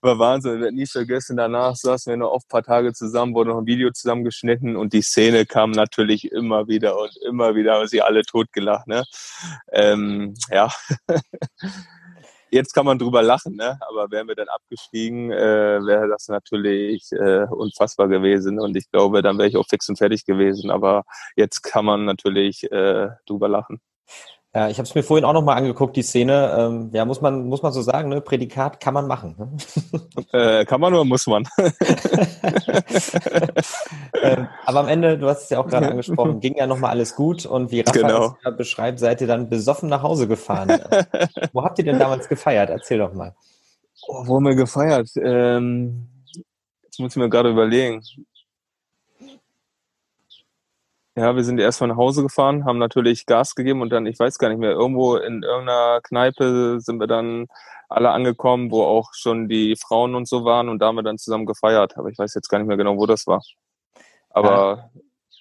war 0.02 0.20
Wahnsinn. 0.20 0.54
Ich 0.54 0.60
werde 0.60 0.76
nie 0.76 0.86
vergessen, 0.86 1.36
danach 1.36 1.74
saßen 1.74 2.12
wir 2.12 2.16
noch 2.16 2.30
oft 2.30 2.46
ein 2.46 2.50
paar 2.50 2.62
Tage 2.62 2.92
zusammen, 2.92 3.34
wurde 3.34 3.50
noch 3.50 3.58
ein 3.58 3.66
Video 3.66 3.90
zusammengeschnitten 3.90 4.76
und 4.76 4.92
die 4.92 5.02
Szene 5.02 5.46
kam 5.46 5.72
natürlich 5.72 6.30
immer 6.30 6.68
wieder 6.68 6.96
und 6.96 7.10
immer 7.26 7.56
wieder, 7.56 7.74
haben 7.74 7.88
sie 7.88 8.02
alle 8.02 8.22
totgelacht. 8.22 8.86
Ne? 8.86 9.02
Ähm, 9.72 10.34
ja. 10.50 10.70
jetzt 12.50 12.74
kann 12.74 12.86
man 12.86 12.98
drüber 12.98 13.22
lachen, 13.22 13.56
ne? 13.56 13.78
aber 13.88 14.10
wären 14.10 14.28
wir 14.28 14.34
dann 14.34 14.48
abgestiegen, 14.48 15.30
äh, 15.30 15.84
wäre 15.84 16.08
das 16.08 16.28
natürlich 16.28 17.10
äh, 17.12 17.46
unfassbar 17.50 18.08
gewesen 18.08 18.58
und 18.60 18.76
ich 18.76 18.90
glaube, 18.90 19.22
dann 19.22 19.38
wäre 19.38 19.48
ich 19.48 19.56
auch 19.56 19.66
fix 19.68 19.88
und 19.88 19.96
fertig 19.96 20.24
gewesen, 20.24 20.70
aber 20.70 21.04
jetzt 21.36 21.62
kann 21.62 21.84
man 21.84 22.04
natürlich 22.04 22.70
äh, 22.70 23.08
drüber 23.26 23.48
lachen. 23.48 23.80
Ja, 24.52 24.68
ich 24.68 24.78
habe 24.78 24.88
es 24.88 24.96
mir 24.96 25.04
vorhin 25.04 25.24
auch 25.24 25.32
nochmal 25.32 25.56
angeguckt, 25.56 25.94
die 25.94 26.02
Szene. 26.02 26.56
Ähm, 26.58 26.90
ja, 26.92 27.04
muss 27.04 27.20
man, 27.20 27.46
muss 27.46 27.62
man 27.62 27.72
so 27.72 27.82
sagen, 27.82 28.08
ne? 28.08 28.20
Prädikat 28.20 28.80
kann 28.80 28.94
man 28.94 29.06
machen. 29.06 29.36
Ne? 29.38 29.52
Äh, 30.32 30.64
kann 30.64 30.80
man 30.80 30.92
oder 30.92 31.04
muss 31.04 31.26
man? 31.26 31.44
ähm, 34.22 34.48
aber 34.64 34.80
am 34.80 34.88
Ende, 34.88 35.18
du 35.18 35.28
hast 35.28 35.44
es 35.44 35.50
ja 35.50 35.58
auch 35.58 35.66
gerade 35.66 35.88
angesprochen, 35.88 36.38
ging 36.40 36.56
ja 36.56 36.66
nochmal 36.68 36.90
alles 36.90 37.16
gut 37.16 37.46
und 37.46 37.72
wie 37.72 37.80
Rafa 37.80 37.98
Genau. 37.98 38.26
es 38.26 38.32
ja 38.44 38.50
beschreibt, 38.50 39.00
seid 39.00 39.20
ihr 39.20 39.26
dann 39.26 39.48
besoffen 39.48 39.88
nach 39.88 40.02
Hause 40.02 40.28
gefahren. 40.28 40.68
Äh, 40.70 41.26
Wo 41.52 41.64
habt 41.64 41.78
ihr 41.78 41.84
denn 41.84 41.98
damals 41.98 42.28
gefeiert? 42.28 42.70
Erzähl 42.70 42.98
doch 42.98 43.12
mal. 43.12 43.34
Oh, 44.06 44.22
wo 44.26 44.36
haben 44.36 44.44
wir 44.44 44.54
gefeiert? 44.54 45.10
Ähm, 45.16 46.08
jetzt 46.84 47.00
muss 47.00 47.12
ich 47.12 47.16
mir 47.16 47.28
gerade 47.28 47.50
überlegen. 47.50 48.02
Ja, 51.16 51.34
wir 51.34 51.42
sind 51.44 51.58
erstmal 51.58 51.88
nach 51.88 51.96
Hause 51.96 52.22
gefahren, 52.22 52.64
haben 52.64 52.78
natürlich 52.78 53.26
Gas 53.26 53.54
gegeben 53.54 53.82
und 53.82 53.90
dann, 53.90 54.06
ich 54.06 54.18
weiß 54.18 54.38
gar 54.38 54.48
nicht 54.48 54.58
mehr, 54.58 54.70
irgendwo 54.70 55.16
in 55.16 55.42
irgendeiner 55.42 56.00
Kneipe 56.02 56.78
sind 56.80 56.98
wir 57.00 57.08
dann 57.08 57.46
alle 57.88 58.10
angekommen, 58.10 58.70
wo 58.70 58.84
auch 58.84 59.10
schon 59.14 59.48
die 59.48 59.74
Frauen 59.76 60.14
und 60.14 60.28
so 60.28 60.44
waren 60.44 60.68
und 60.68 60.78
da 60.78 60.86
haben 60.86 60.96
wir 60.96 61.02
dann 61.02 61.18
zusammen 61.18 61.46
gefeiert. 61.46 61.96
Aber 61.98 62.08
ich 62.08 62.18
weiß 62.18 62.32
jetzt 62.34 62.48
gar 62.48 62.58
nicht 62.58 62.68
mehr 62.68 62.76
genau, 62.76 62.96
wo 62.96 63.06
das 63.06 63.26
war. 63.26 63.42
Aber 64.30 64.90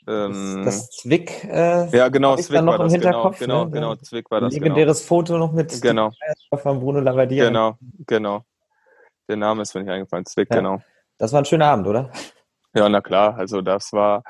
ähm, 0.07 0.63
Das 0.65 0.89
Zwick, 0.89 1.43
äh, 1.43 1.87
ja, 1.95 2.09
genau, 2.09 2.35
Zwick 2.35 2.55
dann 2.57 2.65
noch 2.65 2.73
war 2.73 2.79
im 2.79 2.85
das, 2.87 2.93
Hinterkopf. 2.93 3.37
genau, 3.37 3.65
ne? 3.65 3.71
genau, 3.71 3.89
genau, 3.91 3.95
Zwick 4.01 4.31
war 4.31 4.41
das, 4.41 4.53
genau. 4.53 4.63
Legendäres 4.63 5.05
Foto 5.05 5.37
noch 5.37 5.51
mit 5.51 5.79
Genau. 5.83 6.11
von 6.55 6.79
Bruno 6.79 6.99
Labbadia. 6.99 7.45
Genau, 7.45 7.77
genau. 8.07 8.41
Der 9.27 9.37
Name 9.37 9.61
ist 9.61 9.75
mir 9.75 9.81
nicht 9.81 9.91
eingefallen, 9.91 10.25
Zwick, 10.25 10.49
Ja. 10.49 10.57
genau. 10.57 10.81
Das 11.19 11.31
war 11.31 11.41
ein 11.41 11.45
schöner 11.45 11.67
Abend, 11.67 11.85
oder? 11.85 12.09
Ja, 12.73 12.89
na 12.89 13.01
klar, 13.01 13.35
also 13.37 13.61
das 13.61 13.93
war 13.93 14.23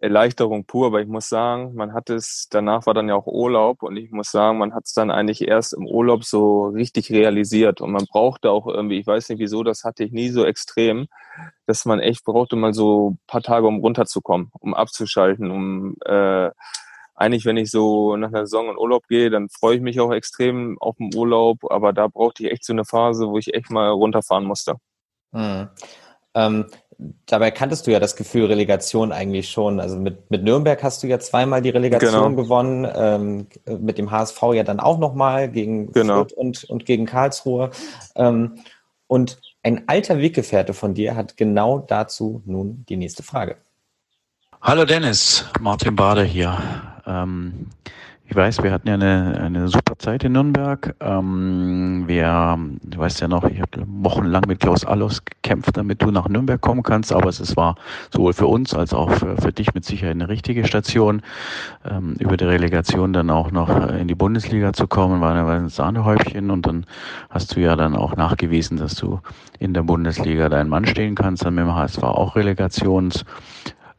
Erleichterung 0.00 0.64
pur, 0.64 0.86
aber 0.86 1.00
ich 1.00 1.08
muss 1.08 1.28
sagen, 1.28 1.74
man 1.74 1.92
hat 1.92 2.08
es, 2.08 2.46
danach 2.50 2.86
war 2.86 2.94
dann 2.94 3.08
ja 3.08 3.16
auch 3.16 3.26
Urlaub 3.26 3.82
und 3.82 3.96
ich 3.96 4.12
muss 4.12 4.30
sagen, 4.30 4.58
man 4.58 4.72
hat 4.72 4.84
es 4.84 4.92
dann 4.92 5.10
eigentlich 5.10 5.46
erst 5.46 5.74
im 5.74 5.86
Urlaub 5.86 6.24
so 6.24 6.68
richtig 6.68 7.10
realisiert 7.10 7.80
und 7.80 7.90
man 7.90 8.04
brauchte 8.04 8.50
auch 8.50 8.68
irgendwie, 8.68 9.00
ich 9.00 9.06
weiß 9.06 9.28
nicht 9.28 9.40
wieso, 9.40 9.64
das 9.64 9.82
hatte 9.82 10.04
ich 10.04 10.12
nie 10.12 10.28
so 10.28 10.44
extrem, 10.44 11.08
dass 11.66 11.84
man 11.84 11.98
echt 11.98 12.24
brauchte 12.24 12.54
mal 12.54 12.72
so 12.72 13.16
paar 13.26 13.42
Tage, 13.42 13.66
um 13.66 13.80
runterzukommen, 13.80 14.52
um 14.60 14.72
abzuschalten, 14.72 15.50
um 15.50 15.96
äh, 16.04 16.50
eigentlich, 17.16 17.44
wenn 17.44 17.56
ich 17.56 17.72
so 17.72 18.16
nach 18.16 18.28
einer 18.28 18.46
Saison 18.46 18.70
in 18.70 18.78
Urlaub 18.78 19.08
gehe, 19.08 19.30
dann 19.30 19.48
freue 19.48 19.74
ich 19.74 19.82
mich 19.82 19.98
auch 19.98 20.12
extrem 20.12 20.78
auf 20.78 20.96
den 20.98 21.12
Urlaub, 21.12 21.68
aber 21.70 21.92
da 21.92 22.06
brauchte 22.06 22.44
ich 22.44 22.52
echt 22.52 22.64
so 22.64 22.72
eine 22.72 22.84
Phase, 22.84 23.26
wo 23.28 23.38
ich 23.38 23.52
echt 23.52 23.70
mal 23.70 23.88
runterfahren 23.90 24.44
musste. 24.44 24.76
Mhm. 25.32 25.68
Ähm, 26.34 26.66
dabei 27.26 27.50
kanntest 27.50 27.86
du 27.86 27.92
ja 27.92 28.00
das 28.00 28.16
Gefühl 28.16 28.46
Relegation 28.46 29.12
eigentlich 29.12 29.50
schon. 29.50 29.78
Also 29.80 29.96
mit, 29.96 30.30
mit 30.30 30.42
Nürnberg 30.42 30.82
hast 30.82 31.02
du 31.02 31.06
ja 31.06 31.18
zweimal 31.20 31.62
die 31.62 31.70
Relegation 31.70 32.30
Genau. 32.36 32.42
gewonnen, 32.42 32.88
ähm, 32.94 33.46
mit 33.80 33.98
dem 33.98 34.10
HSV 34.10 34.42
ja 34.54 34.64
dann 34.64 34.80
auch 34.80 34.98
nochmal 34.98 35.48
gegen 35.48 35.92
Genau. 35.92 36.16
Fürth 36.16 36.32
und, 36.32 36.64
und 36.64 36.86
gegen 36.86 37.06
Karlsruhe. 37.06 37.70
Ähm, 38.16 38.58
und 39.06 39.40
ein 39.62 39.84
alter 39.88 40.18
Weggefährte 40.18 40.74
von 40.74 40.94
dir 40.94 41.14
hat 41.14 41.36
genau 41.36 41.78
dazu 41.78 42.42
nun 42.46 42.84
die 42.88 42.96
nächste 42.96 43.22
Frage. 43.22 43.56
Hallo 44.60 44.84
Dennis, 44.84 45.44
Martin 45.60 45.94
Bader 45.94 46.24
hier. 46.24 46.58
Ähm, 47.06 47.68
ich 48.30 48.36
weiß, 48.36 48.62
wir 48.62 48.72
hatten 48.72 48.88
ja 48.88 48.94
eine, 48.94 49.40
eine 49.40 49.68
super 49.68 49.98
Zeit 49.98 50.22
in 50.22 50.32
Nürnberg. 50.32 50.94
Ähm, 51.00 52.04
wir, 52.06 52.58
du 52.82 52.98
weißt 52.98 53.22
ja 53.22 53.28
noch, 53.28 53.44
ich 53.44 53.58
habe 53.58 53.86
wochenlang 53.86 54.42
mit 54.46 54.60
Klaus 54.60 54.84
Allofs 54.84 55.24
gekämpft, 55.24 55.74
damit 55.78 56.02
du 56.02 56.10
nach 56.10 56.28
Nürnberg 56.28 56.60
kommen 56.60 56.82
kannst, 56.82 57.10
aber 57.10 57.30
es, 57.30 57.56
war 57.56 57.76
sowohl 58.12 58.34
für 58.34 58.46
uns 58.46 58.74
als 58.74 58.92
auch 58.92 59.10
für, 59.12 59.38
für 59.38 59.50
dich 59.50 59.72
mit 59.72 59.86
Sicherheit 59.86 60.14
eine 60.14 60.28
richtige 60.28 60.66
Station. 60.66 61.22
Ähm, 61.90 62.16
über 62.18 62.36
die 62.36 62.44
Relegation 62.44 63.14
dann 63.14 63.30
auch 63.30 63.50
noch 63.50 63.88
in 63.88 64.08
die 64.08 64.14
Bundesliga 64.14 64.74
zu 64.74 64.86
kommen, 64.86 65.22
war 65.22 65.34
war 65.46 65.54
ein 65.54 65.70
Sahnehäubchen 65.70 66.50
und 66.50 66.66
dann 66.66 66.84
hast 67.30 67.56
du 67.56 67.60
ja 67.60 67.76
dann 67.76 67.96
auch 67.96 68.14
nachgewiesen, 68.14 68.76
dass 68.76 68.94
du 68.94 69.20
in 69.58 69.72
der 69.72 69.84
Bundesliga 69.84 70.50
deinen 70.50 70.68
Mann 70.68 70.84
stehen 70.84 71.14
kannst, 71.14 71.46
dann 71.46 71.54
mit 71.54 71.64
dem 71.64 71.74
HSV 71.74 72.02
auch 72.02 72.36
Relegations 72.36 73.24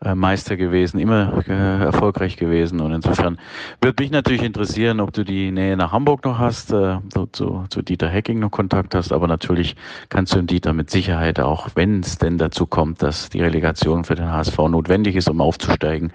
äh, 0.04 0.16
Meister 0.16 0.56
gewesen, 0.58 1.00
immer 1.00 1.44
äh, 1.48 1.84
erfolgreich 1.84 2.38
gewesen. 2.38 2.80
Und 2.80 2.94
insofern 2.94 3.38
würde 3.82 4.02
mich 4.02 4.12
natürlich 4.12 4.44
interessieren, 4.44 5.00
ob 5.00 5.14
du 5.14 5.24
die 5.24 5.52
Nähe 5.52 5.76
nach 5.76 5.92
Hamburg 5.92 6.24
noch 6.26 6.40
hast, 6.40 6.72
äh, 6.72 6.98
so, 7.14 7.26
zu, 7.26 7.66
zu 7.70 7.82
Dieter 7.82 8.08
Hecking 8.08 8.40
noch 8.40 8.52
Kontakt 8.52 8.96
hast. 8.96 9.12
Aber 9.12 9.28
natürlich 9.28 9.76
kannst 10.10 10.34
du 10.34 10.38
dem 10.38 10.48
Dieter 10.48 10.74
mit 10.74 10.90
Sicherheit 10.90 11.40
auch, 11.40 11.70
wenn 11.76 12.00
es 12.00 12.18
denn 12.18 12.38
dazu 12.38 12.66
kommt, 12.66 13.02
dass 13.02 13.30
die 13.30 13.42
Relegation 13.42 14.04
für 14.04 14.16
den 14.16 14.32
HSV 14.32 14.58
notwendig 14.70 15.16
ist, 15.16 15.30
um 15.30 15.42
aufzusteigen, 15.42 16.14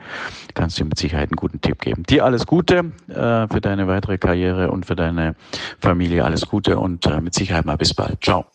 kannst 0.54 0.78
du 0.78 0.84
ihm 0.84 0.88
mit 0.88 0.98
Sicherheit 0.98 1.30
einen 1.30 1.36
guten 1.36 1.60
Tipp 1.60 1.80
geben. 1.80 2.04
Dir 2.04 2.24
alles 2.24 2.46
Gute 2.46 2.92
äh, 3.08 3.48
für 3.48 3.60
deine 3.60 3.86
weitere 3.86 4.18
Karriere 4.18 4.70
und 4.70 4.86
für 4.86 4.96
deine 4.96 5.34
Familie 5.78 6.24
alles 6.24 6.46
Gute 6.46 6.78
und 6.78 7.06
äh, 7.06 7.20
mit 7.20 7.34
Sicherheit 7.34 7.66
mal 7.66 7.76
bis 7.76 7.94
bald. 7.94 8.22
Ciao. 8.22 8.53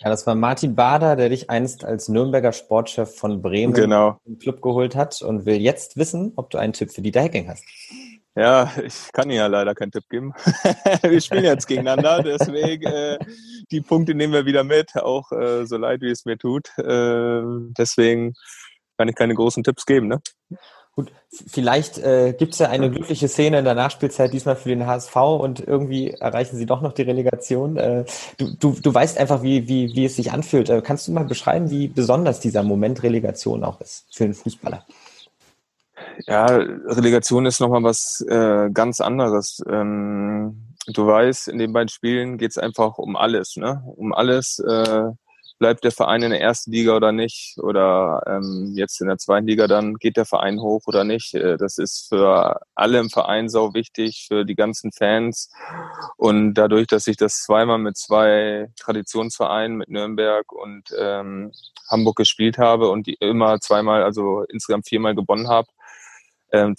Ja, 0.00 0.10
das 0.10 0.26
war 0.28 0.36
Martin 0.36 0.76
Bader, 0.76 1.16
der 1.16 1.28
dich 1.28 1.50
einst 1.50 1.84
als 1.84 2.08
Nürnberger 2.08 2.52
Sportchef 2.52 3.16
von 3.16 3.42
Bremen 3.42 3.72
Genau. 3.74 4.20
im 4.24 4.38
Club 4.38 4.62
geholt 4.62 4.94
hat 4.94 5.20
und 5.22 5.44
will 5.44 5.60
jetzt 5.60 5.96
wissen, 5.96 6.32
ob 6.36 6.50
du 6.50 6.58
einen 6.58 6.72
Tipp 6.72 6.92
für 6.92 7.02
Dieter 7.02 7.20
Hecking 7.20 7.48
hast. 7.48 7.64
Ja, 8.36 8.70
ich 8.84 9.10
kann 9.12 9.28
Ihnen 9.28 9.38
ja 9.38 9.48
leider 9.48 9.74
keinen 9.74 9.90
Tipp 9.90 10.08
geben. 10.08 10.32
wir 11.02 11.20
spielen 11.20 11.42
jetzt 11.42 11.66
gegeneinander, 11.66 12.22
deswegen 12.22 12.84
äh, 12.84 13.18
die 13.72 13.80
Punkte 13.80 14.14
nehmen 14.14 14.32
wir 14.32 14.46
wieder 14.46 14.62
mit, 14.62 14.94
auch 14.94 15.32
äh, 15.32 15.66
so 15.66 15.76
leid 15.76 16.00
wie 16.02 16.10
es 16.10 16.24
mir 16.24 16.38
tut. 16.38 16.68
Äh, 16.78 17.42
deswegen 17.76 18.34
kann 18.96 19.08
ich 19.08 19.16
keine 19.16 19.34
großen 19.34 19.64
Tipps 19.64 19.84
geben. 19.84 20.06
Ne? 20.06 20.20
Gut, 20.98 21.12
vielleicht 21.30 21.98
äh, 21.98 22.34
gibt 22.36 22.54
es 22.54 22.58
ja 22.58 22.70
eine 22.70 22.90
glückliche 22.90 23.28
Szene 23.28 23.60
in 23.60 23.64
der 23.64 23.76
Nachspielzeit, 23.76 24.32
diesmal 24.32 24.56
für 24.56 24.68
den 24.68 24.84
HSV 24.84 25.14
und 25.14 25.60
irgendwie 25.60 26.10
erreichen 26.10 26.56
sie 26.56 26.66
doch 26.66 26.80
noch 26.80 26.92
die 26.92 27.02
Relegation. 27.02 27.76
Äh, 27.76 28.04
du, 28.36 28.56
du, 28.58 28.72
du 28.82 28.92
weißt 28.92 29.16
einfach, 29.16 29.44
wie, 29.44 29.68
wie, 29.68 29.94
wie 29.94 30.06
es 30.06 30.16
sich 30.16 30.32
anfühlt. 30.32 30.68
Äh, 30.68 30.82
kannst 30.82 31.06
du 31.06 31.12
mal 31.12 31.24
beschreiben, 31.24 31.70
wie 31.70 31.86
besonders 31.86 32.40
dieser 32.40 32.64
Moment 32.64 33.04
Relegation 33.04 33.62
auch 33.62 33.80
ist 33.80 34.06
für 34.10 34.24
einen 34.24 34.34
Fußballer? 34.34 34.84
Ja, 36.26 36.46
Relegation 36.46 37.46
ist 37.46 37.60
nochmal 37.60 37.84
was 37.84 38.20
äh, 38.28 38.68
ganz 38.74 39.00
anderes. 39.00 39.62
Ähm, 39.70 40.74
du 40.88 41.06
weißt, 41.06 41.46
in 41.46 41.58
den 41.58 41.72
beiden 41.72 41.90
Spielen 41.90 42.38
geht 42.38 42.50
es 42.50 42.58
einfach 42.58 42.98
um 42.98 43.14
alles, 43.14 43.54
ne? 43.54 43.84
Um 43.94 44.12
alles. 44.12 44.58
Äh, 44.58 45.12
bleibt 45.58 45.84
der 45.84 45.92
Verein 45.92 46.22
in 46.22 46.30
der 46.30 46.40
ersten 46.40 46.70
Liga 46.70 46.94
oder 46.94 47.12
nicht? 47.12 47.56
Oder 47.58 48.22
ähm, 48.26 48.72
jetzt 48.74 49.00
in 49.00 49.08
der 49.08 49.18
zweiten 49.18 49.46
Liga 49.46 49.66
dann 49.66 49.94
geht 49.94 50.16
der 50.16 50.24
Verein 50.24 50.60
hoch 50.60 50.82
oder 50.86 51.04
nicht? 51.04 51.34
Äh, 51.34 51.56
das 51.56 51.78
ist 51.78 52.08
für 52.08 52.60
alle 52.74 52.98
im 52.98 53.10
Verein 53.10 53.48
sau 53.48 53.74
wichtig, 53.74 54.26
für 54.28 54.44
die 54.44 54.54
ganzen 54.54 54.92
Fans. 54.92 55.50
Und 56.16 56.54
dadurch, 56.54 56.86
dass 56.86 57.06
ich 57.06 57.16
das 57.16 57.42
zweimal 57.42 57.78
mit 57.78 57.96
zwei 57.96 58.68
Traditionsvereinen, 58.78 59.76
mit 59.76 59.88
Nürnberg 59.88 60.50
und 60.52 60.84
ähm, 60.98 61.52
Hamburg 61.90 62.16
gespielt 62.16 62.58
habe 62.58 62.90
und 62.90 63.06
die 63.06 63.16
immer 63.20 63.60
zweimal, 63.60 64.02
also 64.02 64.44
insgesamt 64.48 64.88
viermal 64.88 65.14
gewonnen 65.14 65.48
habe, 65.48 65.68
ähm, 66.52 66.76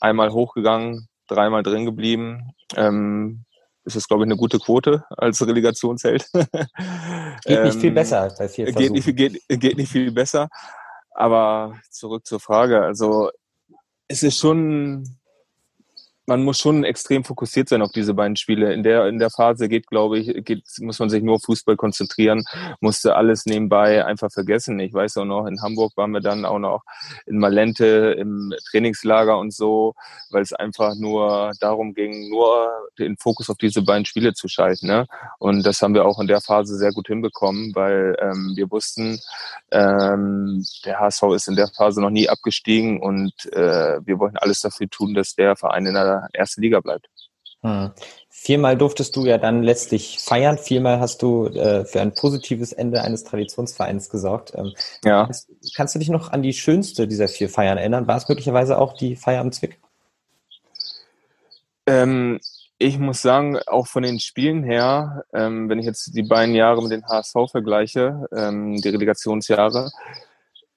einmal 0.00 0.30
hochgegangen, 0.30 1.08
dreimal 1.28 1.62
drin 1.62 1.84
geblieben. 1.84 2.52
Ähm, 2.76 3.44
ist 3.84 3.96
das, 3.96 4.08
glaube 4.08 4.24
ich, 4.24 4.28
eine 4.28 4.36
gute 4.36 4.58
Quote 4.58 5.04
als 5.10 5.46
Relegationsheld. 5.46 6.26
Geht 7.44 7.64
nicht 7.64 7.80
viel 7.80 7.88
Ähm, 7.88 7.94
besser 7.94 8.20
als 8.20 8.38
bei 8.38 8.48
vier 8.48 8.72
geht 8.72 8.92
nicht, 8.92 9.16
geht, 9.16 9.42
geht 9.48 9.76
nicht 9.76 9.92
viel 9.92 10.10
besser. 10.10 10.48
Aber 11.10 11.78
zurück 11.90 12.26
zur 12.26 12.40
Frage. 12.40 12.82
Also 12.82 13.30
es 14.08 14.22
ist 14.22 14.38
schon, 14.38 15.18
man 16.26 16.42
muss 16.42 16.58
schon 16.58 16.84
extrem 16.84 17.24
fokussiert 17.24 17.68
sein 17.68 17.82
auf 17.82 17.92
diese 17.92 18.14
beiden 18.14 18.36
Spiele. 18.36 18.72
In 18.72 18.82
der, 18.82 19.06
in 19.08 19.18
der 19.18 19.30
Phase 19.30 19.68
geht, 19.68 19.86
glaube 19.86 20.18
ich, 20.18 20.44
geht, 20.44 20.64
muss 20.80 20.98
man 20.98 21.10
sich 21.10 21.22
nur 21.22 21.36
auf 21.36 21.42
Fußball 21.42 21.76
konzentrieren, 21.76 22.44
musste 22.80 23.14
alles 23.16 23.44
nebenbei 23.46 24.04
einfach 24.04 24.30
vergessen. 24.32 24.80
Ich 24.80 24.94
weiß 24.94 25.18
auch 25.18 25.24
noch, 25.24 25.46
in 25.46 25.60
Hamburg 25.60 25.96
waren 25.96 26.12
wir 26.12 26.20
dann 26.20 26.44
auch 26.44 26.58
noch 26.58 26.82
in 27.26 27.38
Malente 27.38 28.16
im 28.18 28.54
Trainingslager 28.70 29.38
und 29.38 29.52
so, 29.52 29.94
weil 30.30 30.42
es 30.42 30.52
einfach 30.52 30.94
nur 30.94 31.52
darum 31.60 31.94
ging, 31.94 32.30
nur 32.30 32.70
den 32.98 33.16
Fokus 33.18 33.50
auf 33.50 33.58
diese 33.58 33.82
beiden 33.82 34.06
Spiele 34.06 34.32
zu 34.32 34.48
schalten. 34.48 34.86
Ne? 34.86 35.06
Und 35.38 35.66
das 35.66 35.82
haben 35.82 35.94
wir 35.94 36.06
auch 36.06 36.20
in 36.20 36.26
der 36.26 36.40
Phase 36.40 36.76
sehr 36.76 36.92
gut 36.92 37.08
hinbekommen, 37.08 37.74
weil 37.74 38.16
ähm, 38.20 38.52
wir 38.56 38.70
wussten, 38.70 39.20
ähm, 39.70 40.64
der 40.84 41.00
HSV 41.00 41.22
ist 41.34 41.48
in 41.48 41.56
der 41.56 41.68
Phase 41.68 42.00
noch 42.00 42.10
nie 42.10 42.28
abgestiegen 42.28 43.00
und 43.00 43.32
äh, 43.52 44.00
wir 44.04 44.18
wollten 44.18 44.38
alles 44.38 44.60
dafür 44.60 44.88
tun, 44.88 45.14
dass 45.14 45.34
der 45.34 45.56
Verein 45.56 45.86
in 45.86 45.94
der 45.94 46.13
ersten 46.32 46.62
Liga 46.62 46.80
bleibt. 46.80 47.08
Hm. 47.62 47.92
Viermal 48.28 48.76
durftest 48.76 49.16
du 49.16 49.24
ja 49.24 49.38
dann 49.38 49.62
letztlich 49.62 50.18
feiern. 50.20 50.58
Viermal 50.58 51.00
hast 51.00 51.22
du 51.22 51.46
äh, 51.46 51.86
für 51.86 52.02
ein 52.02 52.12
positives 52.14 52.72
Ende 52.72 53.00
eines 53.02 53.24
Traditionsvereins 53.24 54.10
gesorgt. 54.10 54.52
Ähm, 54.54 54.74
Ja. 55.02 55.24
kannst, 55.24 55.48
kannst 55.74 55.94
du 55.94 55.98
dich 55.98 56.10
noch 56.10 56.30
an 56.30 56.42
die 56.42 56.52
schönste 56.52 57.08
dieser 57.08 57.28
vier 57.28 57.48
Feiern 57.48 57.78
erinnern? 57.78 58.06
War 58.06 58.18
es 58.18 58.28
möglicherweise 58.28 58.78
auch 58.78 58.92
die 58.92 59.16
Feier 59.16 59.40
am 59.40 59.50
Zwick? 59.50 59.80
Ähm, 61.86 62.38
ich 62.78 62.98
muss 62.98 63.22
sagen, 63.22 63.58
auch 63.66 63.86
von 63.86 64.02
den 64.02 64.20
Spielen 64.20 64.62
her, 64.62 65.24
ähm, 65.32 65.68
wenn 65.68 65.78
ich 65.78 65.86
jetzt 65.86 66.14
die 66.14 66.22
beiden 66.22 66.54
Jahre 66.54 66.82
mit 66.82 66.92
den 66.92 67.06
HSV 67.06 67.50
vergleiche, 67.50 68.26
ähm, 68.36 68.76
die 68.76 68.88
Relegationsjahre, 68.88 69.90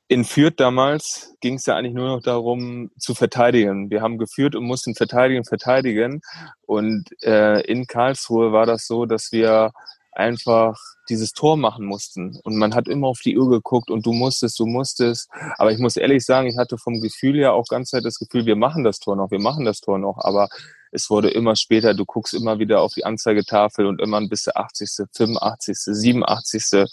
in 0.10 0.24
Fürth 0.24 0.56
damals 0.58 1.36
ging 1.42 1.56
es 1.56 1.66
ja 1.66 1.76
eigentlich 1.76 1.94
nur 1.94 2.08
noch 2.08 2.22
darum 2.22 2.92
zu 2.98 3.14
verteidigen. 3.14 3.90
Wir 3.90 4.02
haben 4.02 4.18
geführt 4.18 4.56
und 4.56 4.64
mussten 4.64 4.96
verteidigen, 4.96 5.44
verteidigen. 5.44 6.22
Und 6.66 7.06
äh, 7.24 7.62
in 7.62 7.88
Karlsruhe 7.88 8.54
war 8.54 8.66
das 8.66 8.88
so, 8.88 9.06
dass 9.06 9.32
wir 9.32 9.72
einfach 10.14 10.76
dieses 11.10 11.32
Tor 11.34 11.58
machen 11.58 11.86
mussten. 11.86 12.40
Und 12.44 12.56
man 12.56 12.74
hat 12.74 12.88
immer 12.88 13.08
auf 13.08 13.20
die 13.20 13.38
Uhr 13.38 13.50
geguckt 13.50 13.92
und 13.92 14.06
du 14.06 14.14
musstest, 14.14 14.60
du 14.60 14.66
musstest. 14.66 15.30
Aber 15.58 15.72
ich 15.72 15.78
muss 15.78 15.98
ehrlich 15.98 16.26
sagen, 16.26 16.48
ich 16.48 16.58
hatte 16.58 16.78
vom 16.78 17.02
Gefühl 17.02 17.38
ja 17.38 17.52
auch 17.52 17.66
ganz 17.68 17.90
Zeit 17.90 18.06
das 18.06 18.18
Gefühl, 18.18 18.46
wir 18.46 18.56
machen 18.56 18.84
das 18.84 19.00
Tor 19.00 19.16
noch, 19.16 19.30
wir 19.30 19.40
machen 19.40 19.66
das 19.66 19.82
Tor 19.82 20.00
noch. 20.00 20.18
Aber 20.20 20.48
es 20.92 21.10
wurde 21.10 21.30
immer 21.30 21.56
später, 21.56 21.94
du 21.94 22.06
guckst 22.06 22.34
immer 22.34 22.60
wieder 22.60 22.82
auf 22.82 22.94
die 22.94 23.06
Anzeigetafel 23.06 23.86
und 23.86 24.02
immer 24.02 24.26
bis 24.28 24.44
der 24.44 24.58
80., 24.58 25.08
85., 25.14 25.78
87. 25.78 26.88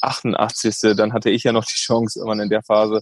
88. 0.00 0.96
Dann 0.96 1.12
hatte 1.12 1.30
ich 1.30 1.44
ja 1.44 1.52
noch 1.52 1.64
die 1.64 1.74
Chance 1.74 2.18
irgendwann 2.18 2.40
in 2.40 2.48
der 2.48 2.62
Phase. 2.62 3.00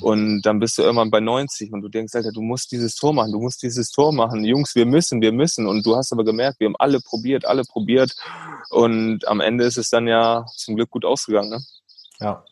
Und 0.00 0.42
dann 0.42 0.58
bist 0.60 0.78
du 0.78 0.82
irgendwann 0.82 1.10
bei 1.10 1.20
90 1.20 1.72
und 1.72 1.82
du 1.82 1.88
denkst, 1.88 2.14
Alter, 2.14 2.32
du 2.32 2.42
musst 2.42 2.72
dieses 2.72 2.94
Tor 2.94 3.12
machen, 3.12 3.32
du 3.32 3.40
musst 3.40 3.62
dieses 3.62 3.90
Tor 3.90 4.12
machen. 4.12 4.44
Jungs, 4.44 4.74
wir 4.74 4.86
müssen, 4.86 5.20
wir 5.20 5.32
müssen. 5.32 5.66
Und 5.66 5.84
du 5.86 5.96
hast 5.96 6.12
aber 6.12 6.24
gemerkt, 6.24 6.60
wir 6.60 6.66
haben 6.66 6.76
alle 6.78 7.00
probiert, 7.00 7.46
alle 7.46 7.64
probiert. 7.64 8.14
Und 8.70 9.26
am 9.28 9.40
Ende 9.40 9.64
ist 9.64 9.78
es 9.78 9.90
dann 9.90 10.06
ja 10.06 10.46
zum 10.56 10.76
Glück 10.76 10.90
gut 10.90 11.04
ausgegangen. 11.04 11.50
Ne? 11.50 11.60
Ja. 12.20 12.44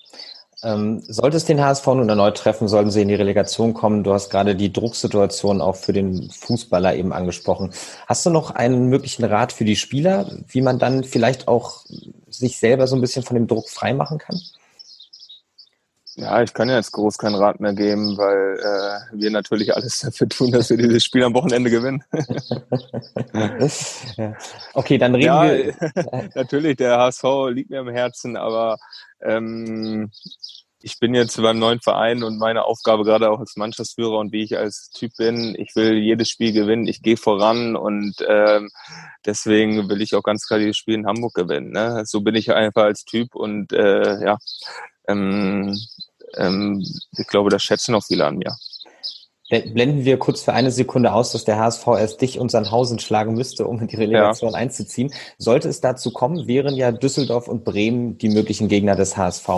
Ähm, 0.63 1.03
sollte 1.07 1.37
es 1.37 1.45
den 1.45 1.63
HSV 1.63 1.87
nun 1.87 2.09
erneut 2.09 2.39
treffen, 2.39 2.67
sollten 2.67 2.91
sie 2.91 3.03
in 3.03 3.09
die 3.09 3.15
Relegation 3.15 3.75
kommen. 3.75 4.03
Du 4.03 4.15
hast 4.15 4.31
gerade 4.31 4.57
die 4.57 4.73
Drucksituation 4.73 5.61
auch 5.61 5.77
für 5.77 5.93
den 5.93 6.31
Fußballer 6.31 6.97
eben 6.97 7.13
angesprochen. 7.13 7.73
Hast 8.07 8.25
du 8.25 8.31
noch 8.31 8.53
einen 8.53 8.89
möglichen 8.89 9.25
Rat 9.25 9.53
für 9.53 9.67
die 9.67 9.77
Spieler, 9.77 10.31
wie 10.49 10.63
man 10.63 10.79
dann 10.79 11.05
vielleicht 11.05 11.47
auch 11.47 11.85
sich 12.39 12.59
selber 12.59 12.87
so 12.87 12.97
ein 12.97 13.01
bisschen 13.01 13.23
von 13.23 13.35
dem 13.35 13.47
Druck 13.47 13.69
freimachen 13.69 14.19
kann? 14.19 14.41
Ja, 16.19 16.43
ich 16.43 16.55
kann 16.55 16.71
ja 16.71 16.77
jetzt 16.77 16.93
groß 16.93 17.19
keinen 17.19 17.35
Rat 17.35 17.61
mehr 17.61 17.75
geben, 17.75 18.17
weil 18.17 18.59
äh, 18.59 19.21
wir 19.21 19.31
natürlich 19.31 19.77
alles 19.77 19.99
dafür 20.05 20.29
tun, 20.29 20.51
dass 20.51 20.71
wir 20.71 20.79
dieses 20.79 21.05
Spiel 21.05 21.23
am 21.23 21.35
Wochenende 21.35 21.71
gewinnen. 21.71 22.03
ja. 24.17 24.35
Okay, 24.73 24.97
dann 24.97 25.15
reden 25.15 25.27
ja, 25.27 25.45
wir. 25.45 25.75
natürlich, 26.35 26.77
der 26.77 26.99
HSV 26.99 27.25
liegt 27.51 27.69
mir 27.69 27.81
am 27.81 27.91
Herzen, 27.91 28.39
aber 28.39 28.79
ähm, 29.21 30.11
ich 30.81 30.99
bin 30.99 31.15
jetzt 31.15 31.41
beim 31.41 31.59
neuen 31.59 31.81
Verein 31.81 32.23
und 32.23 32.39
meine 32.39 32.65
Aufgabe 32.65 33.05
gerade 33.05 33.31
auch 33.31 33.41
als 33.41 33.57
Mannschaftsführer 33.57 34.19
und 34.19 34.33
wie 34.33 34.43
ich 34.43 34.57
als 34.57 34.91
Typ 34.91 35.13
bin, 35.17 35.55
ich 35.59 35.75
will 35.75 35.95
jedes 35.95 36.29
Spiel 36.29 36.53
gewinnen, 36.53 36.87
ich 36.87 37.03
gehe 37.03 37.17
voran 37.17 37.77
und 37.77 38.15
ähm, 38.29 38.69
deswegen 39.25 39.89
will 39.89 40.03
ich 40.03 40.15
auch 40.15 40.23
ganz 40.23 40.47
klar 40.47 40.59
dieses 40.59 40.77
Spiel 40.77 40.95
in 40.95 41.07
Hamburg 41.07 41.35
gewinnen. 41.35 41.71
Ne? 41.73 42.03
So 42.05 42.21
bin 42.21 42.35
ich 42.35 42.53
einfach 42.53 42.85
als 42.85 43.05
Typ 43.05 43.35
und 43.35 43.73
äh, 43.73 44.25
ja, 44.25 44.39
ähm, 45.09 45.77
ähm, 46.37 46.85
ich 47.17 47.27
glaube, 47.27 47.51
das 47.51 47.63
schätzen 47.63 47.95
auch 47.95 48.05
viele 48.05 48.27
an 48.27 48.37
mir. 48.37 48.55
Blenden 49.49 50.05
wir 50.05 50.19
kurz 50.19 50.43
für 50.43 50.53
eine 50.53 50.73
Sekunde 50.73 51.13
aus, 51.13 51.31
dass 51.31 51.45
der 51.45 51.59
HSV 51.59 51.87
erst 51.87 52.21
dich 52.21 52.41
und 52.41 52.51
Sandhausen 52.51 52.99
schlagen 52.99 53.35
müsste, 53.35 53.67
um 53.67 53.81
in 53.81 53.87
die 53.87 53.95
Relegation 53.95 54.53
ja. 54.53 54.59
einzuziehen. 54.59 55.13
Sollte 55.39 55.69
es 55.69 55.81
dazu 55.81 56.11
kommen, 56.11 56.49
wären 56.49 56.75
ja 56.75 56.91
Düsseldorf 56.91 57.47
und 57.47 57.65
Bremen 57.65 58.19
die 58.19 58.29
möglichen 58.29 58.67
Gegner 58.67 58.97
des 58.97 59.17
HSV. 59.17 59.49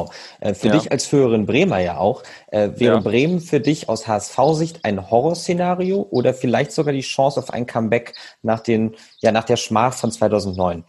Äh, 0.41 0.53
für 0.53 0.69
ja. 0.69 0.75
dich 0.75 0.93
als 0.93 1.07
Führerin 1.07 1.47
Bremer 1.47 1.79
ja 1.79 1.97
auch. 1.97 2.23
Äh, 2.49 2.71
wäre 2.77 2.97
ja. 2.97 3.01
Bremen 3.01 3.41
für 3.41 3.61
dich 3.61 3.89
aus 3.89 4.07
HSV-Sicht 4.07 4.85
ein 4.85 5.11
Horrorszenario 5.11 6.07
oder 6.11 6.35
vielleicht 6.35 6.73
sogar 6.73 6.93
die 6.93 7.01
Chance 7.01 7.41
auf 7.41 7.51
ein 7.51 7.67
Comeback 7.67 8.15
nach 8.43 8.61
den, 8.61 8.95
ja, 9.21 9.33
nach 9.33 9.45
der 9.45 9.57
Schmach 9.57 9.95
von 9.95 10.13
2009? 10.13 10.85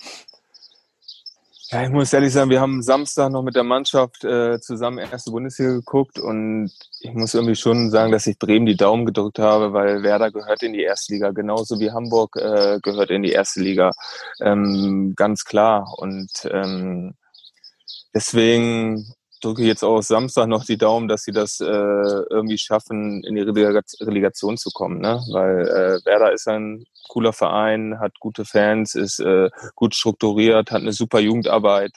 Ja, 1.72 1.84
ich 1.84 1.90
muss 1.92 2.12
ehrlich 2.14 2.34
sagen, 2.34 2.50
wir 2.50 2.62
haben 2.62 2.82
Samstag 2.82 3.32
noch 3.32 3.44
mit 3.44 3.56
der 3.56 3.64
Mannschaft 3.64 4.24
äh, 4.24 4.60
zusammen 4.60 4.98
erste 4.98 5.30
Bundesliga 5.30 5.74
geguckt 5.74 6.18
und 6.18 6.72
ich 7.00 7.14
muss 7.14 7.36
irgendwie 7.36 7.56
schon 7.56 7.92
sagen, 7.92 8.12
dass 8.12 8.26
ich 8.26 8.40
Bremen 8.40 8.66
die 8.66 8.76
Daumen 8.76 9.06
gedrückt 9.06 9.38
habe, 9.38 9.72
weil 9.72 10.02
Werder 10.02 10.32
gehört 10.32 10.64
in 10.64 10.74
die 10.74 10.82
erste 10.82 11.14
Liga, 11.14 11.30
genauso 11.30 11.80
wie 11.80 11.92
Hamburg 11.92 12.36
äh, 12.38 12.80
gehört 12.82 13.12
in 13.12 13.22
die 13.22 13.34
erste 13.34 13.62
Liga. 13.62 13.92
Ähm, 14.42 15.14
ganz 15.16 15.46
klar. 15.46 15.94
Und 15.98 16.32
ähm, 16.52 17.14
deswegen 18.16 19.14
drücke 19.40 19.64
jetzt 19.64 19.84
auch 19.84 20.02
Samstag 20.02 20.48
noch 20.48 20.66
die 20.66 20.78
Daumen, 20.78 21.08
dass 21.08 21.24
sie 21.24 21.32
das 21.32 21.60
äh, 21.60 21.66
irgendwie 21.66 22.58
schaffen, 22.58 23.24
in 23.24 23.36
die 23.36 23.42
Relegation 23.42 24.58
zu 24.58 24.70
kommen. 24.72 25.00
Ne? 25.00 25.22
Weil 25.32 25.68
äh, 25.68 26.06
Werder 26.06 26.34
ist 26.34 26.48
ein 26.48 26.86
cooler 27.08 27.34
Verein, 27.34 28.00
hat 28.00 28.20
gute 28.20 28.46
Fans, 28.46 28.96
ist 28.96 29.20
äh, 29.20 29.50
gut 29.76 29.96
strukturiert, 29.96 30.72
hat 30.72 30.82
eine 30.82 30.94
super 30.94 31.20
Jugendarbeit. 31.20 31.92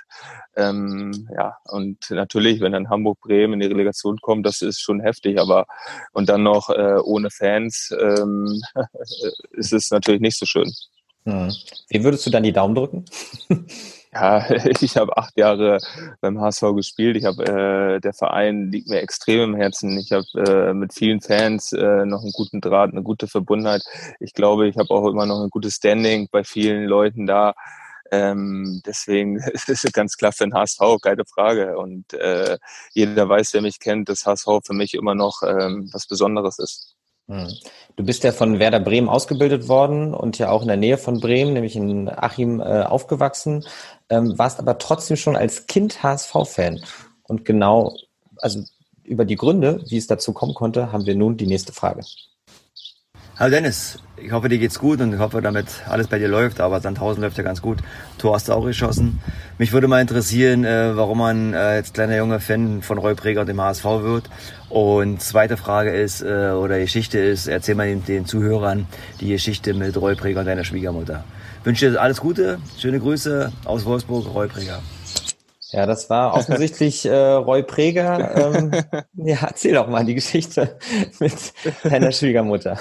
Ähm, 0.56 1.28
ja, 1.36 1.56
und 1.64 1.98
natürlich, 2.10 2.60
wenn 2.60 2.72
dann 2.72 2.90
Hamburg-Bremen 2.90 3.54
in 3.54 3.60
die 3.60 3.66
Relegation 3.66 4.18
kommt, 4.20 4.46
das 4.46 4.62
ist 4.62 4.80
schon 4.80 5.00
heftig, 5.00 5.40
aber 5.40 5.66
und 6.12 6.28
dann 6.28 6.42
noch 6.42 6.70
äh, 6.70 6.98
ohne 7.02 7.30
Fans 7.30 7.94
ähm, 7.98 8.60
ist 9.52 9.72
es 9.72 9.90
natürlich 9.90 10.20
nicht 10.20 10.38
so 10.38 10.46
schön. 10.46 10.72
Hm. 11.24 11.52
Wie 11.88 12.02
würdest 12.04 12.26
du 12.26 12.30
dann 12.30 12.42
die 12.42 12.52
Daumen 12.52 12.74
drücken? 12.74 13.04
Ja, 14.12 14.44
ich 14.80 14.96
habe 14.96 15.16
acht 15.16 15.36
Jahre 15.38 15.78
beim 16.20 16.40
HSV 16.40 16.74
gespielt. 16.76 17.16
Ich 17.16 17.24
habe 17.24 17.44
äh, 17.96 18.00
der 18.00 18.12
Verein 18.12 18.70
liegt 18.70 18.88
mir 18.88 19.00
extrem 19.00 19.40
im 19.54 19.56
Herzen. 19.56 19.98
Ich 19.98 20.12
habe 20.12 20.26
äh, 20.36 20.74
mit 20.74 20.92
vielen 20.92 21.20
Fans 21.22 21.72
äh, 21.72 22.04
noch 22.04 22.20
einen 22.22 22.32
guten 22.32 22.60
Draht, 22.60 22.92
eine 22.92 23.02
gute 23.02 23.26
Verbundenheit. 23.26 23.82
Ich 24.20 24.34
glaube, 24.34 24.68
ich 24.68 24.76
habe 24.76 24.90
auch 24.90 25.06
immer 25.08 25.24
noch 25.26 25.42
ein 25.42 25.50
gutes 25.50 25.76
Standing 25.76 26.28
bei 26.30 26.44
vielen 26.44 26.84
Leuten 26.84 27.26
da. 27.26 27.54
Ähm, 28.10 28.82
deswegen 28.84 29.36
ist 29.52 29.68
es 29.70 29.82
ganz 29.92 30.16
klar 30.18 30.32
für 30.32 30.44
den 30.44 30.54
HSV, 30.54 30.80
keine 31.00 31.24
Frage. 31.24 31.78
Und 31.78 32.12
äh, 32.12 32.58
jeder 32.92 33.28
weiß, 33.28 33.54
wer 33.54 33.62
mich 33.62 33.80
kennt, 33.80 34.10
dass 34.10 34.26
HSV 34.26 34.46
für 34.64 34.74
mich 34.74 34.92
immer 34.94 35.14
noch 35.14 35.42
ähm, 35.42 35.88
was 35.92 36.06
Besonderes 36.06 36.58
ist. 36.58 36.91
Hm. 37.28 37.48
Du 37.96 38.04
bist 38.04 38.24
ja 38.24 38.32
von 38.32 38.58
Werder 38.58 38.80
Bremen 38.80 39.08
ausgebildet 39.08 39.68
worden 39.68 40.14
und 40.14 40.38
ja 40.38 40.50
auch 40.50 40.62
in 40.62 40.68
der 40.68 40.76
Nähe 40.76 40.98
von 40.98 41.20
Bremen, 41.20 41.52
nämlich 41.52 41.76
in 41.76 42.08
Achim, 42.08 42.60
äh, 42.60 42.82
aufgewachsen, 42.82 43.64
ähm, 44.08 44.38
warst 44.38 44.58
aber 44.58 44.78
trotzdem 44.78 45.16
schon 45.16 45.36
als 45.36 45.66
Kind 45.66 46.02
HSV-Fan. 46.02 46.82
Und 47.22 47.44
genau, 47.44 47.96
also 48.38 48.62
über 49.04 49.24
die 49.24 49.36
Gründe, 49.36 49.84
wie 49.88 49.96
es 49.96 50.06
dazu 50.06 50.32
kommen 50.32 50.54
konnte, 50.54 50.92
haben 50.92 51.06
wir 51.06 51.14
nun 51.14 51.36
die 51.36 51.46
nächste 51.46 51.72
Frage. 51.72 52.02
Hallo 53.38 53.50
Dennis, 53.50 53.98
ich 54.18 54.30
hoffe, 54.30 54.50
dir 54.50 54.58
geht's 54.58 54.78
gut 54.78 55.00
und 55.00 55.14
ich 55.14 55.18
hoffe, 55.18 55.40
damit 55.40 55.66
alles 55.88 56.06
bei 56.06 56.18
dir 56.18 56.28
läuft, 56.28 56.60
aber 56.60 56.80
Sandhausen 56.80 57.22
läuft 57.22 57.38
ja 57.38 57.42
ganz 57.42 57.62
gut. 57.62 57.78
Tor 58.18 58.34
hast 58.34 58.48
du 58.48 58.52
auch 58.52 58.66
geschossen. 58.66 59.20
Mich 59.56 59.72
würde 59.72 59.88
mal 59.88 60.02
interessieren, 60.02 60.66
äh, 60.66 60.94
warum 60.94 61.16
man 61.16 61.54
äh, 61.54 61.56
als 61.56 61.94
kleiner 61.94 62.18
junger 62.18 62.40
Fan 62.40 62.82
von 62.82 62.98
Roy 62.98 63.14
Preger 63.14 63.40
und 63.40 63.46
dem 63.46 63.58
HSV 63.58 63.84
wird. 63.84 64.28
Und 64.68 65.22
zweite 65.22 65.56
Frage 65.56 65.92
ist, 65.92 66.20
äh, 66.20 66.50
oder 66.50 66.78
Geschichte 66.78 67.18
ist, 67.18 67.46
erzähl 67.46 67.74
mal 67.74 67.86
den, 67.86 68.04
den 68.04 68.26
Zuhörern 68.26 68.86
die 69.18 69.28
Geschichte 69.28 69.72
mit 69.72 69.96
Roy 69.96 70.14
Preger 70.14 70.40
und 70.40 70.46
deiner 70.46 70.64
Schwiegermutter. 70.64 71.24
Ich 71.60 71.66
wünsche 71.66 71.90
dir 71.90 72.02
alles 72.02 72.20
Gute, 72.20 72.58
schöne 72.78 73.00
Grüße 73.00 73.50
aus 73.64 73.86
Wolfsburg, 73.86 74.26
Roy 74.34 74.46
Preger. 74.46 74.82
Ja, 75.72 75.86
das 75.86 76.10
war 76.10 76.34
offensichtlich 76.34 77.06
äh, 77.06 77.32
Roy 77.32 77.62
Preger. 77.62 78.54
Ähm, 78.54 78.72
ja, 79.14 79.38
erzähl 79.40 79.72
doch 79.72 79.88
mal 79.88 80.04
die 80.04 80.14
Geschichte 80.14 80.78
mit 81.18 81.54
deiner 81.82 82.12
Schwiegermutter. 82.12 82.78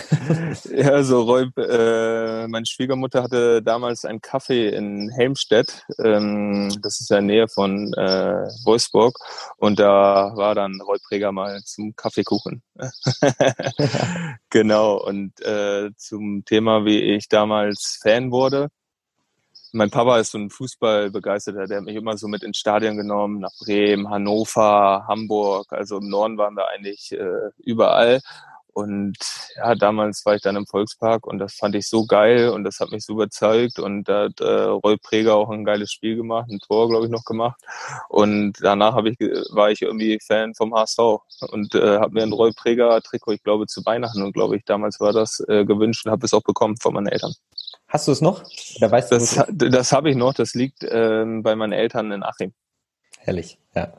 Ja, 0.76 0.90
also 0.90 1.22
Roy, 1.22 1.50
äh, 1.58 2.48
meine 2.50 2.66
Schwiegermutter 2.66 3.24
hatte 3.24 3.64
damals 3.64 4.04
ein 4.04 4.20
Café 4.20 4.70
in 4.72 5.10
Helmstedt. 5.10 5.86
Ähm, 6.04 6.70
das 6.82 7.00
ist 7.00 7.12
in 7.12 7.16
der 7.16 7.22
Nähe 7.22 7.48
von 7.48 7.94
äh, 7.94 8.48
Wolfsburg. 8.66 9.18
Und 9.58 9.80
da 9.80 10.34
war 10.36 10.54
dann 10.54 10.82
Roy 10.82 10.98
Preger 11.08 11.32
mal 11.32 11.62
zum 11.64 11.96
Kaffeekuchen. 11.96 12.62
genau. 14.50 14.98
Und 14.98 15.40
äh, 15.46 15.92
zum 15.96 16.44
Thema, 16.44 16.84
wie 16.84 17.00
ich 17.00 17.30
damals 17.30 18.00
Fan 18.02 18.32
wurde 18.32 18.68
mein 19.74 19.90
Papa 19.90 20.20
ist 20.20 20.32
so 20.32 20.38
ein 20.38 20.50
Fußballbegeisterter, 20.50 21.68
der 21.68 21.78
hat 21.78 21.86
mich 21.86 21.96
immer 21.96 22.18
so 22.18 22.28
mit 22.28 22.44
ins 22.44 22.58
Stadion 22.58 22.98
genommen, 22.98 23.40
nach 23.40 23.54
Bremen, 23.60 24.10
Hannover, 24.10 25.06
Hamburg. 25.08 25.72
Also 25.72 25.98
im 25.98 26.10
Norden 26.10 26.38
waren 26.38 26.56
wir 26.56 26.68
eigentlich 26.70 27.12
äh, 27.14 27.50
überall. 27.58 28.22
Und 28.74 29.18
ja, 29.58 29.76
damals 29.76 30.26
war 30.26 30.36
ich 30.36 30.42
dann 30.42 30.56
im 30.56 30.66
Volkspark 30.66 31.28
und 31.28 31.40
das 31.40 31.56
fand 31.56 31.76
ich 31.76 31.90
so 31.90 32.06
geil 32.06 32.50
und 32.50 32.64
das 32.64 32.80
hat 32.80 32.92
mich 32.92 33.06
so 33.06 33.14
überzeugt. 33.14 33.80
Und 33.80 34.06
da 34.06 34.26
hat 34.26 34.40
äh, 34.40 34.46
Roy 34.46 34.98
Preger 34.98 35.36
auch 35.36 35.50
ein 35.50 35.66
geiles 35.66 35.92
Spiel 35.92 36.16
gemacht, 36.16 36.50
ein 36.50 36.60
Tor, 36.60 36.88
glaube 36.88 37.06
ich, 37.06 37.12
noch 37.12 37.26
gemacht. 37.26 37.60
Und 38.08 38.54
danach 38.62 38.96
hab 38.96 39.06
ich, 39.06 39.20
war 39.52 39.72
ich 39.72 39.82
irgendwie 39.82 40.20
Fan 40.26 40.54
vom 40.56 40.74
HSV 40.74 41.00
und 41.52 41.76
äh, 41.76 42.00
habe 42.00 42.14
mir 42.14 42.24
ein 42.24 42.34
Roy 42.34 42.52
Preger-Trikot, 42.54 43.34
ich 43.34 43.44
glaube, 43.44 43.68
zu 43.68 43.86
Weihnachten 43.86 44.22
und 44.22 44.34
glaube 44.34 44.56
ich, 44.58 44.64
damals 44.66 45.00
war 45.00 45.12
das 45.12 45.44
äh, 45.50 45.66
gewünscht 45.66 46.06
und 46.06 46.12
habe 46.12 46.26
es 46.26 46.34
auch 46.34 46.44
bekommen 46.44 46.78
von 46.78 46.94
meinen 46.94 47.08
Eltern. 47.08 47.34
Hast 47.92 48.08
du 48.08 48.14
es 48.14 48.22
noch? 48.22 48.44
Oder 48.78 48.90
weißt 48.90 49.12
du, 49.12 49.18
das 49.18 49.44
das 49.50 49.92
habe 49.92 50.10
ich 50.10 50.16
noch, 50.16 50.34
das 50.34 50.54
liegt 50.54 50.88
ähm, 50.90 51.44
bei 51.44 51.56
meinen 51.58 51.74
Eltern 51.74 52.12
in 52.12 52.24
Achim. 52.24 52.54
Herrlich, 53.20 53.60
ja. 53.76 53.94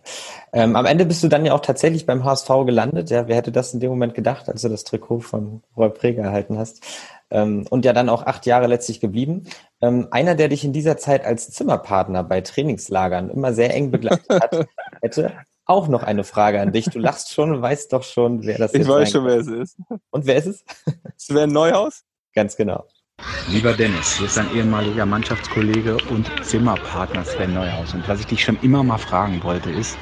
Ähm, 0.53 0.75
am 0.75 0.87
Ende 0.87 1.05
bist 1.05 1.23
du 1.23 1.29
dann 1.29 1.45
ja 1.45 1.53
auch 1.53 1.61
tatsächlich 1.61 2.07
beim 2.07 2.25
HSV 2.25 2.49
gelandet. 2.67 3.11
Ja, 3.11 3.29
wer 3.29 3.37
hätte 3.37 3.53
das 3.53 3.73
in 3.73 3.81
dem 3.81 3.91
Moment 3.91 4.15
gedacht, 4.15 4.49
als 4.49 4.63
du 4.63 4.69
das 4.71 4.85
Trikot 4.85 5.21
von 5.21 5.63
Roy 5.77 5.91
Preger 5.91 6.23
erhalten 6.25 6.59
hast? 6.59 6.83
Ähm, 7.31 7.67
und 7.69 7.85
ja 7.85 7.93
dann 7.93 8.09
auch 8.09 8.25
acht 8.25 8.47
Jahre 8.47 8.67
letztlich 8.67 8.99
geblieben. 8.99 9.45
Ähm, 9.83 10.09
einer, 10.11 10.35
der 10.35 10.49
dich 10.49 10.65
in 10.65 10.73
dieser 10.73 10.97
Zeit 10.97 11.25
als 11.25 11.51
Zimmerpartner 11.51 12.25
bei 12.25 12.41
Trainingslagern 12.41 13.29
immer 13.31 13.53
sehr 13.53 13.75
eng 13.75 13.91
begleitet 13.91 14.29
hat, 14.29 14.67
hätte 15.03 15.33
auch 15.67 15.87
noch 15.87 16.03
eine 16.03 16.25
Frage 16.25 16.61
an 16.61 16.73
dich. 16.73 16.87
Du 16.87 16.99
lachst 16.99 17.33
schon 17.33 17.53
und 17.53 17.63
weißt 17.63 17.93
doch 17.93 18.03
schon, 18.03 18.45
wer 18.45 18.59
das 18.59 18.73
Ich 18.73 18.81
jetzt 18.81 18.89
weiß 18.89 19.11
schon, 19.11 19.27
wer 19.27 19.37
es 19.37 19.47
ist. 19.47 19.77
Und 20.11 20.27
wer 20.27 20.37
ist 20.37 20.47
es? 20.47 20.65
Sven 21.17 21.53
Neuhaus? 21.53 22.05
Ganz 22.35 22.57
genau. 22.57 22.87
Lieber 23.45 23.75
Dennis, 23.75 24.13
hier 24.15 24.27
ist 24.27 24.37
dein 24.37 24.49
ehemaliger 24.49 25.07
Mannschaftskollege 25.07 26.01
und 26.01 26.33
Zimmerpartner 26.41 27.25
Sven 27.25 27.53
Neuhaus. 27.53 27.95
Und 27.95 28.09
was 28.09 28.19
ich 28.21 28.27
dich 28.27 28.43
schon 28.43 28.57
immer 28.57 28.83
mal 28.85 28.99
fragen 28.99 29.43
wollte, 29.45 29.71
ist, 29.71 30.01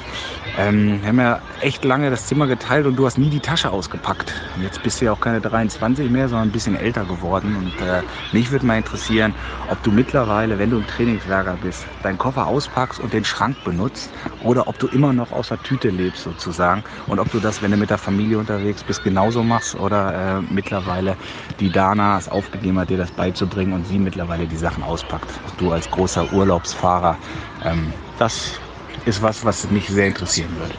ähm, 0.57 1.01
wir 1.01 1.09
haben 1.09 1.19
ja 1.19 1.41
echt 1.61 1.85
lange 1.85 2.09
das 2.09 2.25
Zimmer 2.25 2.47
geteilt 2.47 2.85
und 2.85 2.95
du 2.95 3.05
hast 3.05 3.17
nie 3.17 3.29
die 3.29 3.39
Tasche 3.39 3.71
ausgepackt. 3.71 4.33
Und 4.55 4.63
jetzt 4.63 4.81
bist 4.83 4.99
du 4.99 5.05
ja 5.05 5.13
auch 5.13 5.19
keine 5.19 5.39
23 5.39 6.09
mehr, 6.09 6.27
sondern 6.27 6.49
ein 6.49 6.51
bisschen 6.51 6.75
älter 6.75 7.05
geworden. 7.05 7.55
Und 7.55 7.85
äh, 7.85 8.01
mich 8.31 8.51
würde 8.51 8.65
mal 8.65 8.77
interessieren, 8.77 9.33
ob 9.67 9.81
du 9.83 9.91
mittlerweile, 9.91 10.59
wenn 10.59 10.69
du 10.69 10.77
im 10.77 10.87
Trainingslager 10.87 11.57
bist, 11.61 11.85
deinen 12.03 12.17
Koffer 12.17 12.47
auspackst 12.47 12.99
und 12.99 13.13
den 13.13 13.23
Schrank 13.23 13.63
benutzt 13.63 14.09
oder 14.43 14.67
ob 14.67 14.77
du 14.79 14.87
immer 14.87 15.13
noch 15.13 15.31
aus 15.31 15.49
der 15.49 15.61
Tüte 15.63 15.89
lebst 15.89 16.23
sozusagen 16.23 16.83
und 17.07 17.19
ob 17.19 17.31
du 17.31 17.39
das, 17.39 17.61
wenn 17.61 17.71
du 17.71 17.77
mit 17.77 17.89
der 17.89 17.97
Familie 17.97 18.37
unterwegs 18.37 18.83
bist, 18.83 19.03
genauso 19.03 19.43
machst 19.43 19.75
oder 19.75 20.39
äh, 20.39 20.41
mittlerweile 20.53 21.15
die 21.59 21.69
Dana 21.69 22.17
es 22.17 22.27
aufgegeben 22.27 22.79
hat, 22.79 22.89
dir 22.89 22.97
das 22.97 23.11
beizubringen 23.11 23.73
und 23.73 23.85
sie 23.85 23.99
mittlerweile 23.99 24.47
die 24.47 24.57
Sachen 24.57 24.83
auspackt. 24.83 25.29
Du 25.57 25.71
als 25.71 25.89
großer 25.89 26.33
Urlaubsfahrer, 26.33 27.17
ähm, 27.63 27.93
das 28.17 28.59
ist 29.05 29.21
was, 29.21 29.43
was 29.43 29.69
mich 29.71 29.87
sehr 29.87 30.07
interessieren 30.07 30.55
würde. 30.57 30.73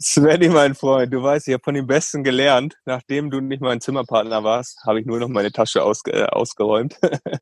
Svenny, 0.00 0.48
mein 0.48 0.76
Freund, 0.76 1.12
du 1.12 1.20
weißt, 1.20 1.48
ich 1.48 1.54
habe 1.54 1.64
von 1.64 1.74
dem 1.74 1.88
Besten 1.88 2.22
gelernt. 2.22 2.76
Nachdem 2.84 3.30
du 3.30 3.40
nicht 3.40 3.60
mein 3.60 3.80
Zimmerpartner 3.80 4.44
warst, 4.44 4.78
habe 4.86 5.00
ich 5.00 5.06
nur 5.06 5.18
noch 5.18 5.26
meine 5.26 5.50
Tasche 5.50 5.82
ausge 5.82 6.12
äh, 6.12 6.26
ausgeräumt. 6.26 6.96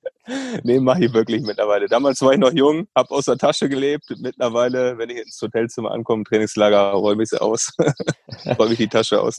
nee, 0.63 0.81
mache 0.81 1.05
ich 1.05 1.13
wirklich 1.13 1.43
mittlerweile. 1.43 1.87
Damals 1.87 2.23
war 2.23 2.33
ich 2.33 2.39
noch 2.39 2.53
jung, 2.53 2.89
habe 2.95 3.11
aus 3.11 3.27
der 3.27 3.37
Tasche 3.37 3.69
gelebt. 3.69 4.05
Mittlerweile, 4.21 4.97
wenn 4.97 5.11
ich 5.11 5.19
ins 5.19 5.41
Hotelzimmer 5.43 5.91
ankomme, 5.91 6.25
Trainingslager, 6.25 6.93
räume 6.93 7.25
ich 7.25 7.29
sie 7.29 7.41
aus. 7.43 7.73
räume 8.59 8.73
ich 8.73 8.79
die 8.79 8.89
Tasche 8.89 9.21
aus. 9.21 9.37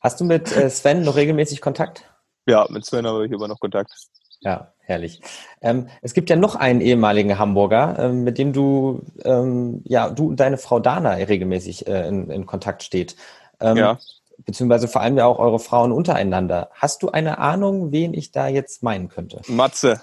Hast 0.00 0.18
du 0.18 0.24
mit 0.24 0.50
äh, 0.56 0.70
Sven 0.70 1.02
noch 1.02 1.16
regelmäßig 1.16 1.60
Kontakt? 1.60 2.10
Ja, 2.46 2.66
mit 2.70 2.86
Sven 2.86 3.06
habe 3.06 3.26
ich 3.26 3.32
immer 3.32 3.48
noch 3.48 3.60
Kontakt. 3.60 3.92
Ja, 4.40 4.72
herrlich. 4.80 5.20
Ähm, 5.60 5.88
es 6.02 6.14
gibt 6.14 6.30
ja 6.30 6.36
noch 6.36 6.56
einen 6.56 6.80
ehemaligen 6.80 7.38
Hamburger, 7.38 7.96
ähm, 7.98 8.24
mit 8.24 8.38
dem 8.38 8.52
du, 8.52 9.02
ähm, 9.24 9.82
ja, 9.84 10.10
du 10.10 10.28
und 10.28 10.40
deine 10.40 10.56
Frau 10.58 10.80
Dana 10.80 11.12
regelmäßig 11.12 11.86
äh, 11.86 12.08
in, 12.08 12.30
in 12.30 12.46
Kontakt 12.46 12.82
steht. 12.82 13.16
Ähm, 13.60 13.76
Ja. 13.76 13.98
Beziehungsweise 14.46 14.88
vor 14.88 15.02
allem 15.02 15.18
ja 15.18 15.26
auch 15.26 15.38
eure 15.38 15.58
Frauen 15.58 15.92
untereinander. 15.92 16.70
Hast 16.72 17.02
du 17.02 17.10
eine 17.10 17.36
Ahnung, 17.36 17.92
wen 17.92 18.14
ich 18.14 18.32
da 18.32 18.48
jetzt 18.48 18.82
meinen 18.82 19.10
könnte? 19.10 19.42
Matze. 19.48 20.00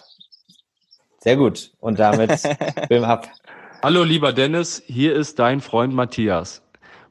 Sehr 1.19 1.38
gut. 1.38 1.71
Und 1.79 1.97
damit 1.97 2.31
Film 2.88 3.03
ab. 3.03 3.27
Hallo 3.81 4.03
lieber 4.03 4.33
Dennis, 4.33 4.83
hier 4.85 5.15
ist 5.15 5.39
dein 5.39 5.59
Freund 5.59 5.91
Matthias. 5.93 6.61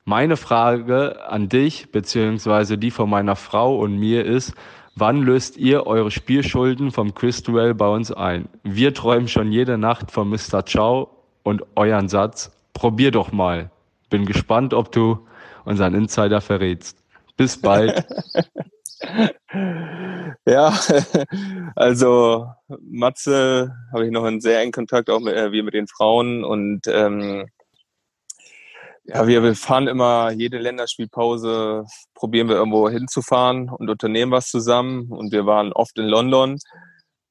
Meine 0.04 0.36
Frage 0.36 1.26
an 1.26 1.48
dich 1.48 1.90
beziehungsweise 1.90 2.78
die 2.78 2.92
von 2.92 3.10
meiner 3.10 3.34
Frau 3.34 3.76
und 3.76 3.98
mir 3.98 4.24
ist, 4.24 4.52
wann 4.96 5.22
löst 5.22 5.56
ihr 5.56 5.86
eure 5.86 6.10
Spielschulden 6.10 6.90
vom 6.90 7.14
Quizduell 7.14 7.74
bei 7.74 7.88
uns 7.88 8.10
ein? 8.10 8.48
Wir 8.64 8.92
träumen 8.92 9.28
schon 9.28 9.52
jede 9.52 9.78
Nacht 9.78 10.10
von 10.10 10.28
Mr. 10.28 10.66
Ciao 10.66 11.10
und 11.44 11.62
euren 11.76 12.08
Satz, 12.08 12.50
probier 12.72 13.12
doch 13.12 13.30
mal. 13.30 13.70
Bin 14.10 14.26
gespannt, 14.26 14.74
ob 14.74 14.90
du 14.90 15.18
unseren 15.64 15.94
Insider 15.94 16.40
verrätst. 16.40 16.98
Bis 17.36 17.60
bald. 17.60 18.04
Ja, 20.46 20.78
also 21.76 22.46
Matze 22.80 23.74
habe 23.92 24.06
ich 24.06 24.12
noch 24.12 24.24
einen 24.24 24.40
sehr 24.40 24.60
engen 24.60 24.72
Kontakt, 24.72 25.10
auch 25.10 25.20
mit, 25.20 25.34
äh, 25.34 25.50
wir 25.50 25.64
mit 25.64 25.74
den 25.74 25.88
Frauen 25.88 26.44
und 26.44 26.82
ähm, 26.86 27.46
ja, 29.08 29.26
wir, 29.26 29.42
wir 29.42 29.54
fahren 29.54 29.86
immer 29.86 30.30
jede 30.32 30.58
Länderspielpause, 30.58 31.84
probieren 32.14 32.48
wir 32.48 32.56
irgendwo 32.56 32.88
hinzufahren 32.88 33.70
und 33.70 33.88
unternehmen 33.88 34.32
was 34.32 34.48
zusammen. 34.48 35.12
Und 35.12 35.32
wir 35.32 35.46
waren 35.46 35.72
oft 35.72 35.96
in 35.98 36.06
London. 36.06 36.58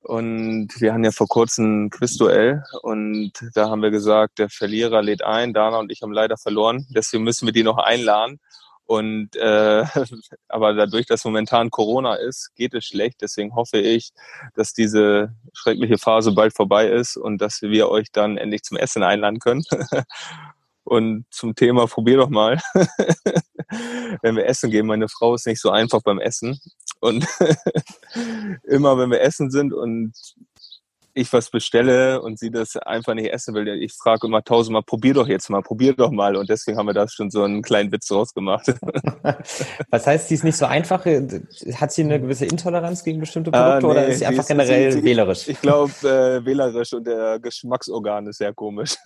Und 0.01 0.69
wir 0.79 0.93
hatten 0.93 1.03
ja 1.03 1.11
vor 1.11 1.27
kurzem 1.27 1.85
ein 1.85 1.89
Quizduell. 1.89 2.63
Und 2.81 3.31
da 3.55 3.69
haben 3.69 3.81
wir 3.81 3.91
gesagt, 3.91 4.39
der 4.39 4.49
Verlierer 4.49 5.01
lädt 5.01 5.23
ein, 5.23 5.53
Dana 5.53 5.79
und 5.79 5.91
ich 5.91 6.01
haben 6.01 6.13
leider 6.13 6.37
verloren, 6.37 6.85
deswegen 6.95 7.23
müssen 7.23 7.47
wir 7.47 7.53
die 7.53 7.63
noch 7.63 7.77
einladen. 7.77 8.39
Und 8.85 9.35
äh, 9.35 9.83
aber 10.47 10.73
dadurch, 10.73 11.07
dass 11.07 11.25
momentan 11.25 11.71
Corona 11.71 12.15
ist, 12.15 12.51
geht 12.55 12.73
es 12.75 12.85
schlecht. 12.85 13.21
Deswegen 13.21 13.55
hoffe 13.55 13.79
ich, 13.79 14.11
dass 14.53 14.73
diese 14.73 15.33
schreckliche 15.53 15.97
Phase 15.97 16.31
bald 16.31 16.55
vorbei 16.55 16.87
ist 16.87 17.17
und 17.17 17.41
dass 17.41 17.63
wir 17.63 17.89
euch 17.89 18.11
dann 18.11 18.37
endlich 18.37 18.61
zum 18.63 18.77
Essen 18.77 19.03
einladen 19.03 19.39
können. 19.39 19.63
Und 20.85 21.25
zum 21.31 21.55
Thema 21.55 21.87
probier 21.87 22.17
doch 22.17 22.29
mal. 22.29 22.61
wenn 24.21 24.35
wir 24.35 24.45
essen 24.45 24.69
gehen, 24.69 24.85
meine 24.85 25.09
Frau 25.09 25.33
ist 25.33 25.47
nicht 25.47 25.59
so 25.59 25.71
einfach 25.71 26.01
beim 26.03 26.19
Essen. 26.19 26.59
Und 26.99 27.27
immer 28.63 28.97
wenn 28.97 29.09
wir 29.09 29.21
essen 29.21 29.49
sind 29.49 29.73
und 29.73 30.13
ich 31.15 31.31
was 31.33 31.49
bestelle 31.49 32.21
und 32.21 32.37
sie 32.37 32.51
das 32.51 32.75
einfach 32.77 33.13
nicht 33.13 33.31
essen 33.33 33.53
will, 33.55 33.67
ich 33.69 33.93
frage 33.93 34.27
immer 34.27 34.43
tausendmal, 34.43 34.83
probier 34.83 35.13
doch 35.13 35.27
jetzt 35.27 35.49
mal, 35.49 35.61
probier 35.61 35.93
doch 35.93 36.11
mal. 36.11 36.35
Und 36.35 36.49
deswegen 36.49 36.77
haben 36.77 36.87
wir 36.87 36.93
da 36.93 37.07
schon 37.07 37.31
so 37.31 37.41
einen 37.43 37.61
kleinen 37.61 37.91
Witz 37.91 38.11
rausgemacht. 38.11 38.67
Was 39.89 40.05
heißt, 40.07 40.27
sie 40.27 40.35
ist 40.35 40.43
nicht 40.43 40.57
so 40.57 40.65
einfach? 40.65 41.05
Hat 41.05 41.91
sie 41.93 42.03
eine 42.03 42.19
gewisse 42.19 42.45
Intoleranz 42.45 43.03
gegen 43.03 43.19
bestimmte 43.19 43.51
Ah, 43.53 43.79
Produkte 43.79 43.87
oder 43.87 44.01
nee, 44.07 44.11
ist 44.13 44.19
sie 44.19 44.25
einfach 44.25 44.45
generell 44.45 44.91
sie- 44.91 45.03
wählerisch? 45.03 45.47
Ich 45.47 45.61
glaube, 45.61 45.91
äh, 46.03 46.45
wählerisch 46.45 46.93
und 46.93 47.07
der 47.07 47.39
Geschmacksorgan 47.39 48.27
ist 48.27 48.37
sehr 48.37 48.53
komisch. 48.53 48.95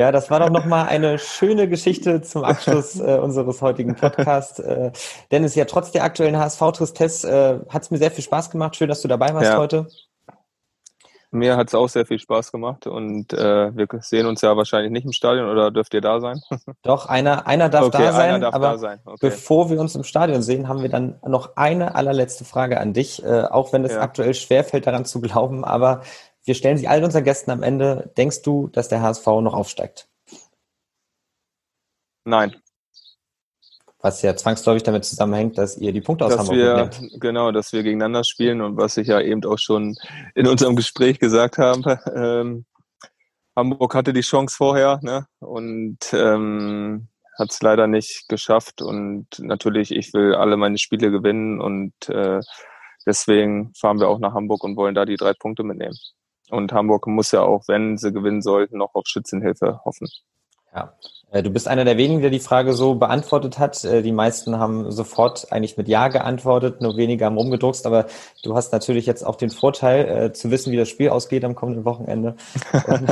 Ja, 0.00 0.10
das 0.12 0.30
war 0.30 0.40
doch 0.40 0.48
nochmal 0.48 0.88
eine 0.88 1.18
schöne 1.18 1.68
Geschichte 1.68 2.22
zum 2.22 2.42
Abschluss 2.42 2.98
äh, 2.98 3.18
unseres 3.18 3.60
heutigen 3.60 3.94
Podcasts. 3.94 4.58
Äh, 4.58 4.92
Dennis, 5.30 5.54
ja, 5.56 5.66
trotz 5.66 5.92
der 5.92 6.04
aktuellen 6.04 6.38
HSV-Tristesse 6.38 7.30
äh, 7.68 7.70
hat 7.70 7.82
es 7.82 7.90
mir 7.90 7.98
sehr 7.98 8.10
viel 8.10 8.24
Spaß 8.24 8.50
gemacht. 8.50 8.76
Schön, 8.76 8.88
dass 8.88 9.02
du 9.02 9.08
dabei 9.08 9.34
warst 9.34 9.50
Ja. 9.50 9.58
heute. 9.58 9.88
Mir 11.32 11.58
hat 11.58 11.68
es 11.68 11.74
auch 11.74 11.88
sehr 11.88 12.06
viel 12.06 12.18
Spaß 12.18 12.50
gemacht 12.50 12.86
und 12.86 13.34
äh, 13.34 13.76
wir 13.76 13.86
sehen 14.00 14.26
uns 14.26 14.40
ja 14.40 14.56
wahrscheinlich 14.56 14.90
nicht 14.90 15.04
im 15.04 15.12
Stadion 15.12 15.48
oder 15.50 15.70
dürft 15.70 15.92
ihr 15.92 16.00
da 16.00 16.18
sein? 16.18 16.40
Doch, 16.82 17.06
einer, 17.06 17.46
einer 17.46 17.68
darf 17.68 17.84
Okay, 17.84 17.98
da 17.98 18.04
einer 18.04 18.12
sein, 18.12 18.40
darf 18.40 18.54
aber 18.54 18.70
da 18.70 18.78
sein, 18.78 19.00
okay. 19.04 19.18
bevor 19.20 19.70
wir 19.70 19.78
uns 19.78 19.94
im 19.94 20.02
Stadion 20.02 20.42
sehen, 20.42 20.66
haben 20.66 20.82
wir 20.82 20.88
dann 20.88 21.20
noch 21.24 21.56
eine 21.56 21.94
allerletzte 21.94 22.44
Frage 22.44 22.80
an 22.80 22.94
dich, 22.94 23.22
äh, 23.22 23.42
auch 23.42 23.72
wenn 23.72 23.84
es 23.84 23.92
Ja. 23.92 24.00
aktuell 24.00 24.34
schwerfällt, 24.34 24.86
daran 24.88 25.04
zu 25.04 25.20
glauben, 25.20 25.64
aber 25.64 26.00
wir 26.44 26.54
stellen 26.54 26.78
sie 26.78 26.88
all 26.88 27.04
unseren 27.04 27.24
Gästen 27.24 27.50
am 27.50 27.62
Ende. 27.62 28.12
Denkst 28.16 28.42
du, 28.42 28.68
dass 28.68 28.88
der 28.88 29.02
HSV 29.02 29.26
noch 29.26 29.54
aufsteigt? 29.54 30.08
Nein. 32.24 32.56
Was 34.02 34.22
ja 34.22 34.34
zwangsläufig 34.34 34.82
damit 34.82 35.04
zusammenhängt, 35.04 35.58
dass 35.58 35.76
ihr 35.76 35.92
die 35.92 36.00
Punkte 36.00 36.24
aus 36.24 36.32
dass 36.32 36.48
Hamburg 36.48 36.56
wir, 36.56 37.18
genau, 37.18 37.52
dass 37.52 37.72
wir 37.72 37.82
gegeneinander 37.82 38.24
spielen 38.24 38.62
und 38.62 38.78
was 38.78 38.96
ich 38.96 39.08
ja 39.08 39.20
eben 39.20 39.44
auch 39.44 39.58
schon 39.58 39.94
in 40.34 40.46
unserem 40.46 40.74
Gespräch 40.74 41.18
gesagt 41.18 41.58
habe, 41.58 42.00
ähm, 42.14 42.64
Hamburg 43.54 43.94
hatte 43.94 44.14
die 44.14 44.22
Chance 44.22 44.56
vorher 44.56 45.00
ne? 45.02 45.26
und 45.40 45.98
ähm, 46.14 47.08
hat 47.38 47.50
es 47.50 47.60
leider 47.60 47.86
nicht 47.86 48.26
geschafft 48.28 48.80
und 48.80 49.26
natürlich, 49.38 49.90
ich 49.90 50.14
will 50.14 50.34
alle 50.34 50.56
meine 50.56 50.78
Spiele 50.78 51.10
gewinnen 51.10 51.60
und 51.60 51.92
äh, 52.08 52.40
deswegen 53.06 53.72
fahren 53.74 54.00
wir 54.00 54.08
auch 54.08 54.18
nach 54.18 54.32
Hamburg 54.32 54.64
und 54.64 54.76
wollen 54.76 54.94
da 54.94 55.04
die 55.04 55.16
drei 55.16 55.34
Punkte 55.34 55.62
mitnehmen. 55.62 55.96
Und 56.50 56.72
Hamburg 56.72 57.06
muss 57.06 57.32
ja 57.32 57.42
auch, 57.42 57.64
wenn 57.68 57.96
sie 57.96 58.12
gewinnen 58.12 58.42
sollten, 58.42 58.78
noch 58.78 58.94
auf 58.94 59.06
Schützenhilfe 59.06 59.80
hoffen. 59.84 60.08
Ja. 60.74 60.94
Äh, 61.30 61.42
Du 61.42 61.50
bist 61.50 61.68
einer 61.68 61.84
der 61.84 61.96
wenigen, 61.96 62.20
der 62.20 62.30
die 62.30 62.40
Frage 62.40 62.72
so 62.72 62.94
beantwortet 62.94 63.58
hat. 63.58 63.84
Äh, 63.84 64.02
Die 64.02 64.12
meisten 64.12 64.58
haben 64.58 64.90
sofort 64.90 65.50
eigentlich 65.52 65.76
mit 65.76 65.88
Ja 65.88 66.08
geantwortet, 66.08 66.80
nur 66.80 66.96
wenige 66.96 67.24
haben 67.24 67.36
rumgedruckst, 67.36 67.86
aber 67.86 68.06
du 68.42 68.54
hast 68.54 68.72
natürlich 68.72 69.06
jetzt 69.06 69.24
auch 69.24 69.36
den 69.36 69.50
Vorteil, 69.50 70.08
äh, 70.26 70.32
zu 70.32 70.50
wissen, 70.50 70.72
wie 70.72 70.76
das 70.76 70.88
Spiel 70.88 71.10
ausgeht 71.10 71.44
am 71.44 71.54
kommenden 71.54 71.84
Wochenende 71.84 72.36
und, 72.86 73.10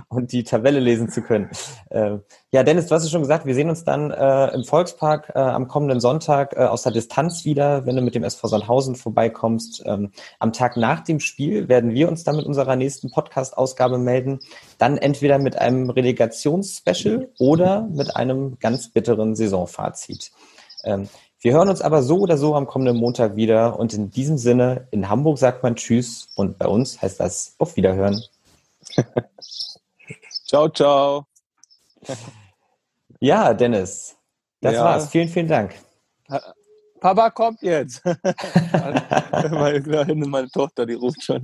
und 0.08 0.32
die 0.32 0.44
Tabelle 0.44 0.80
lesen 0.80 1.08
zu 1.08 1.22
können. 1.22 1.50
Äh, 1.90 2.18
Ja, 2.52 2.62
Dennis, 2.62 2.86
du 2.86 2.94
hast 2.94 3.04
es 3.04 3.10
schon 3.10 3.22
gesagt, 3.22 3.46
wir 3.46 3.54
sehen 3.54 3.70
uns 3.70 3.84
dann 3.84 4.10
im 4.10 4.64
Volkspark 4.64 5.34
am 5.34 5.68
kommenden 5.68 6.00
Sonntag 6.00 6.54
aus 6.56 6.82
der 6.82 6.92
Distanz 6.92 7.44
wieder, 7.46 7.86
wenn 7.86 7.96
du 7.96 8.02
mit 8.02 8.14
dem 8.14 8.24
SV 8.24 8.46
Sandhausen 8.46 8.94
vorbeikommst. 8.94 9.82
Ähm, 9.86 10.10
Am 10.38 10.52
Tag 10.52 10.76
nach 10.76 11.00
dem 11.00 11.18
Spiel 11.20 11.68
werden 11.68 11.94
wir 11.94 12.08
uns 12.08 12.24
dann 12.24 12.36
mit 12.36 12.44
unserer 12.44 12.76
nächsten 12.76 13.10
Podcast-Ausgabe 13.10 13.96
melden. 13.96 14.40
Dann 14.82 14.98
entweder 14.98 15.38
mit 15.38 15.56
einem 15.56 15.90
Relegationsspecial 15.90 17.28
oder 17.38 17.82
mit 17.82 18.16
einem 18.16 18.58
ganz 18.58 18.88
bitteren 18.88 19.36
Saisonfazit. 19.36 20.32
Ähm, 20.82 21.08
wir 21.40 21.52
hören 21.52 21.68
uns 21.68 21.80
aber 21.80 22.02
so 22.02 22.18
oder 22.18 22.36
so 22.36 22.56
am 22.56 22.66
kommenden 22.66 22.96
Montag 22.96 23.36
wieder 23.36 23.78
und 23.78 23.94
in 23.94 24.10
diesem 24.10 24.38
Sinne, 24.38 24.88
in 24.90 25.08
Hamburg 25.08 25.38
sagt 25.38 25.62
man 25.62 25.76
Tschüss 25.76 26.30
und 26.34 26.58
bei 26.58 26.66
uns 26.66 27.00
heißt 27.00 27.20
das 27.20 27.54
auf 27.58 27.76
Wiederhören. 27.76 28.24
ciao, 30.46 30.68
ciao. 30.68 31.26
Ja, 33.20 33.54
Dennis, 33.54 34.16
das 34.60 34.74
Ja. 34.74 34.84
war's. 34.84 35.10
Vielen, 35.10 35.28
vielen 35.28 35.46
Dank. 35.46 35.76
Papa 36.98 37.30
kommt 37.30 37.62
jetzt. 37.62 38.02
meine, 39.52 40.14
meine 40.26 40.50
Tochter, 40.50 40.84
die 40.86 40.94
ruft 40.94 41.22
schon. 41.22 41.40